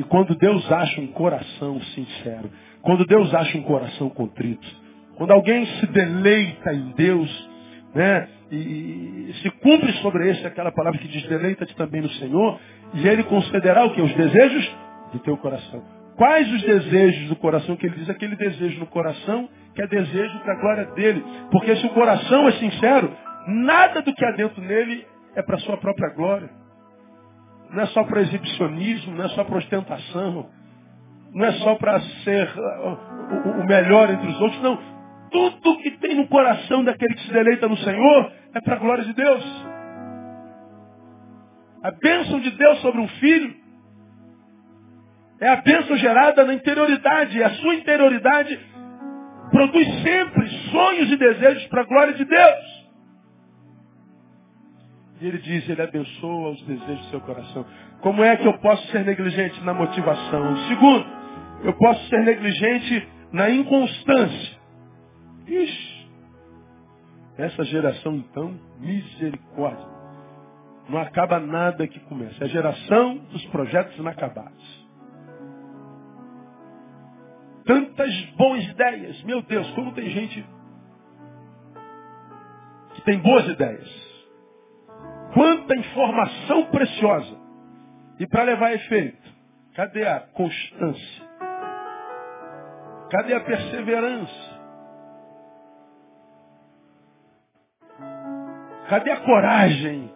E 0.00 0.02
quando 0.02 0.34
Deus 0.34 0.70
acha 0.72 1.00
um 1.00 1.06
coração 1.06 1.80
sincero, 1.94 2.50
quando 2.82 3.06
Deus 3.06 3.32
acha 3.32 3.56
um 3.56 3.62
coração 3.62 4.10
contrito, 4.10 4.85
quando 5.16 5.32
alguém 5.32 5.66
se 5.66 5.86
deleita 5.86 6.72
em 6.72 6.92
Deus, 6.92 7.50
né, 7.94 8.28
e 8.50 9.32
se 9.42 9.50
cumpre 9.50 9.92
sobre 9.94 10.30
esse 10.30 10.46
aquela 10.46 10.70
palavra 10.70 10.98
que 10.98 11.08
diz, 11.08 11.26
deleita-te 11.26 11.74
também 11.74 12.00
no 12.00 12.10
Senhor, 12.10 12.60
e 12.94 13.08
Ele 13.08 13.24
concederá 13.24 13.84
o 13.84 13.94
que? 13.94 14.00
Os 14.00 14.14
desejos 14.14 14.76
do 15.12 15.18
teu 15.20 15.36
coração. 15.38 15.82
Quais 16.16 16.50
os 16.52 16.62
desejos 16.62 17.28
do 17.28 17.36
coração 17.36 17.76
que 17.76 17.86
Ele 17.86 17.96
diz? 17.96 18.08
Aquele 18.08 18.36
desejo 18.36 18.78
no 18.80 18.86
coração 18.86 19.48
que 19.74 19.82
é 19.82 19.86
desejo 19.86 20.38
para 20.40 20.54
a 20.54 20.60
glória 20.60 20.84
dEle. 20.94 21.22
Porque 21.50 21.76
se 21.76 21.86
o 21.86 21.90
coração 21.90 22.48
é 22.48 22.52
sincero, 22.52 23.12
nada 23.46 24.00
do 24.00 24.14
que 24.14 24.24
há 24.24 24.30
dentro 24.32 24.62
nele 24.62 25.06
é 25.34 25.42
para 25.42 25.56
a 25.56 25.60
sua 25.60 25.76
própria 25.76 26.08
glória. 26.14 26.48
Não 27.70 27.82
é 27.82 27.86
só 27.86 28.02
para 28.04 28.22
exibicionismo, 28.22 29.14
não 29.14 29.24
é 29.24 29.28
só 29.28 29.44
para 29.44 29.58
ostentação, 29.58 30.48
não 31.34 31.44
é 31.44 31.52
só 31.52 31.74
para 31.74 32.00
ser 32.00 32.48
uh, 32.48 33.60
o 33.60 33.66
melhor 33.66 34.10
entre 34.10 34.28
os 34.28 34.40
outros, 34.40 34.62
não. 34.62 34.95
Tudo 35.30 35.78
que 35.78 35.90
tem 35.98 36.14
no 36.14 36.28
coração 36.28 36.84
daquele 36.84 37.14
que 37.14 37.26
se 37.26 37.32
deleita 37.32 37.68
no 37.68 37.76
Senhor 37.78 38.32
é 38.54 38.60
para 38.60 38.74
a 38.74 38.78
glória 38.78 39.04
de 39.04 39.12
Deus. 39.12 39.66
A 41.82 41.90
bênção 41.90 42.40
de 42.40 42.50
Deus 42.50 42.80
sobre 42.80 43.00
um 43.00 43.08
filho 43.08 43.54
é 45.40 45.48
a 45.48 45.56
bênção 45.56 45.96
gerada 45.96 46.44
na 46.44 46.54
interioridade. 46.54 47.42
A 47.42 47.50
sua 47.50 47.74
interioridade 47.74 48.58
produz 49.50 50.02
sempre 50.02 50.48
sonhos 50.70 51.12
e 51.12 51.16
desejos 51.16 51.66
para 51.66 51.82
a 51.82 51.86
glória 51.86 52.14
de 52.14 52.24
Deus. 52.24 52.86
E 55.20 55.26
ele 55.26 55.38
diz, 55.38 55.68
ele 55.68 55.80
abençoa 55.80 56.50
os 56.50 56.62
desejos 56.62 57.06
do 57.06 57.10
seu 57.10 57.20
coração. 57.20 57.64
Como 58.00 58.22
é 58.22 58.36
que 58.36 58.46
eu 58.46 58.58
posso 58.58 58.86
ser 58.88 59.04
negligente 59.04 59.62
na 59.64 59.72
motivação? 59.72 60.56
Segundo, 60.68 61.06
eu 61.64 61.72
posso 61.74 62.06
ser 62.08 62.22
negligente 62.22 63.08
na 63.32 63.48
inconstância. 63.48 64.55
Ixi, 65.46 66.10
essa 67.38 67.64
geração 67.64 68.16
então, 68.16 68.58
misericórdia. 68.78 69.96
Não 70.88 70.98
acaba 70.98 71.40
nada 71.40 71.86
que 71.86 71.98
começa. 72.00 72.42
É 72.42 72.46
a 72.46 72.48
geração 72.48 73.18
dos 73.30 73.44
projetos 73.46 73.96
inacabados. 73.96 74.86
Tantas 77.64 78.14
boas 78.36 78.64
ideias. 78.64 79.22
Meu 79.24 79.42
Deus, 79.42 79.68
como 79.72 79.92
tem 79.92 80.08
gente 80.10 80.46
que 82.94 83.02
tem 83.02 83.18
boas 83.18 83.46
ideias. 83.48 84.06
Quanta 85.34 85.76
informação 85.76 86.66
preciosa. 86.66 87.36
E 88.18 88.26
para 88.26 88.44
levar 88.44 88.72
efeito, 88.72 89.30
cadê 89.74 90.06
a 90.06 90.20
constância? 90.20 91.26
Cadê 93.10 93.34
a 93.34 93.40
perseverança? 93.40 94.45
Cadê 98.88 99.10
a 99.10 99.20
coragem 99.20 100.14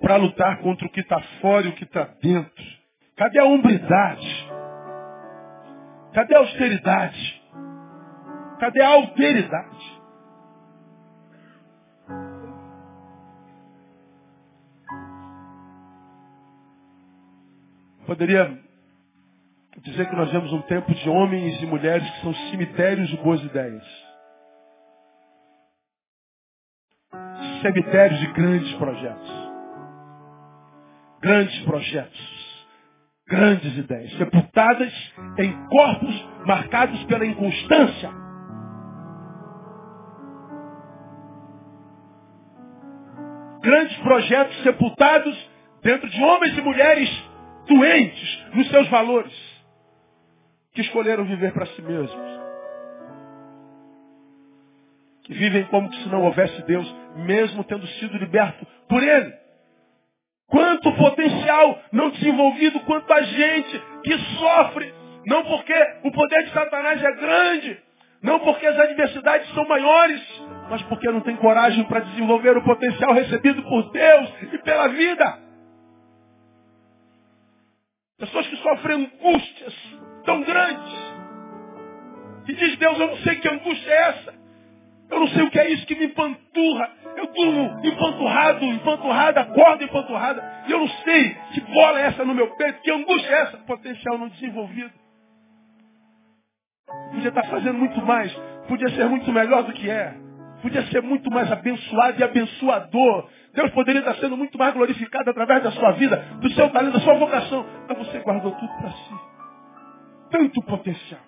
para 0.00 0.16
lutar 0.16 0.58
contra 0.60 0.86
o 0.86 0.90
que 0.90 1.00
está 1.00 1.20
fora 1.40 1.66
e 1.66 1.70
o 1.70 1.74
que 1.74 1.84
está 1.84 2.04
dentro? 2.22 2.64
Cadê 3.16 3.38
a 3.38 3.44
hombridade? 3.44 4.48
Cadê 6.14 6.34
a 6.34 6.38
austeridade? 6.38 7.42
Cadê 8.58 8.82
a 8.82 8.88
alteridade? 8.88 9.94
Poderia 18.06 18.58
dizer 19.82 20.08
que 20.08 20.16
nós 20.16 20.30
vemos 20.30 20.52
um 20.52 20.62
tempo 20.62 20.94
de 20.94 21.08
homens 21.08 21.60
e 21.62 21.66
mulheres 21.66 22.08
que 22.10 22.20
são 22.20 22.34
cemitérios 22.50 23.08
de 23.08 23.16
boas 23.18 23.42
ideias. 23.42 24.03
Cemitérios 27.64 28.20
de 28.20 28.26
grandes 28.34 28.72
projetos. 28.74 29.50
Grandes 31.22 31.58
projetos. 31.60 32.66
Grandes 33.26 33.78
ideias. 33.78 34.12
Sepultadas 34.18 34.92
em 35.38 35.66
corpos 35.68 36.28
marcados 36.46 37.02
pela 37.04 37.24
inconstância. 37.24 38.10
Grandes 43.62 43.96
projetos 43.98 44.62
sepultados 44.62 45.50
dentro 45.82 46.10
de 46.10 46.22
homens 46.22 46.58
e 46.58 46.60
mulheres 46.60 47.30
doentes 47.66 48.44
nos 48.52 48.68
seus 48.68 48.88
valores. 48.90 49.32
Que 50.74 50.82
escolheram 50.82 51.24
viver 51.24 51.54
para 51.54 51.64
si 51.66 51.80
mesmos 51.80 52.33
que 55.24 55.32
vivem 55.32 55.64
como 55.64 55.92
se 55.92 56.08
não 56.08 56.22
houvesse 56.22 56.62
Deus, 56.62 56.94
mesmo 57.16 57.64
tendo 57.64 57.86
sido 57.86 58.16
liberto 58.18 58.66
por 58.88 59.02
Ele. 59.02 59.32
Quanto 60.46 60.92
potencial 60.92 61.82
não 61.90 62.10
desenvolvido, 62.10 62.78
quanta 62.80 63.22
gente 63.22 63.82
que 64.04 64.18
sofre, 64.38 64.94
não 65.26 65.42
porque 65.44 65.74
o 66.04 66.12
poder 66.12 66.44
de 66.44 66.52
Satanás 66.52 67.02
é 67.02 67.12
grande, 67.12 67.82
Não 68.22 68.40
porque 68.40 68.66
as 68.66 68.78
adversidades 68.78 69.52
são 69.52 69.68
maiores, 69.68 70.22
mas 70.70 70.80
porque 70.84 71.10
não 71.10 71.20
tem 71.20 71.36
coragem 71.36 71.84
para 71.84 72.00
desenvolver 72.00 72.56
o 72.56 72.64
potencial 72.64 73.12
recebido 73.12 73.62
por 73.62 73.90
Deus 73.90 74.32
e 74.50 74.58
pela 74.58 74.88
vida. 74.88 75.38
Pessoas 78.18 78.46
que 78.46 78.56
sofrem 78.56 78.96
angústias 79.04 79.74
tão 80.24 80.42
grandes. 80.42 81.14
Que 82.46 82.54
diz 82.54 82.78
Deus, 82.78 82.98
eu 82.98 83.08
não 83.08 83.16
sei 83.18 83.36
que 83.36 83.48
angústia 83.48 83.90
é 83.90 84.08
essa. 84.08 84.43
Eu 85.14 85.20
não 85.20 85.28
sei 85.28 85.42
o 85.44 85.50
que 85.50 85.60
é 85.60 85.70
isso 85.70 85.86
que 85.86 85.94
me 85.94 86.06
empanturra. 86.06 86.90
Eu 87.16 87.32
durmo 87.32 87.80
empanturrado, 87.86 88.64
empanturrada, 88.64 89.40
acordo 89.42 89.84
empanturrada. 89.84 90.42
E 90.66 90.72
eu 90.72 90.80
não 90.80 90.88
sei 90.88 91.36
que 91.52 91.60
bola 91.60 92.00
é 92.00 92.06
essa 92.06 92.24
no 92.24 92.34
meu 92.34 92.48
peito, 92.56 92.80
que 92.80 92.90
angústia 92.90 93.28
é 93.28 93.42
essa. 93.42 93.56
Potencial 93.58 94.18
não 94.18 94.28
desenvolvido. 94.28 94.90
Podia 97.12 97.28
estar 97.28 97.44
fazendo 97.44 97.78
muito 97.78 98.04
mais. 98.04 98.34
Podia 98.66 98.88
ser 98.90 99.04
muito 99.08 99.30
melhor 99.32 99.62
do 99.62 99.72
que 99.72 99.88
é. 99.88 100.16
Podia 100.60 100.82
ser 100.86 101.00
muito 101.00 101.30
mais 101.30 101.50
abençoado 101.52 102.20
e 102.20 102.24
abençoador. 102.24 103.28
Deus 103.52 103.70
poderia 103.70 104.00
estar 104.00 104.16
sendo 104.16 104.36
muito 104.36 104.58
mais 104.58 104.74
glorificado 104.74 105.30
através 105.30 105.62
da 105.62 105.70
sua 105.70 105.92
vida, 105.92 106.16
do 106.40 106.50
seu 106.54 106.68
talento, 106.70 106.94
da 106.94 107.00
sua 107.00 107.14
vocação. 107.14 107.64
Mas 107.88 107.98
você 107.98 108.18
guardou 108.18 108.50
tudo 108.50 108.72
para 108.78 108.90
si. 108.90 109.14
Tanto 110.32 110.60
potencial. 110.62 111.20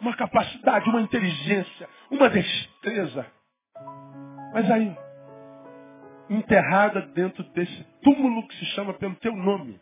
Uma 0.00 0.14
capacidade, 0.14 0.88
uma 0.88 1.00
inteligência, 1.00 1.88
uma 2.10 2.28
destreza. 2.28 3.26
Mas 4.52 4.70
aí, 4.70 4.96
enterrada 6.28 7.02
dentro 7.02 7.42
desse 7.52 7.84
túmulo 8.02 8.46
que 8.48 8.56
se 8.56 8.66
chama 8.66 8.94
pelo 8.94 9.14
teu 9.16 9.34
nome. 9.34 9.80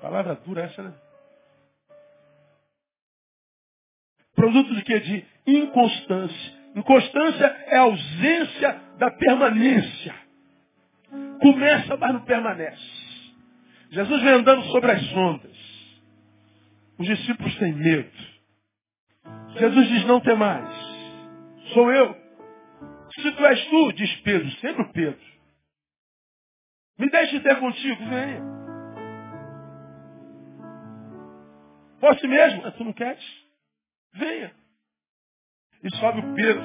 Palavra 0.00 0.36
dura 0.36 0.62
essa, 0.62 0.82
né? 0.82 0.94
Produto 4.34 4.74
de 4.74 4.82
quê? 4.82 5.00
De 5.00 5.26
inconstância. 5.46 6.56
Inconstância 6.76 7.46
é 7.68 7.78
ausência 7.78 8.72
da 8.98 9.10
permanência. 9.10 10.14
Começa, 11.40 11.96
mas 11.96 12.12
não 12.12 12.24
permanece. 12.24 12.96
Jesus 13.90 14.22
vem 14.22 14.32
andando 14.34 14.62
sobre 14.66 14.92
as 14.92 15.12
ondas. 15.14 15.55
Os 16.98 17.06
discípulos 17.06 17.56
têm 17.58 17.72
medo. 17.72 18.10
Jesus 19.58 19.88
diz, 19.88 20.06
não 20.06 20.20
tem 20.20 20.36
mais. 20.36 20.68
Sou 21.72 21.92
eu. 21.92 22.16
Se 23.14 23.32
tu 23.32 23.44
és 23.44 23.64
tu, 23.68 23.92
diz 23.92 24.16
Pedro, 24.20 24.50
sempre 24.52 24.82
o 24.82 24.92
Pedro. 24.92 25.26
Me 26.98 27.10
deixe 27.10 27.40
ter 27.40 27.58
contigo, 27.58 28.04
venha. 28.06 28.42
Fosse 32.00 32.26
mesmo, 32.26 32.62
mas 32.62 32.74
tu 32.74 32.84
não 32.84 32.92
queres? 32.92 33.24
Venha. 34.14 34.52
E 35.82 35.96
sobe 35.96 36.20
o 36.20 36.34
Pedro 36.34 36.64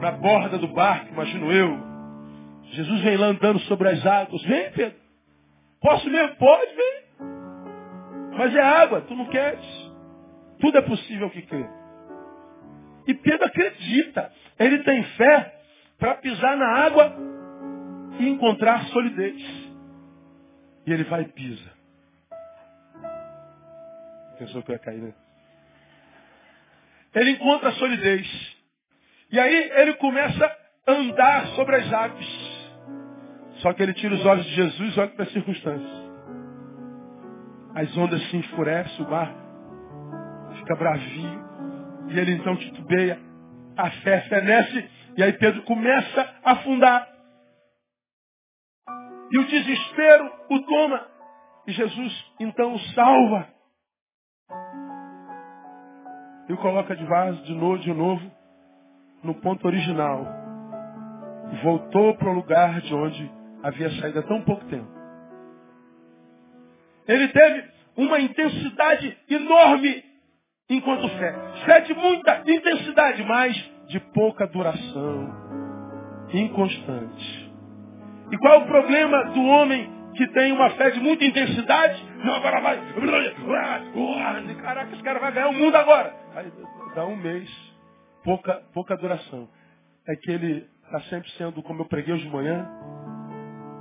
na 0.00 0.12
borda 0.12 0.58
do 0.58 0.68
barco, 0.68 1.12
imagino 1.12 1.52
eu. 1.52 1.78
Jesus 2.72 3.00
vem 3.02 3.16
lá 3.16 3.26
andando 3.26 3.58
sobre 3.60 3.88
as 3.88 4.04
águas. 4.06 4.42
Vem, 4.42 4.72
Pedro. 4.72 4.98
Posso 5.80 6.08
mesmo? 6.08 6.36
Pode, 6.36 6.74
vem. 6.74 7.09
Mas 8.40 8.56
é 8.56 8.62
água, 8.62 9.02
tu 9.02 9.14
não 9.14 9.26
queres. 9.26 9.66
Tudo 10.60 10.78
é 10.78 10.80
possível 10.80 11.28
que 11.28 11.42
crê. 11.42 11.68
E 13.06 13.12
Pedro 13.12 13.44
acredita. 13.44 14.32
Ele 14.58 14.78
tem 14.78 15.04
fé 15.18 15.60
para 15.98 16.14
pisar 16.14 16.56
na 16.56 16.66
água 16.66 17.14
e 18.18 18.26
encontrar 18.30 18.86
solidez. 18.86 19.42
E 20.86 20.90
ele 20.90 21.04
vai 21.04 21.20
e 21.20 21.28
pisa. 21.28 21.70
Pensou 24.38 24.62
que 24.62 24.70
eu 24.70 24.74
ia 24.74 24.78
cair, 24.78 25.02
né? 25.02 25.12
Ele 27.14 27.32
encontra 27.32 27.72
solidez. 27.72 28.56
E 29.30 29.38
aí 29.38 29.70
ele 29.82 29.92
começa 29.96 30.46
a 30.86 30.92
andar 30.92 31.46
sobre 31.48 31.76
as 31.76 31.92
águas. 31.92 32.26
Só 33.56 33.74
que 33.74 33.82
ele 33.82 33.92
tira 33.92 34.14
os 34.14 34.24
olhos 34.24 34.46
de 34.46 34.54
Jesus 34.54 34.96
e 34.96 35.00
olha 35.00 35.10
para 35.10 35.24
as 35.24 35.32
circunstâncias. 35.32 36.09
As 37.74 37.96
ondas 37.96 38.22
se 38.30 38.36
enfurecem, 38.36 39.04
o 39.04 39.10
mar 39.10 39.32
fica 40.58 40.76
bravio. 40.76 41.50
E 42.08 42.18
ele 42.18 42.32
então 42.32 42.56
titubeia. 42.56 43.18
A 43.76 43.90
fé 43.90 44.20
fenece. 44.22 44.90
E 45.16 45.22
aí 45.22 45.32
Pedro 45.34 45.62
começa 45.62 46.34
a 46.44 46.52
afundar. 46.52 47.08
E 49.32 49.38
o 49.38 49.46
desespero 49.46 50.32
o 50.50 50.58
toma. 50.60 51.06
E 51.66 51.72
Jesus 51.72 52.32
então 52.40 52.74
o 52.74 52.78
salva 52.94 53.46
e 56.50 56.52
o 56.52 56.56
coloca 56.56 56.96
de 56.96 57.04
vaso 57.04 57.40
de 57.44 57.54
novo, 57.54 57.78
de 57.78 57.92
novo 57.92 58.28
no 59.22 59.34
ponto 59.34 59.64
original. 59.68 60.26
E 61.52 61.62
voltou 61.62 62.16
para 62.16 62.28
o 62.28 62.32
lugar 62.32 62.80
de 62.80 62.92
onde 62.92 63.30
havia 63.62 63.88
saído 64.00 64.18
há 64.18 64.22
tão 64.24 64.42
pouco 64.42 64.64
tempo. 64.64 64.99
Ele 67.10 67.28
teve 67.28 67.64
uma 67.96 68.20
intensidade 68.20 69.18
enorme 69.28 70.04
enquanto 70.68 71.08
fé. 71.08 71.34
Fé 71.66 71.80
de 71.80 71.94
muita 71.94 72.42
intensidade, 72.46 73.24
mas 73.24 73.70
de 73.88 73.98
pouca 73.98 74.46
duração. 74.46 75.28
Inconstante. 76.32 77.52
E 78.30 78.38
qual 78.38 78.54
é 78.54 78.58
o 78.58 78.66
problema 78.66 79.24
do 79.32 79.42
homem 79.42 79.90
que 80.14 80.26
tem 80.28 80.52
uma 80.52 80.70
fé 80.70 80.90
de 80.90 81.00
muita 81.00 81.24
intensidade, 81.24 82.00
não, 82.24 82.34
agora 82.34 82.60
vai. 82.60 82.78
Caraca, 84.62 84.92
esse 84.92 85.02
cara 85.02 85.18
vai 85.18 85.32
ganhar 85.32 85.48
o 85.48 85.54
mundo 85.54 85.74
agora. 85.74 86.14
Aí 86.36 86.52
dá 86.94 87.06
um 87.06 87.16
mês, 87.16 87.50
pouca, 88.22 88.62
pouca 88.72 88.96
duração. 88.96 89.48
É 90.06 90.14
que 90.14 90.30
ele 90.30 90.66
está 90.84 91.00
sempre 91.02 91.28
sendo, 91.32 91.60
como 91.62 91.82
eu 91.82 91.86
preguei 91.86 92.14
hoje 92.14 92.24
de 92.24 92.30
manhã, 92.30 92.68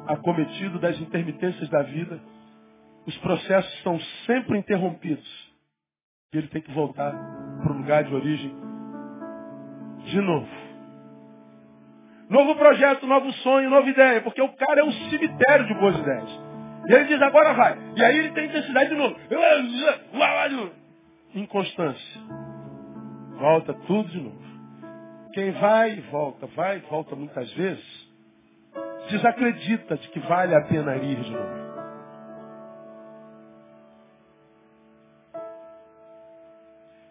acometido 0.08 0.80
das 0.80 1.00
intermitências 1.00 1.70
da 1.70 1.84
vida. 1.84 2.20
Os 3.06 3.18
processos 3.18 3.74
estão 3.76 4.00
sempre 4.26 4.58
interrompidos. 4.58 5.50
E 6.34 6.38
ele 6.38 6.48
tem 6.48 6.62
que 6.62 6.72
voltar 6.72 7.12
para 7.64 7.74
o 7.74 7.78
lugar 7.78 8.04
de 8.04 8.14
origem 8.14 8.56
de 10.06 10.22
novo. 10.22 10.48
Novo 12.30 12.56
projeto, 12.56 13.08
novo 13.08 13.32
sonho, 13.34 13.70
nova 13.70 13.90
ideia. 13.90 14.22
Porque 14.22 14.42
o 14.42 14.50
cara 14.50 14.82
é 14.82 14.84
um 14.84 14.92
cemitério 14.92 15.66
de 15.66 15.74
boas 15.74 15.98
ideias. 15.98 16.40
E 16.88 16.94
ele 16.94 17.06
diz, 17.06 17.22
agora 17.22 17.54
vai. 17.54 17.78
E 17.96 18.04
aí 18.04 18.20
ele 18.20 18.32
tem 18.32 18.46
intensidade 18.46 18.90
de 18.90 18.96
novo. 18.96 19.16
Inconstância. 21.34 22.22
Volta 23.40 23.74
tudo 23.74 24.10
de 24.10 24.22
novo. 24.22 24.50
Quem 25.34 25.52
vai 25.52 25.94
e 25.94 26.02
volta, 26.02 26.48
vai 26.48 26.78
e 26.78 26.82
volta 26.82 27.16
muitas 27.16 27.52
vezes, 27.54 28.10
desacredita 29.10 29.96
de 29.96 30.08
que 30.10 30.20
vale 30.22 30.56
a 30.56 30.62
pena 30.62 30.96
ir 30.98 31.22
de 31.22 31.32
novo. 31.32 31.59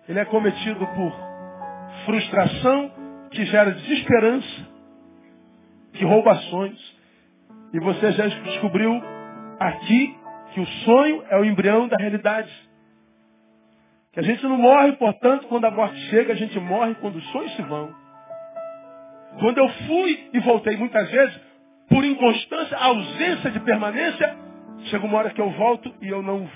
Ele 0.08 0.18
é 0.18 0.24
cometido 0.24 0.86
por 0.86 1.12
frustração 2.04 2.90
que 3.30 3.44
gera 3.44 3.72
desesperança 3.72 4.68
que 5.92 6.04
roubações. 6.04 6.78
E 7.72 7.80
você 7.80 8.12
já 8.12 8.26
descobriu 8.26 9.02
aqui 9.58 10.16
que 10.52 10.60
o 10.60 10.66
sonho 10.66 11.24
é 11.28 11.38
o 11.38 11.44
embrião 11.44 11.88
da 11.88 11.96
realidade. 11.96 12.50
Que 14.12 14.20
a 14.20 14.22
gente 14.22 14.42
não 14.44 14.56
morre, 14.56 14.92
portanto, 14.92 15.46
quando 15.48 15.66
a 15.66 15.70
morte 15.70 15.98
chega, 16.08 16.32
a 16.32 16.36
gente 16.36 16.58
morre 16.58 16.94
quando 16.96 17.16
os 17.16 17.26
sonhos 17.30 17.54
se 17.56 17.62
vão. 17.62 17.94
Quando 19.38 19.58
eu 19.58 19.68
fui 19.86 20.30
e 20.32 20.40
voltei 20.40 20.76
muitas 20.76 21.10
vezes, 21.10 21.40
por 21.88 22.04
inconstância, 22.04 22.76
ausência 22.76 23.50
de 23.50 23.60
permanência, 23.60 24.36
chega 24.84 25.04
uma 25.04 25.18
hora 25.18 25.30
que 25.30 25.40
eu 25.40 25.50
volto 25.50 25.94
e 26.00 26.08
eu 26.08 26.22
não 26.22 26.48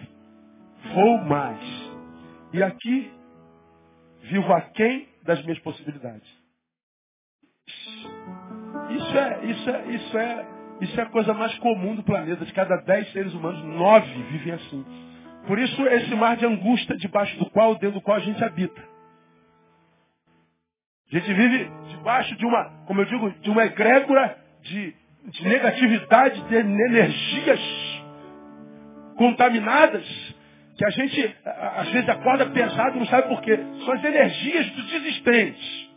vou 0.95 1.19
mais. 1.19 1.61
E 2.53 2.63
aqui, 2.63 3.11
vivo 4.23 4.53
aquém 4.53 5.09
das 5.25 5.43
minhas 5.43 5.59
possibilidades. 5.61 6.29
Isso 8.91 9.19
é, 9.19 9.45
isso 9.47 9.71
é, 9.71 9.87
isso 9.89 10.19
é, 10.19 10.47
isso 10.81 11.01
é 11.01 11.03
a 11.03 11.11
coisa 11.11 11.33
mais 11.33 11.57
comum 11.59 11.95
do 11.95 12.03
planeta. 12.03 12.45
De 12.45 12.53
cada 12.53 12.77
dez 12.79 13.11
seres 13.13 13.33
humanos, 13.33 13.63
nove 13.65 14.23
vivem 14.25 14.55
assim. 14.55 14.85
Por 15.47 15.59
isso 15.59 15.87
esse 15.89 16.15
mar 16.15 16.37
de 16.37 16.47
angústia 16.47 16.97
debaixo 16.97 17.37
do 17.39 17.51
qual, 17.51 17.75
dentro 17.75 17.99
do 17.99 18.01
qual 18.01 18.17
a 18.17 18.21
gente 18.21 18.43
habita. 18.43 18.81
A 21.13 21.19
gente 21.19 21.33
vive 21.35 21.71
debaixo 21.89 22.35
de 22.37 22.47
uma, 22.47 22.65
como 22.87 23.01
eu 23.01 23.05
digo, 23.05 23.31
de 23.41 23.51
uma 23.51 23.65
egrégora 23.65 24.39
de, 24.63 24.95
de 25.27 25.47
negatividade, 25.47 26.41
de 26.43 26.55
energias 26.55 27.61
contaminadas, 29.17 30.32
que 30.77 30.85
a 30.85 30.91
gente 30.91 31.37
às 31.45 31.89
vezes 31.91 32.09
acorda 32.09 32.47
pesado 32.47 32.97
e 32.97 33.01
não 33.01 33.07
sabe 33.07 33.29
por 33.29 33.41
quê. 33.43 33.59
São 33.85 33.93
as 33.93 34.05
energias 34.05 34.71
dos 34.71 34.87
desistentes 34.87 35.93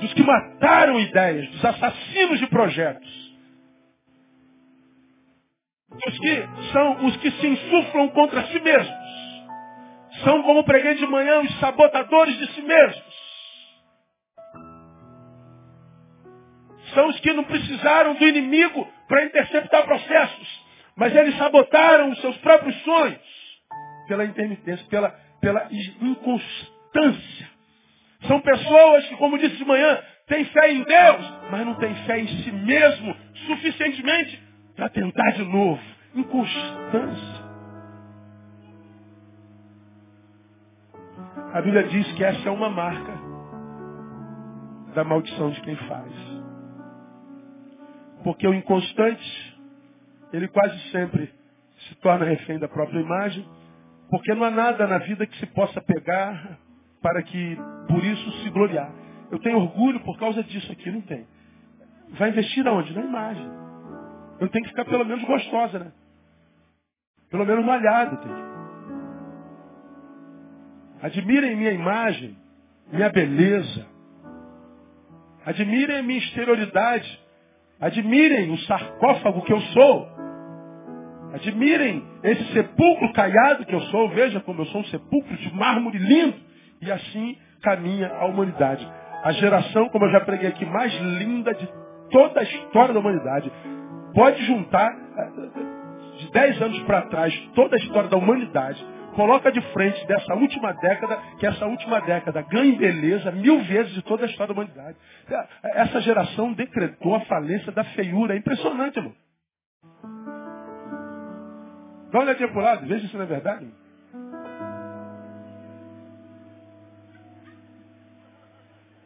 dos 0.00 0.12
que 0.12 0.22
mataram 0.22 1.00
ideias, 1.00 1.48
dos 1.50 1.64
assassinos 1.64 2.38
de 2.38 2.46
projetos. 2.48 3.26
os 6.06 6.18
que 6.18 6.48
são 6.72 7.06
os 7.06 7.16
que 7.16 7.30
se 7.30 7.46
insuflam 7.46 8.08
contra 8.08 8.46
si 8.46 8.60
mesmos. 8.60 9.06
São, 10.24 10.42
como 10.42 10.64
preguei 10.64 10.94
de 10.94 11.06
manhã, 11.06 11.40
os 11.40 11.60
sabotadores 11.60 12.36
de 12.38 12.52
si 12.52 12.62
mesmos. 12.62 13.16
São 16.94 17.08
os 17.08 17.20
que 17.20 17.32
não 17.32 17.44
precisaram 17.44 18.14
do 18.14 18.24
inimigo 18.26 18.86
para 19.08 19.24
interceptar 19.24 19.84
processos. 19.84 20.55
Mas 20.96 21.14
eles 21.14 21.36
sabotaram 21.36 22.10
os 22.10 22.20
seus 22.20 22.36
próprios 22.38 22.74
sonhos 22.82 23.36
pela 24.08 24.24
intermitência, 24.24 24.86
pela, 24.86 25.10
pela 25.40 25.68
inconstância. 26.00 27.50
São 28.26 28.40
pessoas 28.40 29.06
que, 29.06 29.16
como 29.16 29.38
disse 29.38 29.56
de 29.56 29.64
manhã, 29.64 29.98
têm 30.26 30.44
fé 30.46 30.72
em 30.72 30.82
Deus, 30.82 31.32
mas 31.50 31.66
não 31.66 31.74
têm 31.74 31.94
fé 32.06 32.18
em 32.18 32.26
si 32.42 32.50
mesmo 32.50 33.14
suficientemente 33.46 34.42
para 34.74 34.88
tentar 34.88 35.30
de 35.32 35.44
novo. 35.44 35.82
Inconstância. 36.14 37.46
A 41.52 41.60
Bíblia 41.60 41.84
diz 41.84 42.12
que 42.12 42.24
essa 42.24 42.48
é 42.48 42.50
uma 42.50 42.70
marca 42.70 43.12
da 44.94 45.04
maldição 45.04 45.50
de 45.50 45.60
quem 45.60 45.76
faz. 45.76 46.12
Porque 48.24 48.46
o 48.46 48.54
inconstante, 48.54 49.55
ele 50.32 50.48
quase 50.48 50.78
sempre 50.90 51.32
se 51.88 51.94
torna 51.96 52.24
refém 52.24 52.58
da 52.58 52.68
própria 52.68 53.00
imagem, 53.00 53.46
porque 54.10 54.34
não 54.34 54.44
há 54.44 54.50
nada 54.50 54.86
na 54.86 54.98
vida 54.98 55.26
que 55.26 55.38
se 55.38 55.46
possa 55.46 55.80
pegar 55.80 56.58
para 57.02 57.22
que 57.22 57.56
por 57.88 58.02
isso 58.04 58.42
se 58.42 58.50
gloriar. 58.50 58.90
Eu 59.30 59.38
tenho 59.40 59.58
orgulho 59.58 60.00
por 60.00 60.18
causa 60.18 60.42
disso 60.42 60.70
aqui, 60.72 60.90
não 60.90 61.00
tem. 61.02 61.26
Vai 62.10 62.30
investir 62.30 62.66
aonde? 62.66 62.94
Na 62.94 63.02
imagem. 63.02 63.50
Eu 64.40 64.48
tenho 64.48 64.64
que 64.64 64.70
ficar 64.70 64.84
pelo 64.84 65.04
menos 65.04 65.24
gostosa, 65.24 65.78
né? 65.78 65.92
Pelo 67.30 67.44
menos 67.44 67.64
malhado. 67.64 68.16
Tem. 68.18 68.32
Admirem 71.02 71.56
minha 71.56 71.72
imagem, 71.72 72.36
minha 72.92 73.10
beleza. 73.10 73.86
Admirem 75.44 76.02
minha 76.02 76.18
exterioridade. 76.18 77.25
Admirem 77.80 78.50
o 78.50 78.58
sarcófago 78.60 79.42
que 79.42 79.52
eu 79.52 79.60
sou. 79.60 80.08
Admirem 81.34 82.02
esse 82.22 82.52
sepulcro 82.52 83.12
caiado 83.12 83.66
que 83.66 83.74
eu 83.74 83.80
sou. 83.82 84.08
Veja 84.10 84.40
como 84.40 84.62
eu 84.62 84.66
sou 84.66 84.80
um 84.80 84.84
sepulcro 84.84 85.36
de 85.36 85.54
mármore 85.54 85.98
lindo. 85.98 86.36
E 86.80 86.90
assim 86.90 87.36
caminha 87.62 88.08
a 88.08 88.26
humanidade. 88.26 88.86
A 89.22 89.32
geração, 89.32 89.88
como 89.90 90.06
eu 90.06 90.10
já 90.10 90.20
preguei 90.20 90.48
aqui, 90.48 90.64
mais 90.64 90.94
linda 91.00 91.52
de 91.52 91.68
toda 92.10 92.40
a 92.40 92.44
história 92.44 92.94
da 92.94 93.00
humanidade. 93.00 93.52
Pode 94.14 94.42
juntar 94.44 94.90
eh, 95.18 96.18
de 96.18 96.30
10 96.30 96.62
anos 96.62 96.82
para 96.84 97.02
trás 97.02 97.34
toda 97.54 97.76
a 97.76 97.78
história 97.78 98.08
da 98.08 98.16
humanidade. 98.16 98.82
Coloca 99.16 99.50
de 99.50 99.62
frente 99.72 100.06
dessa 100.06 100.34
última 100.34 100.74
década, 100.74 101.16
que 101.38 101.46
essa 101.46 101.64
última 101.64 102.02
década 102.02 102.42
ganha 102.42 102.66
em 102.66 102.76
beleza 102.76 103.32
mil 103.32 103.62
vezes 103.62 103.94
de 103.94 104.02
toda 104.02 104.26
a 104.26 104.28
história 104.28 104.54
da 104.54 104.60
humanidade. 104.60 104.98
Essa 105.62 106.02
geração 106.02 106.52
decretou 106.52 107.14
a 107.14 107.20
falência 107.20 107.72
da 107.72 107.82
feiura. 107.82 108.34
É 108.34 108.36
impressionante, 108.36 108.98
irmão. 108.98 109.14
Dá 112.12 112.18
uma 112.18 112.24
olhadinha 112.24 112.52
o 112.52 112.60
lado, 112.60 112.86
veja 112.86 113.08
se 113.08 113.16
não 113.16 113.22
é 113.22 113.26
verdade. 113.26 113.66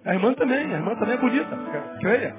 A 0.04 0.14
irmã 0.14 0.34
também, 0.34 0.74
a 0.74 0.78
irmã 0.78 0.96
também 0.96 1.14
é 1.14 1.18
bonita, 1.18 1.56
creia. 2.00 2.34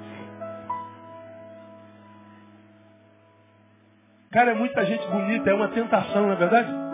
Cara, 4.30 4.50
é 4.50 4.54
muita 4.54 4.84
gente 4.84 5.06
bonita, 5.08 5.48
é 5.48 5.54
uma 5.54 5.68
tentação, 5.68 6.26
não 6.26 6.32
é 6.32 6.36
verdade? 6.36 6.91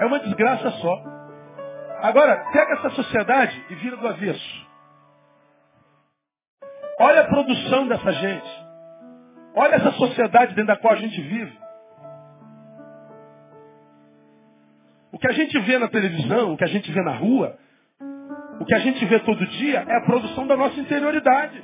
É 0.00 0.06
uma 0.06 0.18
desgraça 0.18 0.70
só. 0.70 1.04
Agora, 2.02 2.50
pega 2.50 2.72
essa 2.72 2.90
sociedade 2.90 3.66
e 3.68 3.74
vira 3.74 3.96
do 3.98 4.08
avesso. 4.08 4.66
Olha 6.98 7.20
a 7.20 7.28
produção 7.28 7.86
dessa 7.86 8.10
gente. 8.12 8.64
Olha 9.54 9.74
essa 9.74 9.92
sociedade 9.92 10.54
dentro 10.54 10.68
da 10.68 10.76
qual 10.78 10.94
a 10.94 10.96
gente 10.96 11.20
vive. 11.20 11.58
O 15.12 15.18
que 15.18 15.28
a 15.28 15.32
gente 15.32 15.58
vê 15.60 15.78
na 15.78 15.88
televisão, 15.88 16.54
o 16.54 16.56
que 16.56 16.64
a 16.64 16.68
gente 16.68 16.90
vê 16.90 17.02
na 17.02 17.16
rua, 17.16 17.58
o 18.58 18.64
que 18.64 18.74
a 18.74 18.78
gente 18.78 19.04
vê 19.04 19.18
todo 19.20 19.46
dia 19.46 19.84
é 19.86 19.96
a 19.96 20.04
produção 20.06 20.46
da 20.46 20.56
nossa 20.56 20.80
interioridade. 20.80 21.62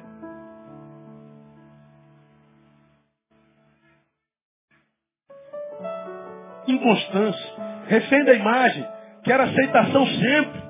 Inconstância, 6.66 7.65
refém 7.88 8.24
da 8.24 8.34
imagem, 8.34 8.86
quer 9.24 9.40
aceitação 9.40 10.06
sempre, 10.06 10.62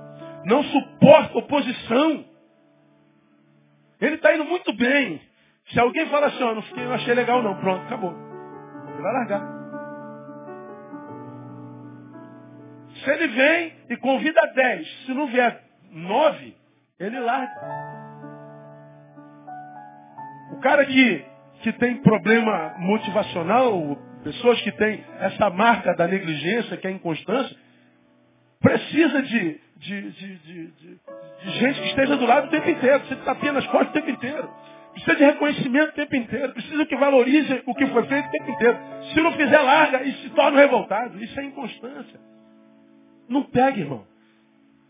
não 0.44 0.62
suporta 0.64 1.38
oposição. 1.38 2.24
Ele 4.00 4.14
está 4.16 4.34
indo 4.34 4.44
muito 4.44 4.72
bem. 4.74 5.20
Se 5.68 5.80
alguém 5.80 6.06
fala 6.06 6.26
assim, 6.26 6.42
oh, 6.42 6.54
não, 6.54 6.62
fiquei, 6.62 6.84
não 6.84 6.92
achei 6.92 7.14
legal 7.14 7.42
não, 7.42 7.56
pronto, 7.56 7.82
acabou. 7.86 8.12
Ele 8.12 9.02
vai 9.02 9.12
largar. 9.12 9.56
Se 13.02 13.10
ele 13.10 13.28
vem 13.28 13.72
e 13.90 13.96
convida 13.96 14.40
dez, 14.54 15.04
se 15.04 15.12
não 15.12 15.26
vier 15.26 15.62
nove, 15.90 16.56
ele 16.98 17.18
larga. 17.20 17.96
O 20.52 20.60
cara 20.60 20.84
que, 20.86 21.24
que 21.62 21.72
tem 21.74 21.96
problema 21.96 22.74
motivacional, 22.78 23.98
pessoas 24.26 24.60
que 24.62 24.72
têm 24.72 25.04
essa 25.20 25.48
marca 25.50 25.94
da 25.94 26.08
negligência, 26.08 26.76
que 26.76 26.84
é 26.84 26.90
a 26.90 26.92
inconstância, 26.92 27.56
precisa 28.58 29.22
de, 29.22 29.60
de, 29.76 30.10
de, 30.10 30.36
de, 30.36 30.98
gente 31.60 31.80
que 31.80 31.86
esteja 31.90 32.16
do 32.16 32.26
lado 32.26 32.48
o 32.48 32.50
tempo 32.50 32.68
inteiro, 32.68 32.98
precisa 32.98 33.20
de 33.20 33.24
tapinha 33.24 33.52
nas 33.52 33.66
costas 33.68 33.90
o 33.90 33.92
tempo 33.92 34.10
inteiro. 34.10 34.50
Precisa 34.94 35.14
de 35.14 35.24
reconhecimento 35.24 35.90
o 35.90 35.94
tempo 35.94 36.16
inteiro. 36.16 36.52
Precisa 36.54 36.86
que 36.86 36.96
valorize 36.96 37.62
o 37.66 37.74
que 37.74 37.86
foi 37.86 38.02
feito 38.06 38.26
o 38.26 38.30
tempo 38.32 38.50
inteiro. 38.50 38.78
Se 39.12 39.20
não 39.20 39.32
fizer, 39.32 39.60
larga 39.60 40.02
e 40.02 40.12
se 40.14 40.30
torna 40.30 40.58
revoltado. 40.58 41.22
Isso 41.22 41.38
é 41.38 41.44
inconstância. 41.44 42.18
Não 43.28 43.44
pega, 43.44 43.78
irmão. 43.78 44.04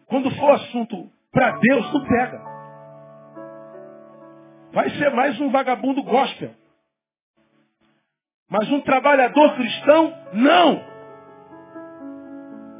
Quando 0.06 0.30
for 0.30 0.52
assunto 0.52 1.10
para 1.30 1.58
Deus, 1.58 1.92
não 1.92 2.06
pega. 2.06 2.40
Vai 4.72 4.88
ser 4.90 5.10
mais 5.10 5.38
um 5.40 5.50
vagabundo 5.50 6.02
gospel. 6.02 6.54
Mas 8.50 8.70
um 8.70 8.80
trabalhador 8.82 9.54
cristão, 9.56 10.14
não. 10.32 10.84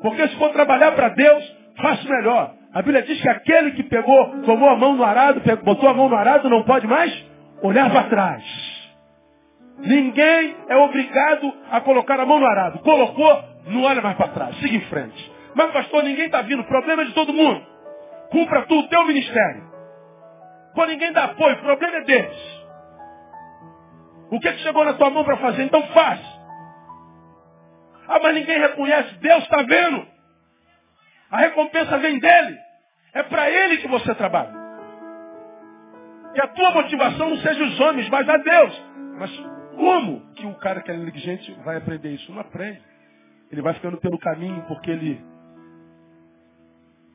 Porque 0.00 0.28
se 0.28 0.36
for 0.36 0.50
trabalhar 0.50 0.92
para 0.92 1.08
Deus, 1.10 1.56
faça 1.80 2.08
melhor. 2.08 2.54
A 2.72 2.82
Bíblia 2.82 3.02
diz 3.02 3.20
que 3.20 3.28
aquele 3.28 3.72
que 3.72 3.82
pegou, 3.84 4.42
tomou 4.42 4.68
a 4.68 4.76
mão 4.76 4.94
no 4.94 5.02
arado, 5.02 5.40
botou 5.64 5.88
a 5.88 5.94
mão 5.94 6.08
no 6.08 6.16
arado, 6.16 6.48
não 6.48 6.62
pode 6.62 6.86
mais 6.86 7.12
olhar 7.62 7.90
para 7.90 8.04
trás. 8.04 8.44
Ninguém 9.78 10.56
é 10.68 10.76
obrigado 10.76 11.52
a 11.70 11.80
colocar 11.80 12.18
a 12.20 12.26
mão 12.26 12.38
no 12.38 12.46
arado. 12.46 12.78
Colocou, 12.80 13.44
não 13.66 13.82
olha 13.82 14.00
mais 14.00 14.16
para 14.16 14.28
trás. 14.28 14.56
Siga 14.58 14.76
em 14.76 14.80
frente. 14.82 15.32
Mas, 15.54 15.72
pastor, 15.72 16.04
ninguém 16.04 16.26
está 16.26 16.42
vindo. 16.42 16.64
Problema 16.64 17.02
é 17.02 17.06
de 17.06 17.14
todo 17.14 17.32
mundo. 17.32 17.62
Cumpra 18.30 18.62
tu 18.66 18.78
o 18.78 18.88
teu 18.88 19.04
ministério. 19.06 19.64
Quando 20.74 20.90
ninguém 20.90 21.12
dá 21.12 21.24
apoio, 21.24 21.56
o 21.56 21.60
problema 21.60 21.96
é 21.96 22.04
deles. 22.04 22.55
O 24.30 24.40
que, 24.40 24.48
é 24.48 24.52
que 24.52 24.60
chegou 24.60 24.84
na 24.84 24.94
tua 24.94 25.10
mão 25.10 25.24
para 25.24 25.36
fazer? 25.36 25.62
Então 25.62 25.82
faz. 25.88 26.20
Ah, 28.08 28.18
mas 28.22 28.34
ninguém 28.34 28.58
reconhece. 28.58 29.14
Deus 29.18 29.42
está 29.42 29.62
vendo. 29.62 30.06
A 31.30 31.38
recompensa 31.38 31.98
vem 31.98 32.18
dele. 32.18 32.58
É 33.12 33.22
para 33.22 33.50
ele 33.50 33.78
que 33.78 33.88
você 33.88 34.14
trabalha. 34.14 34.52
Que 36.34 36.40
a 36.40 36.48
tua 36.48 36.70
motivação 36.72 37.30
não 37.30 37.36
seja 37.38 37.64
os 37.64 37.80
homens, 37.80 38.08
mas 38.08 38.28
a 38.28 38.36
Deus. 38.36 38.82
Mas 39.18 39.30
como 39.76 40.20
que 40.34 40.46
o 40.46 40.54
cara 40.56 40.82
que 40.82 40.90
é 40.90 40.96
negligente 40.96 41.52
vai 41.64 41.76
aprender 41.76 42.10
isso? 42.10 42.30
Não 42.32 42.40
aprende. 42.40 42.82
Ele 43.50 43.62
vai 43.62 43.74
ficando 43.74 43.96
pelo 43.98 44.18
caminho 44.18 44.62
porque 44.68 44.90
ele 44.90 45.24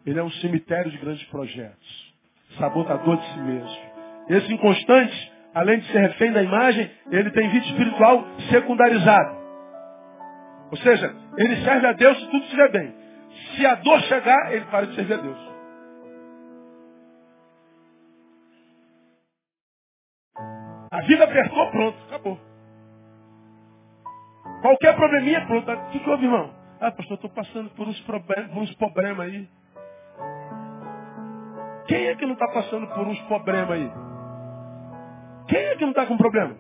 ele 0.05 0.20
é 0.20 0.24
um 0.24 0.32
cemitério 0.32 0.89
de 0.89 0.97
grandes 0.97 1.24
projetos. 1.26 2.14
Sabotador 2.57 3.18
de 3.18 3.34
si 3.34 3.39
mesmo. 3.39 3.91
Esse 4.30 4.53
inconstante, 4.53 5.31
além 5.54 5.80
de 5.80 5.91
ser 5.91 5.99
refém 5.99 6.32
da 6.32 6.41
imagem, 6.41 6.89
ele 7.10 7.32
tem 7.32 7.49
vida 7.49 7.66
espiritual 7.66 8.26
secundarizada. 8.49 9.41
Ou 10.72 10.78
seja, 10.78 11.14
ele 11.38 11.56
serve 11.64 11.88
a 11.88 11.93
Deus 11.93 12.18
se 12.18 12.26
tudo 12.28 12.43
estiver 12.43 12.72
bem. 12.72 12.95
Se 13.56 13.66
a 13.66 13.76
dor 13.76 13.99
chegar, 14.04 14.54
ele 14.54 14.66
para 14.66 14.88
de 14.88 14.95
servir 14.95 15.14
a 15.14 15.18
Deus. 15.18 15.52
A 20.91 21.02
vida 21.02 21.24
apertou, 21.24 21.72
pronto, 21.72 21.97
acabou. 22.08 22.39
Qualquer 24.62 24.95
probleminha, 24.95 25.45
pronto. 25.45 25.72
O 25.72 25.89
que, 25.89 26.10
houve, 26.10 26.26
irmão? 26.26 26.54
Ah, 26.80 26.91
pastor, 26.91 27.16
estou 27.16 27.30
passando 27.30 27.70
por 27.72 27.88
uns 27.88 27.99
problemas, 28.02 28.56
uns 28.56 28.76
problemas 28.76 29.28
aí. 29.28 29.49
Quem 31.88 32.08
é 32.08 32.16
que 32.16 32.26
não 32.26 32.34
está 32.34 32.47
passando 32.47 32.88
por 32.88 33.08
uns 33.08 33.20
problemas 33.24 33.72
aí? 33.72 34.11
Quem 35.52 35.60
é 35.60 35.76
que 35.76 35.82
não 35.82 35.89
está 35.89 36.06
com 36.06 36.16
problema? 36.16 36.56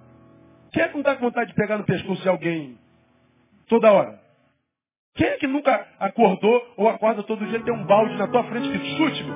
Quem 0.73 0.83
é 0.83 0.87
que 0.89 0.93
não 0.95 0.99
está 0.99 1.15
com 1.15 1.21
vontade 1.21 1.49
de 1.49 1.55
pegar 1.55 1.77
no 1.77 1.85
pescoço 1.85 2.21
de 2.21 2.27
alguém 2.27 2.77
toda 3.69 3.89
hora? 3.89 4.19
Quem 5.15 5.27
é 5.27 5.37
que 5.37 5.47
nunca 5.47 5.87
acordou 5.97 6.73
ou 6.75 6.89
acorda 6.89 7.23
todo 7.23 7.45
dia 7.45 7.59
e 7.59 7.63
tem 7.63 7.73
um 7.73 7.85
balde 7.85 8.17
na 8.17 8.27
tua 8.27 8.43
frente 8.43 8.69
que 8.69 8.97
chute, 8.97 9.23
meu? 9.23 9.35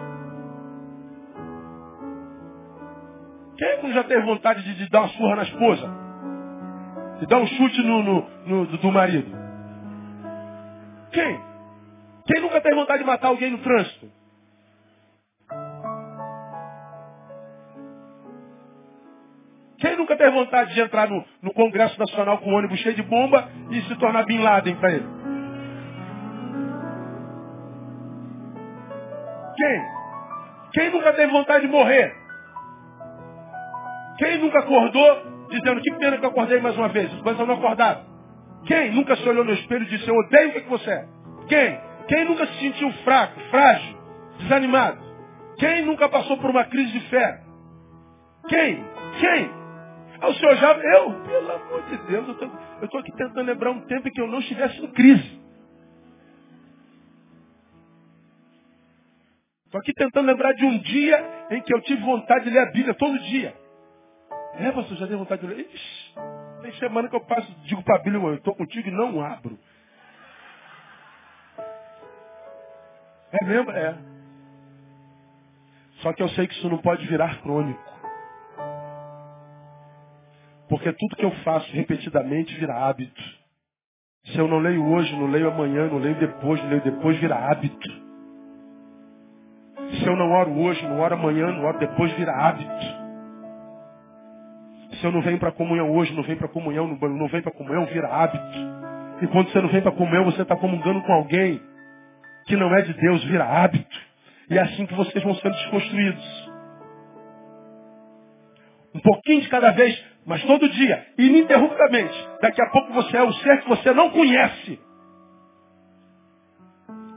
Quem 3.58 3.68
é 3.70 3.78
que 3.78 3.94
já 3.94 4.04
teve 4.04 4.26
vontade 4.26 4.62
de, 4.62 4.76
de 4.76 4.90
dar 4.90 5.04
uma 5.04 5.10
surra 5.10 5.36
na 5.38 5.44
esposa? 5.44 5.90
De 7.22 7.26
dar 7.26 7.38
um 7.38 7.48
chute 7.48 7.82
no, 7.82 8.04
no, 8.04 8.30
no 8.46 8.66
do, 8.66 8.78
do 8.78 8.92
marido? 8.92 9.32
Quem? 11.14 11.40
Quem 12.26 12.42
nunca 12.42 12.60
teve 12.60 12.76
vontade 12.76 13.00
de 13.00 13.06
matar 13.06 13.30
alguém 13.30 13.52
no 13.52 13.60
trânsito? 13.60 14.12
Quem 19.86 19.98
nunca 19.98 20.18
teve 20.18 20.32
vontade 20.32 20.74
de 20.74 20.82
entrar 20.82 21.08
no, 21.08 21.24
no 21.44 21.54
Congresso 21.54 22.00
Nacional 22.00 22.40
com 22.40 22.50
um 22.50 22.56
ônibus 22.56 22.80
cheio 22.80 22.96
de 22.96 23.04
bomba 23.04 23.48
e 23.70 23.80
se 23.84 23.96
tornar 23.98 24.26
Bin 24.26 24.40
Laden 24.40 24.76
para 24.78 24.94
ele? 24.94 25.06
Quem? 29.56 29.82
Quem 30.74 30.90
nunca 30.90 31.14
teve 31.14 31.32
vontade 31.32 31.68
de 31.68 31.72
morrer? 31.72 32.16
Quem 34.18 34.40
nunca 34.40 34.58
acordou 34.58 35.48
dizendo 35.52 35.80
que 35.80 35.96
pena 36.00 36.18
que 36.18 36.26
eu 36.26 36.30
acordei 36.30 36.60
mais 36.60 36.76
uma 36.76 36.88
vez? 36.88 37.12
Mas 37.24 37.40
eu 37.40 37.46
não 37.46 37.54
acordado. 37.54 38.08
Quem 38.66 38.92
nunca 38.92 39.16
se 39.16 39.30
olhou 39.30 39.46
no 39.46 39.54
espelho 39.54 39.84
e 39.84 39.90
disse, 39.90 40.08
eu 40.08 40.16
odeio 40.16 40.50
o 40.50 40.54
que, 40.54 40.62
que 40.62 40.70
você 40.70 40.90
é? 40.90 41.06
Quem? 41.48 41.80
Quem 42.08 42.26
nunca 42.26 42.48
se 42.48 42.60
sentiu 42.60 42.92
fraco, 43.04 43.40
frágil, 43.52 43.96
desanimado? 44.40 44.98
Quem 45.60 45.86
nunca 45.86 46.10
passou 46.10 46.38
por 46.38 46.50
uma 46.50 46.64
crise 46.64 46.92
de 46.92 47.02
fé? 47.02 47.40
Quem? 48.50 48.84
Quem? 49.20 49.65
O 50.28 50.34
senhor 50.34 50.56
já, 50.56 50.74
eu, 50.74 51.24
pelo 51.24 51.52
amor 51.52 51.84
de 51.84 51.98
Deus, 52.08 52.28
eu 52.28 52.86
estou 52.86 53.00
aqui 53.00 53.12
tentando 53.12 53.44
lembrar 53.44 53.72
um 53.72 53.82
tempo 53.82 54.08
em 54.08 54.12
que 54.12 54.22
eu 54.22 54.28
não 54.28 54.40
estivesse 54.40 54.84
em 54.84 54.92
crise. 54.92 55.40
Estou 59.66 59.82
aqui 59.82 59.94
tentando 59.94 60.26
lembrar 60.28 60.54
de 60.54 60.66
um 60.66 60.78
dia 60.80 61.48
em 61.52 61.62
que 61.62 61.74
eu 61.74 61.82
tive 61.82 62.02
vontade 62.02 62.46
de 62.46 62.50
ler 62.50 62.60
a 62.60 62.72
Bíblia 62.72 62.94
todo 62.94 63.20
dia. 63.20 63.54
É, 64.56 64.72
pastor, 64.72 64.98
já 64.98 65.06
tenho 65.06 65.20
vontade 65.20 65.42
de 65.42 65.48
ler. 65.48 65.70
Ixi, 65.72 66.14
tem 66.62 66.74
semana 66.74 67.10
que 67.10 67.16
eu 67.16 67.26
passo, 67.26 67.52
digo 67.66 67.84
para 67.84 67.98
a 67.98 68.00
Bíblia, 68.00 68.22
eu 68.22 68.36
estou 68.36 68.56
contigo 68.56 68.88
e 68.88 68.92
não 68.92 69.22
abro. 69.22 69.60
É 73.32 73.46
mesmo? 73.46 73.72
É. 73.72 73.96
Só 75.98 76.14
que 76.14 76.24
eu 76.24 76.30
sei 76.30 76.48
que 76.48 76.54
isso 76.54 76.70
não 76.70 76.78
pode 76.78 77.06
virar 77.08 77.42
crônico. 77.42 77.95
Porque 80.76 80.92
tudo 80.92 81.16
que 81.16 81.24
eu 81.24 81.32
faço 81.46 81.72
repetidamente 81.72 82.54
vira 82.56 82.76
hábito. 82.76 83.24
Se 84.26 84.38
eu 84.38 84.46
não 84.46 84.60
leio 84.60 84.86
hoje, 84.86 85.16
não 85.16 85.28
leio 85.28 85.50
amanhã, 85.50 85.88
não 85.88 86.00
leio 86.00 86.16
depois, 86.16 86.62
não 86.62 86.70
leio 86.70 86.82
depois, 86.82 87.18
vira 87.18 87.34
hábito. 87.34 87.90
Se 89.92 90.06
eu 90.06 90.18
não 90.18 90.30
oro 90.34 90.52
hoje, 90.60 90.86
não 90.86 91.00
oro 91.00 91.14
amanhã, 91.14 91.50
não 91.54 91.64
oro 91.64 91.80
depois, 91.80 92.12
vira 92.18 92.34
hábito. 92.34 92.70
Se 95.00 95.06
eu 95.06 95.14
não 95.14 95.22
venho 95.22 95.40
para 95.40 95.48
a 95.48 95.54
comunhão 95.54 95.96
hoje, 95.96 96.14
não 96.14 96.24
venho 96.24 96.38
para 96.38 96.48
a 96.48 96.52
comunhão, 96.52 96.88
não 96.88 97.28
venho 97.30 97.44
para 97.44 97.54
a 97.54 97.56
comunhão, 97.56 97.86
vira 97.86 98.10
hábito. 98.10 98.44
E 99.22 99.28
quando 99.28 99.50
você 99.52 99.62
não 99.62 99.70
vem 99.70 99.82
para 99.82 99.92
a 99.92 99.96
comunhão, 99.96 100.26
você 100.26 100.42
está 100.42 100.58
comungando 100.58 101.02
com 101.04 101.14
alguém 101.14 101.62
que 102.48 102.58
não 102.58 102.76
é 102.76 102.82
de 102.82 102.94
Deus, 102.96 103.24
vira 103.24 103.46
hábito. 103.46 103.98
E 104.50 104.58
é 104.58 104.62
assim 104.62 104.86
que 104.86 104.94
vocês 104.94 105.24
vão 105.24 105.36
sendo 105.36 105.54
desconstruídos. 105.54 106.52
Um 108.94 109.00
pouquinho 109.00 109.40
de 109.42 109.48
cada 109.48 109.72
vez, 109.72 110.15
mas 110.26 110.44
todo 110.44 110.68
dia, 110.68 111.06
ininterruptamente. 111.18 112.30
Daqui 112.42 112.62
a 112.62 112.70
pouco 112.72 112.94
você 112.94 113.16
é 113.16 113.24
o 113.24 113.34
ser 113.34 113.62
que 113.62 113.70
você 113.70 113.94
não 113.94 114.10
conhece. 114.10 114.80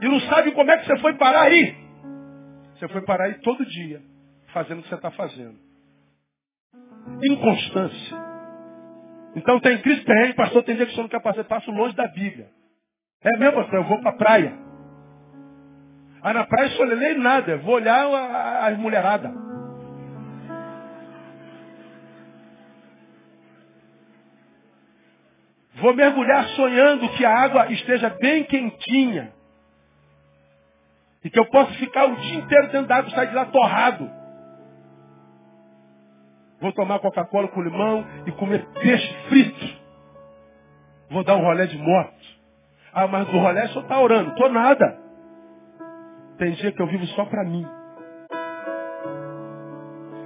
E 0.01 0.09
não 0.09 0.21
sabe 0.21 0.53
como 0.53 0.71
é 0.71 0.77
que 0.79 0.87
você 0.87 0.99
foi 0.99 1.15
parar 1.15 1.43
aí. 1.43 1.75
Você 2.75 2.87
foi 2.89 3.01
parar 3.03 3.25
aí 3.25 3.35
todo 3.41 3.65
dia, 3.65 4.03
fazendo 4.53 4.81
o 4.81 4.83
que 4.83 4.89
você 4.91 4.95
está 4.95 5.11
fazendo. 5.11 5.57
Inconstância. 7.31 8.17
Então 9.35 9.59
tem 9.61 9.79
crise, 9.79 10.05
tem, 10.05 10.33
pastor, 10.35 10.63
tem 10.63 10.77
dia 10.77 10.85
que 10.85 10.93
o 10.93 10.95
senhor 10.95 11.05
não 11.05 11.11
quer 11.11 11.23
passar, 11.23 11.45
passo 11.45 11.71
longe 11.71 11.97
da 11.97 12.07
Bíblia. 12.09 12.49
É 13.23 13.37
mesmo, 13.39 13.55
pastor, 13.55 13.81
eu 13.81 13.85
vou 13.85 14.01
para 14.01 14.11
a 14.11 14.17
praia. 14.17 14.59
Aí 16.23 16.35
na 16.35 16.47
praia 16.47 16.67
eu 16.67 16.71
só 16.73 16.85
leio 16.85 17.19
nada, 17.21 17.53
eu 17.53 17.61
vou 17.61 17.75
olhar 17.77 18.07
as 18.69 18.79
mulheradas. 18.79 19.48
Vou 25.81 25.95
mergulhar 25.95 26.45
sonhando 26.51 27.09
que 27.11 27.25
a 27.25 27.35
água 27.35 27.73
esteja 27.73 28.11
bem 28.21 28.45
quentinha. 28.45 29.33
E 31.25 31.31
que 31.31 31.39
eu 31.39 31.47
possa 31.47 31.73
ficar 31.75 32.07
o 32.07 32.17
dia 32.17 32.39
inteiro 32.39 32.69
dentro 32.69 32.87
d'água 32.87 33.11
e 33.11 33.15
sair 33.15 33.29
de 33.29 33.35
lá 33.35 33.45
torrado. 33.47 34.11
Vou 36.61 36.73
tomar 36.73 36.99
Coca-Cola 36.99 37.49
com 37.49 37.63
limão 37.63 38.05
e 38.27 38.33
comer 38.33 38.67
peixe 38.81 39.15
frito. 39.29 39.79
Vou 41.11 41.23
dar 41.23 41.37
um 41.37 41.43
rolé 41.43 41.67
de 41.67 41.79
moto. 41.79 42.15
Ah, 42.93 43.07
mas 43.07 43.27
do 43.29 43.39
rolé 43.39 43.69
só 43.69 43.81
está 43.81 44.01
orando. 44.01 44.35
Tô 44.35 44.49
nada. 44.49 44.99
Tem 46.39 46.53
dia 46.53 46.73
que 46.73 46.83
eu 46.83 46.87
vivo 46.87 47.07
só 47.09 47.25
para 47.25 47.45
mim. 47.45 47.67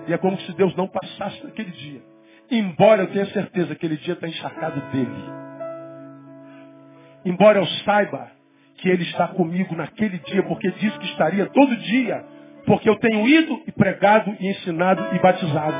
E 0.07 0.13
é 0.13 0.19
como 0.19 0.39
se 0.41 0.53
Deus 0.55 0.75
não 0.77 0.89
passasse 0.89 1.45
naquele 1.45 1.71
dia. 1.71 2.12
Embora 2.53 3.05
eu 3.05 3.07
tenha 3.07 3.25
certeza 3.29 3.69
que 3.69 3.73
aquele 3.73 3.97
dia 3.97 4.13
está 4.13 4.29
encharcado 4.29 4.79
dele. 4.93 5.25
Embora 7.25 7.59
eu 7.59 7.67
saiba 7.83 8.31
que 8.77 8.91
Ele 8.91 9.05
está 9.05 9.29
comigo 9.29 9.75
naquele 9.75 10.19
dia, 10.19 10.43
porque 10.43 10.71
disse 10.73 10.99
que 10.99 11.07
estaria 11.07 11.47
todo 11.47 11.75
dia, 11.75 12.23
porque 12.67 12.91
eu 12.91 12.97
tenho 12.97 13.27
ido 13.27 13.63
e 13.67 13.73
pregado 13.73 14.37
e 14.39 14.51
ensinado 14.51 15.03
e 15.17 15.19
batizado. 15.19 15.77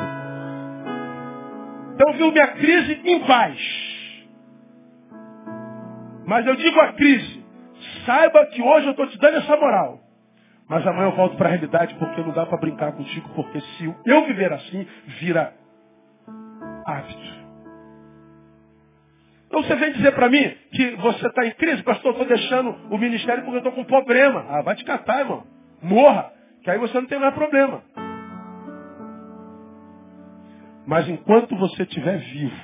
Então 1.95 2.15
viu 2.15 2.33
minha 2.33 2.49
crise 2.49 3.01
em 3.05 3.21
paz. 3.27 3.59
Mas 6.25 6.47
eu 6.47 6.57
digo 6.57 6.81
a 6.81 6.95
crise, 6.95 7.45
saiba 8.07 8.47
que 8.47 8.63
hoje 8.63 8.87
eu 8.87 8.93
estou 8.93 9.07
te 9.09 9.19
dando 9.19 9.37
essa 9.37 9.57
moral. 9.59 10.01
Mas 10.67 10.87
amanhã 10.87 11.09
eu 11.09 11.17
volto 11.17 11.37
para 11.37 11.49
a 11.49 11.51
realidade 11.51 11.95
porque 11.97 12.23
não 12.23 12.31
dá 12.33 12.47
para 12.47 12.57
brincar 12.57 12.93
contigo, 12.93 13.29
porque 13.35 13.61
se 13.61 13.95
eu 14.07 14.25
viver 14.25 14.51
assim, 14.55 14.87
vira 15.21 15.53
hábito. 16.87 17.43
Então 19.47 19.63
você 19.63 19.77
vem 19.77 19.93
dizer 19.93 20.13
para 20.13 20.31
mim 20.31 20.51
que 20.73 20.97
você 20.97 21.27
está 21.27 21.47
em 21.47 21.51
crise, 21.53 21.83
pastor, 21.83 22.13
estou 22.13 22.27
deixando 22.27 22.75
o 22.91 22.97
ministério 22.97 23.45
porque 23.45 23.57
eu 23.57 23.59
estou 23.59 23.73
com 23.73 23.85
problema. 23.85 24.47
Ah, 24.49 24.63
vai 24.63 24.75
te 24.75 24.85
catar, 24.85 25.21
irmão. 25.21 25.45
Morra, 25.83 26.33
que 26.63 26.71
aí 26.71 26.79
você 26.79 26.99
não 26.99 27.07
tem 27.07 27.19
mais 27.19 27.35
problema. 27.35 27.83
Mas 30.87 31.09
enquanto 31.09 31.55
você 31.57 31.83
estiver 31.83 32.19
vivo, 32.19 32.57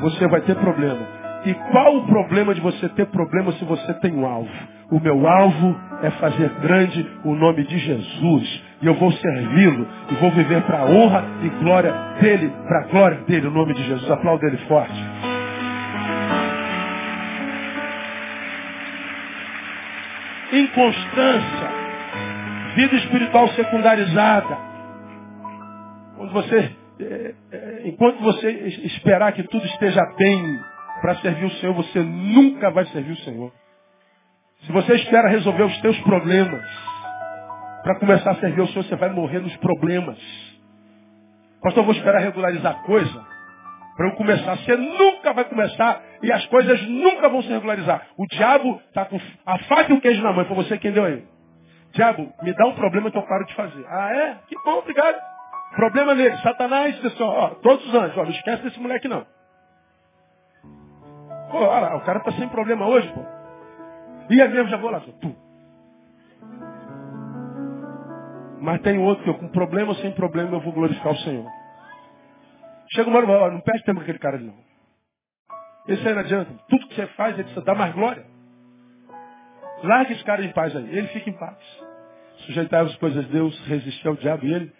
você 0.00 0.28
vai 0.28 0.42
ter 0.42 0.54
problema. 0.56 1.22
E 1.44 1.54
qual 1.54 1.96
o 1.96 2.06
problema 2.06 2.54
de 2.54 2.60
você 2.60 2.88
ter 2.90 3.06
problema 3.06 3.52
se 3.52 3.64
você 3.64 3.94
tem 3.94 4.14
um 4.14 4.24
alvo? 4.24 4.50
O 4.92 5.00
meu 5.00 5.26
alvo 5.26 5.76
é 6.02 6.10
fazer 6.12 6.48
grande 6.60 7.04
o 7.24 7.34
nome 7.34 7.64
de 7.64 7.78
Jesus. 7.78 8.64
E 8.82 8.86
eu 8.86 8.94
vou 8.94 9.12
servi-lo. 9.12 9.86
E 10.10 10.14
vou 10.16 10.30
viver 10.32 10.62
para 10.62 10.80
a 10.80 10.84
honra 10.84 11.24
e 11.42 11.48
glória 11.62 11.92
dele, 12.20 12.52
para 12.66 12.80
a 12.80 12.86
glória 12.88 13.18
dele, 13.26 13.46
o 13.46 13.50
nome 13.50 13.72
de 13.74 13.84
Jesus. 13.84 14.10
Aplauda 14.10 14.46
ele 14.46 14.58
forte. 14.68 15.12
inconstância, 20.52 21.70
vida 22.76 22.96
espiritual 22.96 23.48
secundarizada. 23.48 24.58
Quando 26.16 26.32
você, 26.32 26.72
é, 27.00 27.34
é, 27.50 27.82
enquanto 27.84 28.20
você 28.20 28.50
esperar 28.84 29.32
que 29.32 29.42
tudo 29.44 29.64
esteja 29.66 30.00
bem 30.18 30.60
para 31.00 31.16
servir 31.16 31.46
o 31.46 31.50
Senhor, 31.52 31.74
você 31.74 32.00
nunca 32.00 32.70
vai 32.70 32.84
servir 32.86 33.12
o 33.12 33.24
Senhor. 33.24 33.52
Se 34.66 34.72
você 34.72 34.94
espera 34.94 35.28
resolver 35.28 35.64
os 35.64 35.80
teus 35.80 35.98
problemas 36.00 36.91
para 37.82 37.98
começar 37.98 38.30
a 38.32 38.34
servir 38.36 38.60
o 38.60 38.66
Senhor, 38.68 38.84
você 38.84 38.96
vai 38.96 39.10
morrer 39.10 39.40
nos 39.40 39.56
problemas. 39.56 40.18
Pastor, 41.60 41.82
eu 41.82 41.86
vou 41.86 41.94
esperar 41.94 42.20
regularizar 42.20 42.72
a 42.72 42.82
coisa 42.82 43.26
para 43.96 44.08
eu 44.08 44.16
começar. 44.16 44.56
Você 44.56 44.76
nunca 44.76 45.32
vai 45.32 45.44
começar 45.44 46.02
e 46.22 46.32
as 46.32 46.44
coisas 46.46 46.80
nunca 46.88 47.28
vão 47.28 47.42
se 47.42 47.48
regularizar. 47.48 48.06
O 48.16 48.26
diabo 48.26 48.80
está 48.88 49.04
com 49.04 49.18
a 49.46 49.58
faca 49.60 49.92
e 49.92 49.96
o 49.96 50.00
queijo 50.00 50.22
na 50.22 50.32
mão. 50.32 50.44
Foi 50.44 50.56
você 50.56 50.78
quem 50.78 50.92
deu 50.92 51.04
aí. 51.04 51.24
Diabo, 51.92 52.32
me 52.42 52.52
dá 52.54 52.66
um 52.66 52.74
problema 52.74 53.10
que 53.10 53.18
eu 53.18 53.22
paro 53.22 53.44
de 53.44 53.54
fazer. 53.54 53.84
Ah, 53.88 54.12
é? 54.14 54.38
Que 54.48 54.56
bom, 54.64 54.78
obrigado. 54.78 55.20
Problema 55.76 56.14
nele. 56.14 56.36
Satanás, 56.38 56.98
pessoal, 56.98 57.30
ó, 57.30 57.48
todos 57.56 57.86
os 57.86 57.94
anjos. 57.94 58.16
Ó, 58.16 58.24
não 58.24 58.30
esquece 58.30 58.62
desse 58.62 58.80
moleque 58.80 59.08
não. 59.08 59.26
Pô, 61.50 61.58
olha, 61.58 61.96
o 61.96 62.00
cara 62.00 62.18
está 62.18 62.32
sem 62.32 62.48
problema 62.48 62.86
hoje, 62.86 63.12
pô. 63.12 63.20
E 64.30 64.38
eu 64.38 64.50
mesmo 64.50 64.68
já 64.68 64.78
vou 64.78 64.90
lá. 64.90 65.00
Pum. 65.00 65.51
Mas 68.62 68.80
tem 68.82 68.96
outro 68.96 69.24
que 69.24 69.30
eu, 69.30 69.34
com 69.34 69.48
problema 69.48 69.88
ou 69.88 69.96
sem 69.96 70.12
problema, 70.12 70.56
eu 70.56 70.60
vou 70.60 70.72
glorificar 70.72 71.12
o 71.12 71.18
Senhor. 71.18 71.50
Chega 72.94 73.10
uma 73.10 73.18
hora, 73.18 73.52
não 73.52 73.60
perde 73.60 73.82
tempo 73.82 73.96
com 73.96 74.02
aquele 74.02 74.20
cara 74.20 74.36
ali 74.36 74.46
não. 74.46 74.54
Esse 75.88 76.06
aí 76.06 76.14
não 76.14 76.20
adianta. 76.20 76.52
Tudo 76.68 76.86
que 76.86 76.94
você 76.94 77.08
faz, 77.08 77.34
ele 77.34 77.42
precisa 77.42 77.64
dar 77.64 77.74
mais 77.74 77.92
glória. 77.92 78.24
Larga 79.82 80.12
esse 80.12 80.22
cara 80.22 80.44
em 80.44 80.52
paz 80.52 80.76
aí. 80.76 80.96
Ele 80.96 81.08
fica 81.08 81.28
em 81.28 81.32
paz. 81.32 81.58
Sujeitar 82.46 82.84
as 82.84 82.94
coisas 82.98 83.26
de 83.26 83.32
Deus, 83.32 83.66
resistir 83.66 84.06
ao 84.06 84.14
diabo 84.14 84.46
e 84.46 84.54
ele. 84.54 84.72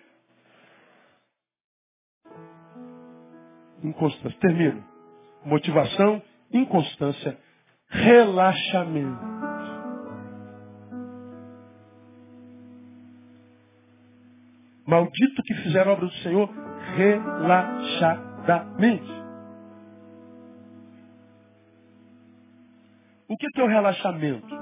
Inconstância. 3.82 4.38
Termino. 4.38 4.84
Motivação, 5.44 6.22
inconstância, 6.52 7.36
relaxamento. 7.88 9.31
Maldito 14.92 15.42
que 15.44 15.54
fizer 15.54 15.88
a 15.88 15.92
obra 15.92 16.04
do 16.04 16.12
Senhor 16.16 16.50
relaxadamente. 16.96 19.10
O 23.26 23.34
que 23.38 23.46
é 23.58 23.62
o 23.62 23.68
relaxamento? 23.68 24.54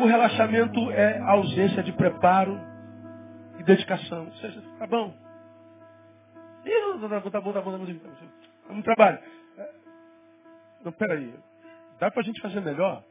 O 0.00 0.06
relaxamento 0.06 0.90
é 0.92 1.18
a 1.18 1.32
ausência 1.32 1.82
de 1.82 1.92
preparo 1.92 2.58
e 3.58 3.62
dedicação. 3.64 4.24
Ou 4.24 4.32
seja, 4.36 4.62
tá 4.78 4.86
bom. 4.86 5.14
Ih, 6.64 6.98
tá 6.98 7.20
bom, 7.20 7.30
tá 7.30 7.30
bom, 7.42 7.52
tá 7.52 7.60
bom, 7.60 7.62
tá 7.70 7.70
bom. 7.78 7.84
Vamos 8.68 8.82
trabalho. 8.82 9.18
É, 9.58 9.74
não, 10.82 10.92
peraí. 10.92 11.34
Dá 12.00 12.10
pra 12.10 12.22
gente 12.22 12.40
fazer 12.40 12.62
melhor? 12.62 13.04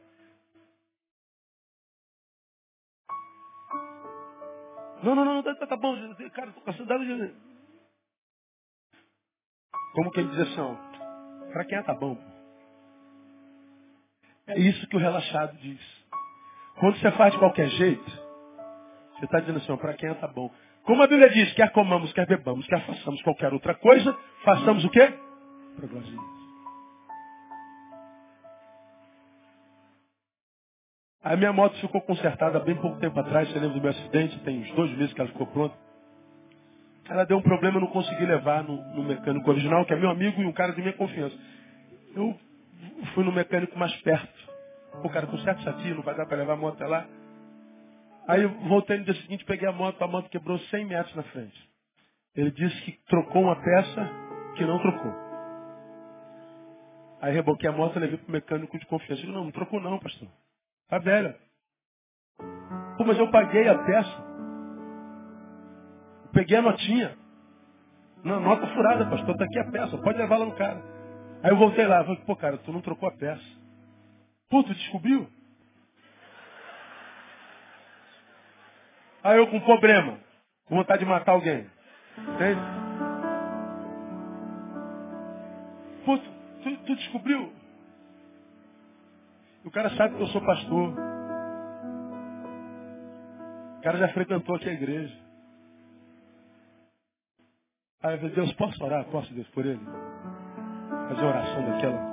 Não, 5.02 5.14
não, 5.14 5.24
não, 5.24 5.42
tá, 5.42 5.54
tá, 5.66 5.76
bom. 5.76 5.96
Cara, 6.34 6.52
tô 6.52 6.60
cansado 6.60 7.04
de... 7.04 7.34
Como 9.94 10.10
que 10.10 10.20
ele 10.20 10.30
diz 10.30 10.40
assim, 10.40 10.60
ó, 10.60 10.74
pra 11.52 11.64
quem 11.64 11.78
é 11.78 11.82
tá 11.82 11.94
bom? 11.94 12.16
É 14.46 14.58
isso 14.58 14.86
que 14.88 14.96
o 14.96 14.98
relaxado 14.98 15.56
diz. 15.58 15.80
Quando 16.78 16.98
você 16.98 17.10
faz 17.12 17.32
de 17.32 17.38
qualquer 17.38 17.68
jeito, 17.68 18.10
você 19.16 19.24
está 19.24 19.40
dizendo 19.40 19.58
assim, 19.58 19.76
para 19.76 19.94
quem 19.94 20.08
é 20.08 20.14
tá 20.14 20.28
bom. 20.28 20.50
Como 20.84 21.02
a 21.02 21.06
Bíblia 21.06 21.30
diz, 21.30 21.52
quer 21.54 21.70
comamos, 21.72 22.12
quer 22.12 22.26
bebamos, 22.26 22.66
quer 22.66 22.84
façamos 22.86 23.22
qualquer 23.22 23.52
outra 23.52 23.74
coisa, 23.74 24.16
façamos 24.44 24.84
o 24.84 24.90
quê? 24.90 25.12
Para 25.76 25.86
glória 25.86 26.08
de 26.08 26.16
Deus. 26.16 26.41
A 31.22 31.36
minha 31.36 31.52
moto 31.52 31.76
ficou 31.78 32.00
consertada 32.00 32.58
bem 32.58 32.74
pouco 32.76 32.98
tempo 32.98 33.18
atrás, 33.20 33.48
você 33.48 33.58
lembra 33.58 33.76
do 33.76 33.80
meu 33.80 33.90
acidente? 33.90 34.38
Tem 34.40 34.60
uns 34.60 34.72
dois 34.72 34.90
meses 34.96 35.14
que 35.14 35.20
ela 35.20 35.30
ficou 35.30 35.46
pronta. 35.46 35.76
Ela 37.08 37.24
deu 37.24 37.36
um 37.36 37.42
problema, 37.42 37.76
eu 37.76 37.82
não 37.82 37.88
consegui 37.88 38.24
levar 38.26 38.64
no, 38.64 38.76
no 38.94 39.04
mecânico 39.04 39.48
original, 39.48 39.84
que 39.84 39.92
é 39.92 39.96
meu 39.96 40.10
amigo 40.10 40.40
e 40.40 40.46
um 40.46 40.52
cara 40.52 40.72
de 40.72 40.80
minha 40.80 40.92
confiança. 40.94 41.36
Eu 42.14 42.36
fui 43.14 43.24
no 43.24 43.30
mecânico 43.30 43.78
mais 43.78 43.94
perto. 44.02 44.52
O 45.04 45.08
cara, 45.10 45.26
com 45.26 45.38
certo 45.38 45.62
chatinho, 45.62 45.96
não 45.96 46.02
vai 46.02 46.16
dar 46.16 46.26
para 46.26 46.36
levar 46.36 46.54
a 46.54 46.56
moto 46.56 46.74
até 46.74 46.86
lá. 46.86 47.06
Aí 48.26 48.42
eu 48.42 48.50
voltei 48.68 48.98
no 48.98 49.04
dia 49.04 49.14
seguinte, 49.14 49.44
peguei 49.44 49.68
a 49.68 49.72
moto, 49.72 50.02
a 50.02 50.08
moto 50.08 50.28
quebrou 50.28 50.58
100 50.58 50.86
metros 50.86 51.14
na 51.14 51.22
frente. 51.24 51.70
Ele 52.34 52.50
disse 52.50 52.80
que 52.82 52.92
trocou 53.06 53.42
uma 53.42 53.56
peça 53.56 54.10
que 54.56 54.64
não 54.64 54.78
trocou. 54.80 55.12
Aí 57.20 57.32
reboquei 57.32 57.68
a 57.68 57.72
moto 57.72 57.96
e 57.96 58.00
levei 58.00 58.18
para 58.18 58.28
o 58.28 58.32
mecânico 58.32 58.78
de 58.78 58.86
confiança. 58.86 59.20
Ele 59.20 59.22
disse, 59.22 59.32
não, 59.32 59.44
não 59.44 59.52
trocou 59.52 59.80
não, 59.80 59.98
pastor. 59.98 60.28
Tá 60.92 60.98
velha. 60.98 61.34
Pô, 62.98 63.04
mas 63.06 63.18
eu 63.18 63.30
paguei 63.30 63.66
a 63.66 63.78
peça. 63.78 64.24
Peguei 66.34 66.58
a 66.58 66.60
notinha. 66.60 67.16
Não, 68.22 68.38
nota 68.38 68.66
furada, 68.66 69.08
pastor, 69.08 69.34
tá 69.38 69.44
aqui 69.44 69.58
a 69.58 69.70
peça, 69.70 69.96
pode 69.96 70.18
levar 70.18 70.36
lá 70.36 70.44
no 70.44 70.54
cara. 70.54 70.82
Aí 71.42 71.50
eu 71.50 71.56
voltei 71.56 71.86
lá, 71.86 72.04
falei, 72.04 72.20
pô, 72.26 72.36
cara, 72.36 72.58
tu 72.58 72.70
não 72.70 72.82
trocou 72.82 73.08
a 73.08 73.12
peça. 73.12 73.42
Puto, 74.50 74.74
descobriu? 74.74 75.26
Aí 79.24 79.38
eu 79.38 79.46
com 79.46 79.60
problema, 79.60 80.18
com 80.66 80.76
vontade 80.76 81.02
de 81.02 81.08
matar 81.08 81.32
alguém. 81.32 81.70
Entende? 82.18 82.60
Puto, 86.04 86.30
tu, 86.62 86.76
tu 86.84 86.96
descobriu? 86.96 87.61
O 89.64 89.70
cara 89.70 89.90
sabe 89.96 90.16
que 90.16 90.22
eu 90.22 90.26
sou 90.28 90.40
pastor. 90.44 90.94
O 93.78 93.82
cara 93.82 93.98
já 93.98 94.08
frequentou 94.08 94.56
aqui 94.56 94.68
a 94.68 94.72
igreja. 94.72 95.16
Aí 98.02 98.20
eu 98.20 98.30
Deus, 98.30 98.52
posso 98.54 98.84
orar? 98.84 99.04
Posso, 99.06 99.32
Deus, 99.32 99.48
por 99.48 99.64
ele? 99.64 99.80
fazer 101.08 101.24
oração 101.24 101.64
daquela. 101.70 102.12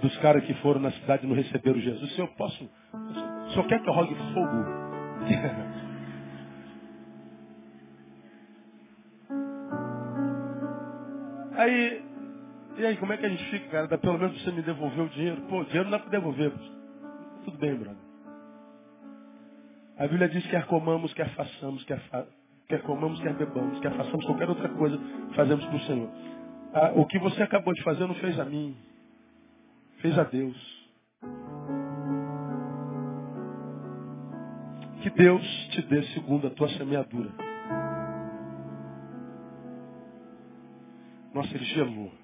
Dos 0.00 0.16
caras 0.18 0.44
que 0.44 0.54
foram 0.54 0.80
na 0.80 0.90
cidade 0.92 1.24
e 1.24 1.28
não 1.28 1.36
receberam 1.36 1.78
Jesus. 1.78 2.14
Senhor, 2.14 2.28
posso. 2.36 2.64
O 2.64 3.50
senhor 3.50 3.66
quer 3.68 3.82
que 3.82 3.88
eu 3.88 3.92
rogue 3.92 4.14
fogo? 4.34 4.64
aí, 11.56 12.11
e 12.76 12.86
aí, 12.86 12.96
como 12.96 13.12
é 13.12 13.16
que 13.16 13.26
a 13.26 13.28
gente 13.28 13.44
fica, 13.50 13.68
cara? 13.68 13.86
Dá 13.86 13.98
pelo 13.98 14.18
menos 14.18 14.42
você 14.42 14.50
me 14.50 14.62
devolver 14.62 15.04
o 15.04 15.08
dinheiro. 15.10 15.42
Pô, 15.42 15.60
o 15.60 15.64
dinheiro 15.64 15.84
não 15.84 15.92
dá 15.92 15.98
para 15.98 16.10
devolver. 16.10 16.52
Tudo 17.44 17.58
bem, 17.58 17.74
brother. 17.74 18.12
A 19.98 20.06
Bíblia 20.06 20.28
diz 20.28 20.42
que 20.44 20.50
quer 20.50 20.66
comamos, 20.66 21.12
quer 21.12 21.28
façamos, 21.34 21.84
quer, 21.84 22.00
fa... 22.08 22.26
quer 22.68 22.82
comamos, 22.82 23.20
quer 23.20 23.34
bebamos, 23.34 23.78
quer 23.80 23.92
façamos 23.94 24.24
qualquer 24.24 24.48
outra 24.48 24.68
coisa, 24.70 24.98
fazemos 25.34 25.64
para 25.66 25.76
o 25.76 25.80
Senhor. 25.80 26.10
Ah, 26.72 26.92
o 26.96 27.06
que 27.06 27.18
você 27.18 27.42
acabou 27.42 27.74
de 27.74 27.82
fazer 27.82 28.06
não 28.06 28.14
fez 28.14 28.38
a 28.40 28.44
mim. 28.44 28.76
Fez 29.98 30.18
a 30.18 30.24
Deus. 30.24 30.82
Que 35.02 35.10
Deus 35.10 35.42
te 35.72 35.82
dê 35.82 36.02
segundo 36.14 36.46
a 36.46 36.50
tua 36.50 36.68
semeadura. 36.70 37.30
Nossa, 41.34 41.54
ele 41.54 41.64
gelou. 41.64 42.21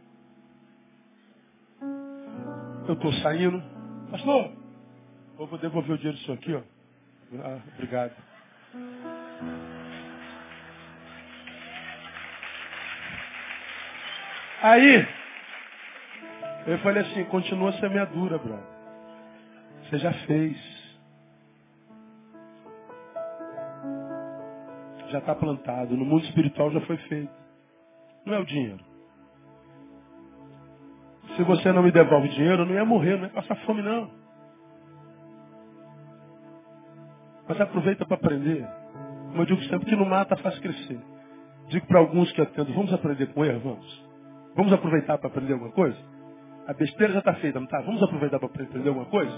Eu 2.88 2.94
estou 2.94 3.12
saindo. 3.12 3.62
Pastor, 4.10 4.50
eu 5.38 5.46
vou 5.46 5.58
devolver 5.58 5.92
o 5.94 5.98
dinheiro 5.98 6.16
senhor 6.20 6.38
aqui, 6.38 6.54
ó. 6.54 6.62
Ah, 7.38 7.60
obrigado. 7.74 8.14
Aí, 14.62 15.06
eu 16.66 16.78
falei 16.78 17.02
assim, 17.02 17.24
continua 17.26 17.68
a 17.68 17.72
semeadura, 17.74 18.38
brother. 18.38 18.64
Você 19.82 19.98
já 19.98 20.12
fez. 20.26 20.56
Já 25.10 25.18
está 25.18 25.34
plantado. 25.34 25.94
No 25.94 26.06
mundo 26.06 26.24
espiritual 26.24 26.70
já 26.70 26.80
foi 26.82 26.96
feito. 26.96 27.32
Não 28.24 28.32
é 28.32 28.38
o 28.38 28.46
dinheiro. 28.46 28.87
Se 31.38 31.44
você 31.44 31.70
não 31.70 31.84
me 31.84 31.92
devolve 31.92 32.28
dinheiro, 32.30 32.62
eu 32.62 32.66
não 32.66 32.74
ia 32.74 32.84
morrer, 32.84 33.16
não 33.16 33.22
ia 33.22 33.30
passar 33.30 33.54
fome, 33.58 33.80
não. 33.80 34.10
Mas 37.48 37.60
aproveita 37.60 38.04
para 38.04 38.16
aprender. 38.16 38.66
Como 39.28 39.42
eu 39.42 39.46
digo 39.46 39.62
sempre, 39.62 39.86
que 39.86 39.94
não 39.94 40.04
mata 40.04 40.36
faz 40.38 40.58
crescer. 40.58 41.00
Digo 41.68 41.86
para 41.86 42.00
alguns 42.00 42.32
que 42.32 42.42
atendo, 42.42 42.74
vamos 42.74 42.92
aprender 42.92 43.28
com 43.28 43.44
erro, 43.44 43.60
vamos. 43.60 44.08
Vamos 44.56 44.72
aproveitar 44.72 45.16
para 45.16 45.28
aprender 45.28 45.52
alguma 45.52 45.70
coisa? 45.70 45.96
A 46.66 46.74
besteira 46.74 47.12
já 47.12 47.20
está 47.20 47.34
feita, 47.34 47.60
não 47.60 47.66
está? 47.66 47.82
Vamos 47.82 48.02
aproveitar 48.02 48.40
para 48.40 48.48
aprender 48.48 48.88
alguma 48.88 49.06
coisa? 49.06 49.32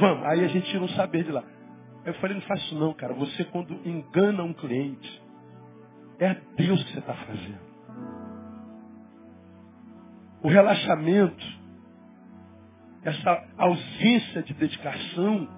Vamos. 0.00 0.24
Aí 0.24 0.42
a 0.42 0.48
gente 0.48 0.78
um 0.78 0.88
saber 0.88 1.24
de 1.24 1.32
lá. 1.32 1.44
Eu 2.06 2.14
falei, 2.14 2.34
não 2.34 2.42
faça 2.44 2.62
isso 2.62 2.78
não, 2.78 2.94
cara. 2.94 3.12
Você 3.12 3.44
quando 3.44 3.78
engana 3.86 4.42
um 4.42 4.54
cliente, 4.54 5.22
é 6.18 6.30
a 6.30 6.36
Deus 6.56 6.82
que 6.82 6.92
você 6.92 6.98
está 7.00 7.12
fazendo. 7.12 7.73
O 10.44 10.48
relaxamento, 10.48 11.42
essa 13.02 13.44
ausência 13.56 14.42
de 14.42 14.52
dedicação, 14.52 15.48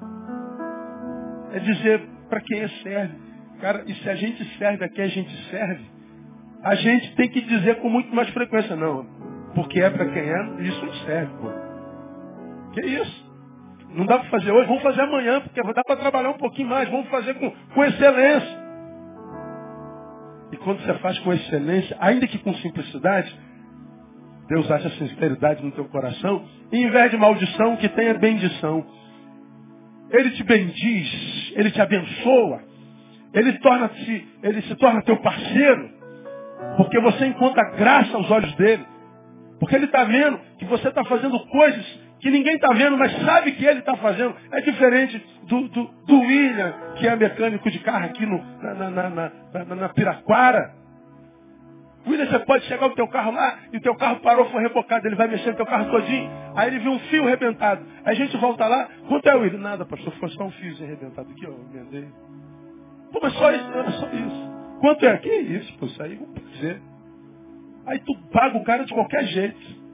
é 1.53 1.59
dizer 1.59 2.09
para 2.29 2.41
quem 2.41 2.61
é 2.61 2.69
serve. 2.69 3.15
Cara, 3.61 3.83
e 3.85 3.95
se 3.97 4.09
a 4.09 4.15
gente 4.15 4.45
serve 4.59 4.85
a 4.85 4.89
quem 4.89 5.05
a 5.05 5.09
gente 5.09 5.51
serve, 5.51 5.85
a 6.63 6.77
gente 6.77 7.17
tem 7.17 7.29
que 7.29 7.41
dizer 7.41 7.81
com 7.81 7.91
muito 7.91 8.15
mais 8.15 8.29
frequência, 8.31 8.77
não. 8.77 9.05
Porque 9.57 9.81
é 9.81 9.91
para 9.91 10.07
quem 10.07 10.23
é, 10.23 10.63
isso 10.63 10.87
não 10.87 10.95
serve, 11.05 11.33
pô. 11.41 11.51
Que 12.73 12.81
isso? 12.87 13.27
Não 13.91 14.07
dá 14.07 14.21
para 14.21 14.31
fazer 14.31 14.53
hoje, 14.53 14.69
vamos 14.69 14.85
fazer 14.85 15.01
amanhã, 15.01 15.41
porque 15.41 15.61
dá 15.61 15.83
para 15.83 15.97
trabalhar 15.97 16.31
um 16.31 16.39
pouquinho 16.39 16.69
mais, 16.69 16.89
vamos 16.89 17.09
fazer 17.09 17.35
com, 17.35 17.51
com 17.51 17.85
excelência. 17.85 18.67
E 20.53 20.57
quando 20.59 20.81
você 20.81 20.95
faz 21.01 21.19
com 21.19 21.33
excelência, 21.33 21.97
ainda 21.99 22.29
que 22.29 22.39
com 22.39 22.55
simplicidade, 22.55 23.37
Deus 24.49 24.71
acha 24.71 24.91
sinceridade 24.91 25.65
no 25.65 25.73
teu 25.73 25.85
coração, 25.87 26.45
e 26.73 26.79
em 26.79 26.91
vez 26.91 27.11
de 27.11 27.17
maldição, 27.17 27.77
que 27.77 27.89
tenha 27.89 28.15
bendição. 28.15 28.85
Ele 30.11 30.31
te 30.31 30.45
bendiz, 30.45 31.53
ele 31.57 31.71
te 31.71 31.81
abençoa, 31.81 32.63
ele, 33.35 33.53
torna 33.59 33.89
-se, 33.89 34.29
ele 34.43 34.63
se 34.63 34.75
torna 34.77 35.03
teu 35.03 35.17
parceiro, 35.17 35.91
porque 36.77 37.01
você 37.01 37.27
encontra 37.27 37.77
graça 37.77 38.17
aos 38.17 38.31
olhos 38.31 38.55
dele. 38.55 38.85
Porque 39.59 39.75
ele 39.75 39.87
está 39.87 40.05
vendo 40.05 40.39
que 40.59 40.65
você 40.67 40.89
está 40.89 41.05
fazendo 41.05 41.39
coisas 41.47 42.07
que 42.21 42.31
ninguém 42.31 42.55
está 42.55 42.69
vendo, 42.73 42.97
mas 42.97 43.13
sabe 43.25 43.53
que 43.53 43.65
ele 43.65 43.81
está 43.81 43.97
fazendo. 43.97 44.35
É 44.51 44.61
diferente 44.61 45.25
do, 45.45 45.69
do, 45.69 45.85
do, 46.07 46.21
William, 46.21 46.75
que 46.97 47.07
é 47.07 47.17
mecânico 47.17 47.71
de 47.71 47.79
carro 47.81 48.07
aqui 48.07 48.25
no, 48.25 48.43
na, 48.63 48.91
na, 48.91 49.11
na, 49.11 49.75
na, 49.77 49.89
Piraquara. 49.91 50.73
William, 52.07 52.27
você 52.27 52.39
pode 52.41 52.65
chegar 52.67 52.87
o 52.87 52.95
teu 52.95 53.09
carro 53.09 53.33
lá 53.33 53.59
e 53.73 53.79
o 53.79 53.81
teu 53.81 53.95
carro 53.97 54.21
parou, 54.21 54.49
foi 54.51 54.63
rebocado. 54.63 55.07
Ele 55.07 55.17
vai 55.17 55.27
mexer 55.27 55.51
no 55.51 55.57
teu 55.57 55.67
carro 55.67 55.91
todinho. 55.91 56.31
Aí 56.55 56.69
ele 56.69 56.79
viu 56.79 56.93
um 56.93 56.99
fio 57.01 57.25
rebentado. 57.25 57.85
Aí 58.05 58.13
a 58.13 58.15
gente 58.15 58.37
volta 58.37 58.67
lá. 58.67 58.89
Quanto 59.09 59.27
é, 59.29 59.35
William? 59.35 59.59
Nada, 59.59 59.85
pastor. 59.85 60.13
Foi 60.15 60.29
só 60.31 60.45
um 60.45 60.51
fiozinho 60.53 60.89
rebentado 60.89 61.31
aqui, 61.31 61.47
ó. 61.47 61.51
Eu 61.51 61.67
emendei. 61.75 62.09
Pô, 63.13 63.19
mas 63.21 63.33
só 63.35 63.51
isso? 63.51 63.71
Era 63.73 63.91
só 63.91 64.07
isso. 64.07 64.51
Quanto 64.81 65.05
é? 65.05 65.17
Que 65.19 65.29
isso? 65.29 65.79
Pô, 65.79 65.87
isso 65.87 66.03
aí 66.03 66.15
vamos 66.15 66.53
dizer. 66.53 66.81
Aí 67.87 67.99
tu 68.01 68.17
paga 68.33 68.57
o 68.57 68.65
cara 68.65 68.85
de 68.85 68.95
qualquer 68.95 69.25
jeito. 69.25 69.87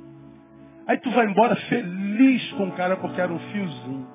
Aí 0.86 0.98
tu 0.98 1.10
vai 1.12 1.26
embora 1.26 1.56
feliz 1.56 2.52
com 2.52 2.68
o 2.68 2.72
cara 2.72 2.96
porque 2.96 3.20
era 3.20 3.32
um 3.32 3.38
fiozinho. 3.38 4.06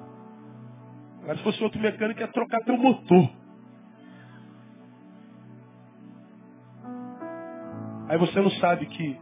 Agora 1.21 1.37
se 1.37 1.43
fosse 1.43 1.63
outro 1.63 1.79
mecânico 1.79 2.19
ia 2.19 2.27
trocar 2.27 2.61
teu 2.61 2.77
motor. 2.77 3.29
Aí 8.09 8.17
você 8.17 8.39
não 8.39 8.51
sabe 8.51 8.85
que 8.85 9.17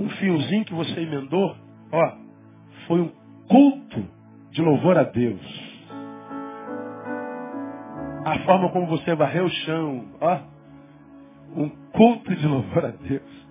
um 0.00 0.08
fiozinho 0.10 0.64
que 0.64 0.74
você 0.74 1.00
emendou, 1.00 1.56
ó, 1.92 2.12
foi 2.86 3.00
um 3.00 3.12
culto 3.48 4.04
de 4.50 4.62
louvor 4.62 4.98
a 4.98 5.04
Deus. 5.04 5.40
A 8.24 8.38
forma 8.40 8.70
como 8.70 8.86
você 8.86 9.14
varreu 9.14 9.46
o 9.46 9.50
chão, 9.50 10.04
ó, 10.20 10.38
um 11.56 11.68
culto 11.92 12.34
de 12.34 12.46
louvor 12.46 12.86
a 12.86 12.90
Deus. 12.90 13.46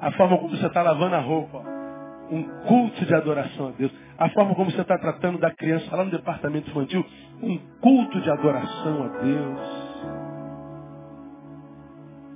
A 0.00 0.10
forma 0.12 0.38
como 0.38 0.56
você 0.56 0.66
está 0.66 0.82
lavando 0.82 1.14
a 1.14 1.20
roupa, 1.20 1.58
ó, 1.58 2.34
um 2.34 2.42
culto 2.66 3.04
de 3.04 3.14
adoração 3.14 3.68
a 3.68 3.70
Deus. 3.72 3.92
A 4.18 4.28
forma 4.30 4.54
como 4.54 4.70
você 4.70 4.80
está 4.80 4.98
tratando 4.98 5.38
da 5.38 5.50
criança 5.50 5.94
lá 5.94 6.04
no 6.04 6.10
departamento 6.10 6.70
infantil, 6.70 7.04
um 7.42 7.58
culto 7.80 8.20
de 8.20 8.30
adoração 8.30 9.04
a 9.04 9.08
Deus. 9.22 9.77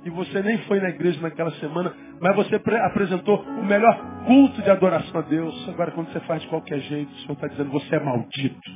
E 0.05 0.09
você 0.09 0.41
nem 0.41 0.57
foi 0.63 0.81
na 0.81 0.89
igreja 0.89 1.21
naquela 1.21 1.51
semana, 1.51 1.93
mas 2.19 2.35
você 2.35 2.55
apresentou 2.55 3.41
o 3.41 3.65
melhor 3.65 3.97
culto 4.25 4.61
de 4.61 4.69
adoração 4.69 5.21
a 5.21 5.23
Deus. 5.23 5.69
Agora, 5.69 5.91
quando 5.91 6.11
você 6.11 6.19
faz 6.21 6.41
de 6.41 6.47
qualquer 6.49 6.79
jeito, 6.79 7.09
o 7.11 7.15
Senhor 7.19 7.33
está 7.33 7.47
dizendo, 7.47 7.71
você 7.71 7.95
é 7.95 8.03
maldito. 8.03 8.71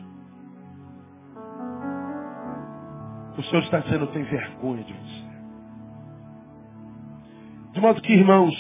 O 3.38 3.44
Senhor 3.44 3.62
está 3.64 3.80
dizendo, 3.80 4.06
eu 4.06 4.12
tenho 4.12 4.26
vergonha 4.26 4.84
de 4.84 4.94
você. 4.94 5.28
De 7.74 7.82
modo 7.82 8.02
que, 8.02 8.14
irmãos, 8.14 8.56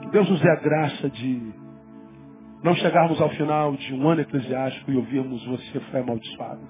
que 0.00 0.10
Deus 0.10 0.28
nos 0.28 0.40
dê 0.40 0.50
a 0.50 0.56
graça 0.56 1.10
de 1.10 1.52
não 2.62 2.74
chegarmos 2.76 3.20
ao 3.20 3.28
final 3.30 3.76
de 3.76 3.94
um 3.94 4.08
ano 4.08 4.22
eclesiástico 4.22 4.90
e 4.90 4.96
ouvirmos 4.96 5.44
você 5.46 5.80
foi 5.80 6.00
amaldiçoado, 6.00 6.60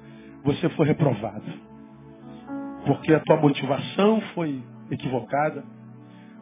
você 0.44 0.68
foi 0.70 0.86
reprovado 0.86 1.69
porque 2.86 3.12
a 3.12 3.20
tua 3.20 3.36
motivação 3.36 4.20
foi 4.34 4.62
equivocada, 4.90 5.64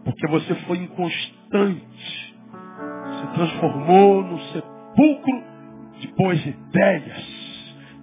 porque 0.05 0.27
você 0.29 0.55
foi 0.67 0.79
inconstante, 0.79 2.37
se 3.21 3.27
transformou 3.35 4.23
no 4.23 4.41
sepulcro 4.53 5.43
de 5.99 6.09
boas 6.15 6.47
ideias, 6.47 7.39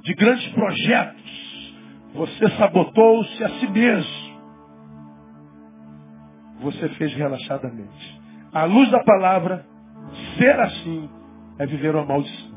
de 0.03 0.13
grandes 0.13 0.47
projetos. 0.49 1.75
Você 2.13 2.49
sabotou-se 2.51 3.43
a 3.43 3.49
si 3.49 3.67
mesmo. 3.67 4.25
Você 6.61 6.89
fez 6.89 7.13
relaxadamente. 7.15 8.21
À 8.53 8.65
luz 8.65 8.89
da 8.89 9.03
palavra, 9.03 9.65
ser 10.38 10.59
assim 10.59 11.09
é 11.59 11.65
viver 11.65 11.95
uma 11.95 12.05
maldição. 12.05 12.55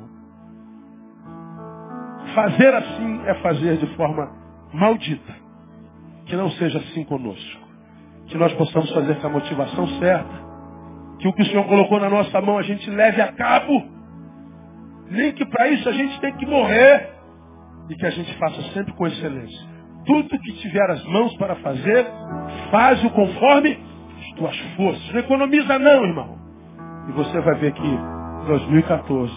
Fazer 2.35 2.75
assim 2.75 3.23
é 3.27 3.35
fazer 3.35 3.79
de 3.79 3.87
forma 3.97 4.31
maldita. 4.73 5.48
Que 6.29 6.37
não 6.37 6.51
seja 6.53 6.79
assim 6.79 7.05
conosco. 7.05 7.69
Que 8.27 8.37
nós 8.37 8.53
possamos 8.53 8.91
fazer 8.93 9.17
com 9.17 9.27
a 9.27 9.31
motivação 9.31 9.89
certa. 9.99 10.49
Que 11.19 11.27
o 11.27 11.33
que 11.33 11.43
o 11.43 11.47
Senhor 11.47 11.65
colocou 11.65 11.99
na 11.99 12.09
nossa 12.09 12.41
mão 12.41 12.59
a 12.59 12.63
gente 12.63 12.89
leve 12.91 13.21
a 13.21 13.33
cabo. 13.33 13.83
Nem 15.11 15.33
que 15.33 15.45
para 15.47 15.69
isso 15.69 15.89
a 15.89 15.93
gente 15.93 16.21
tem 16.21 16.37
que 16.37 16.47
morrer. 16.47 17.11
E 17.89 17.95
que 17.97 18.07
a 18.07 18.11
gente 18.11 18.33
faça 18.39 18.63
sempre 18.75 18.93
com 18.93 19.07
excelência. 19.07 19.67
Tudo 20.05 20.39
que 20.39 20.53
tiver 20.53 20.91
as 20.91 21.03
mãos 21.07 21.35
para 21.37 21.57
fazer, 21.57 22.07
faz-o 22.71 23.11
conforme 23.11 23.79
as 24.19 24.37
tuas 24.37 24.59
forças. 24.77 25.13
Não 25.13 25.21
economiza 25.21 25.79
não, 25.79 26.05
irmão. 26.05 26.39
E 27.09 27.13
você 27.13 27.41
vai 27.41 27.55
ver 27.55 27.73
que 27.73 27.99
2014 28.47 29.33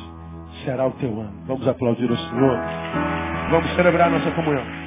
será 0.65 0.87
o 0.87 0.91
teu 0.91 1.09
ano. 1.09 1.43
Vamos 1.47 1.67
aplaudir 1.67 2.11
o 2.11 2.17
Senhor. 2.17 2.59
Vamos 3.49 3.73
celebrar 3.75 4.09
nossa 4.09 4.31
comunhão. 4.31 4.80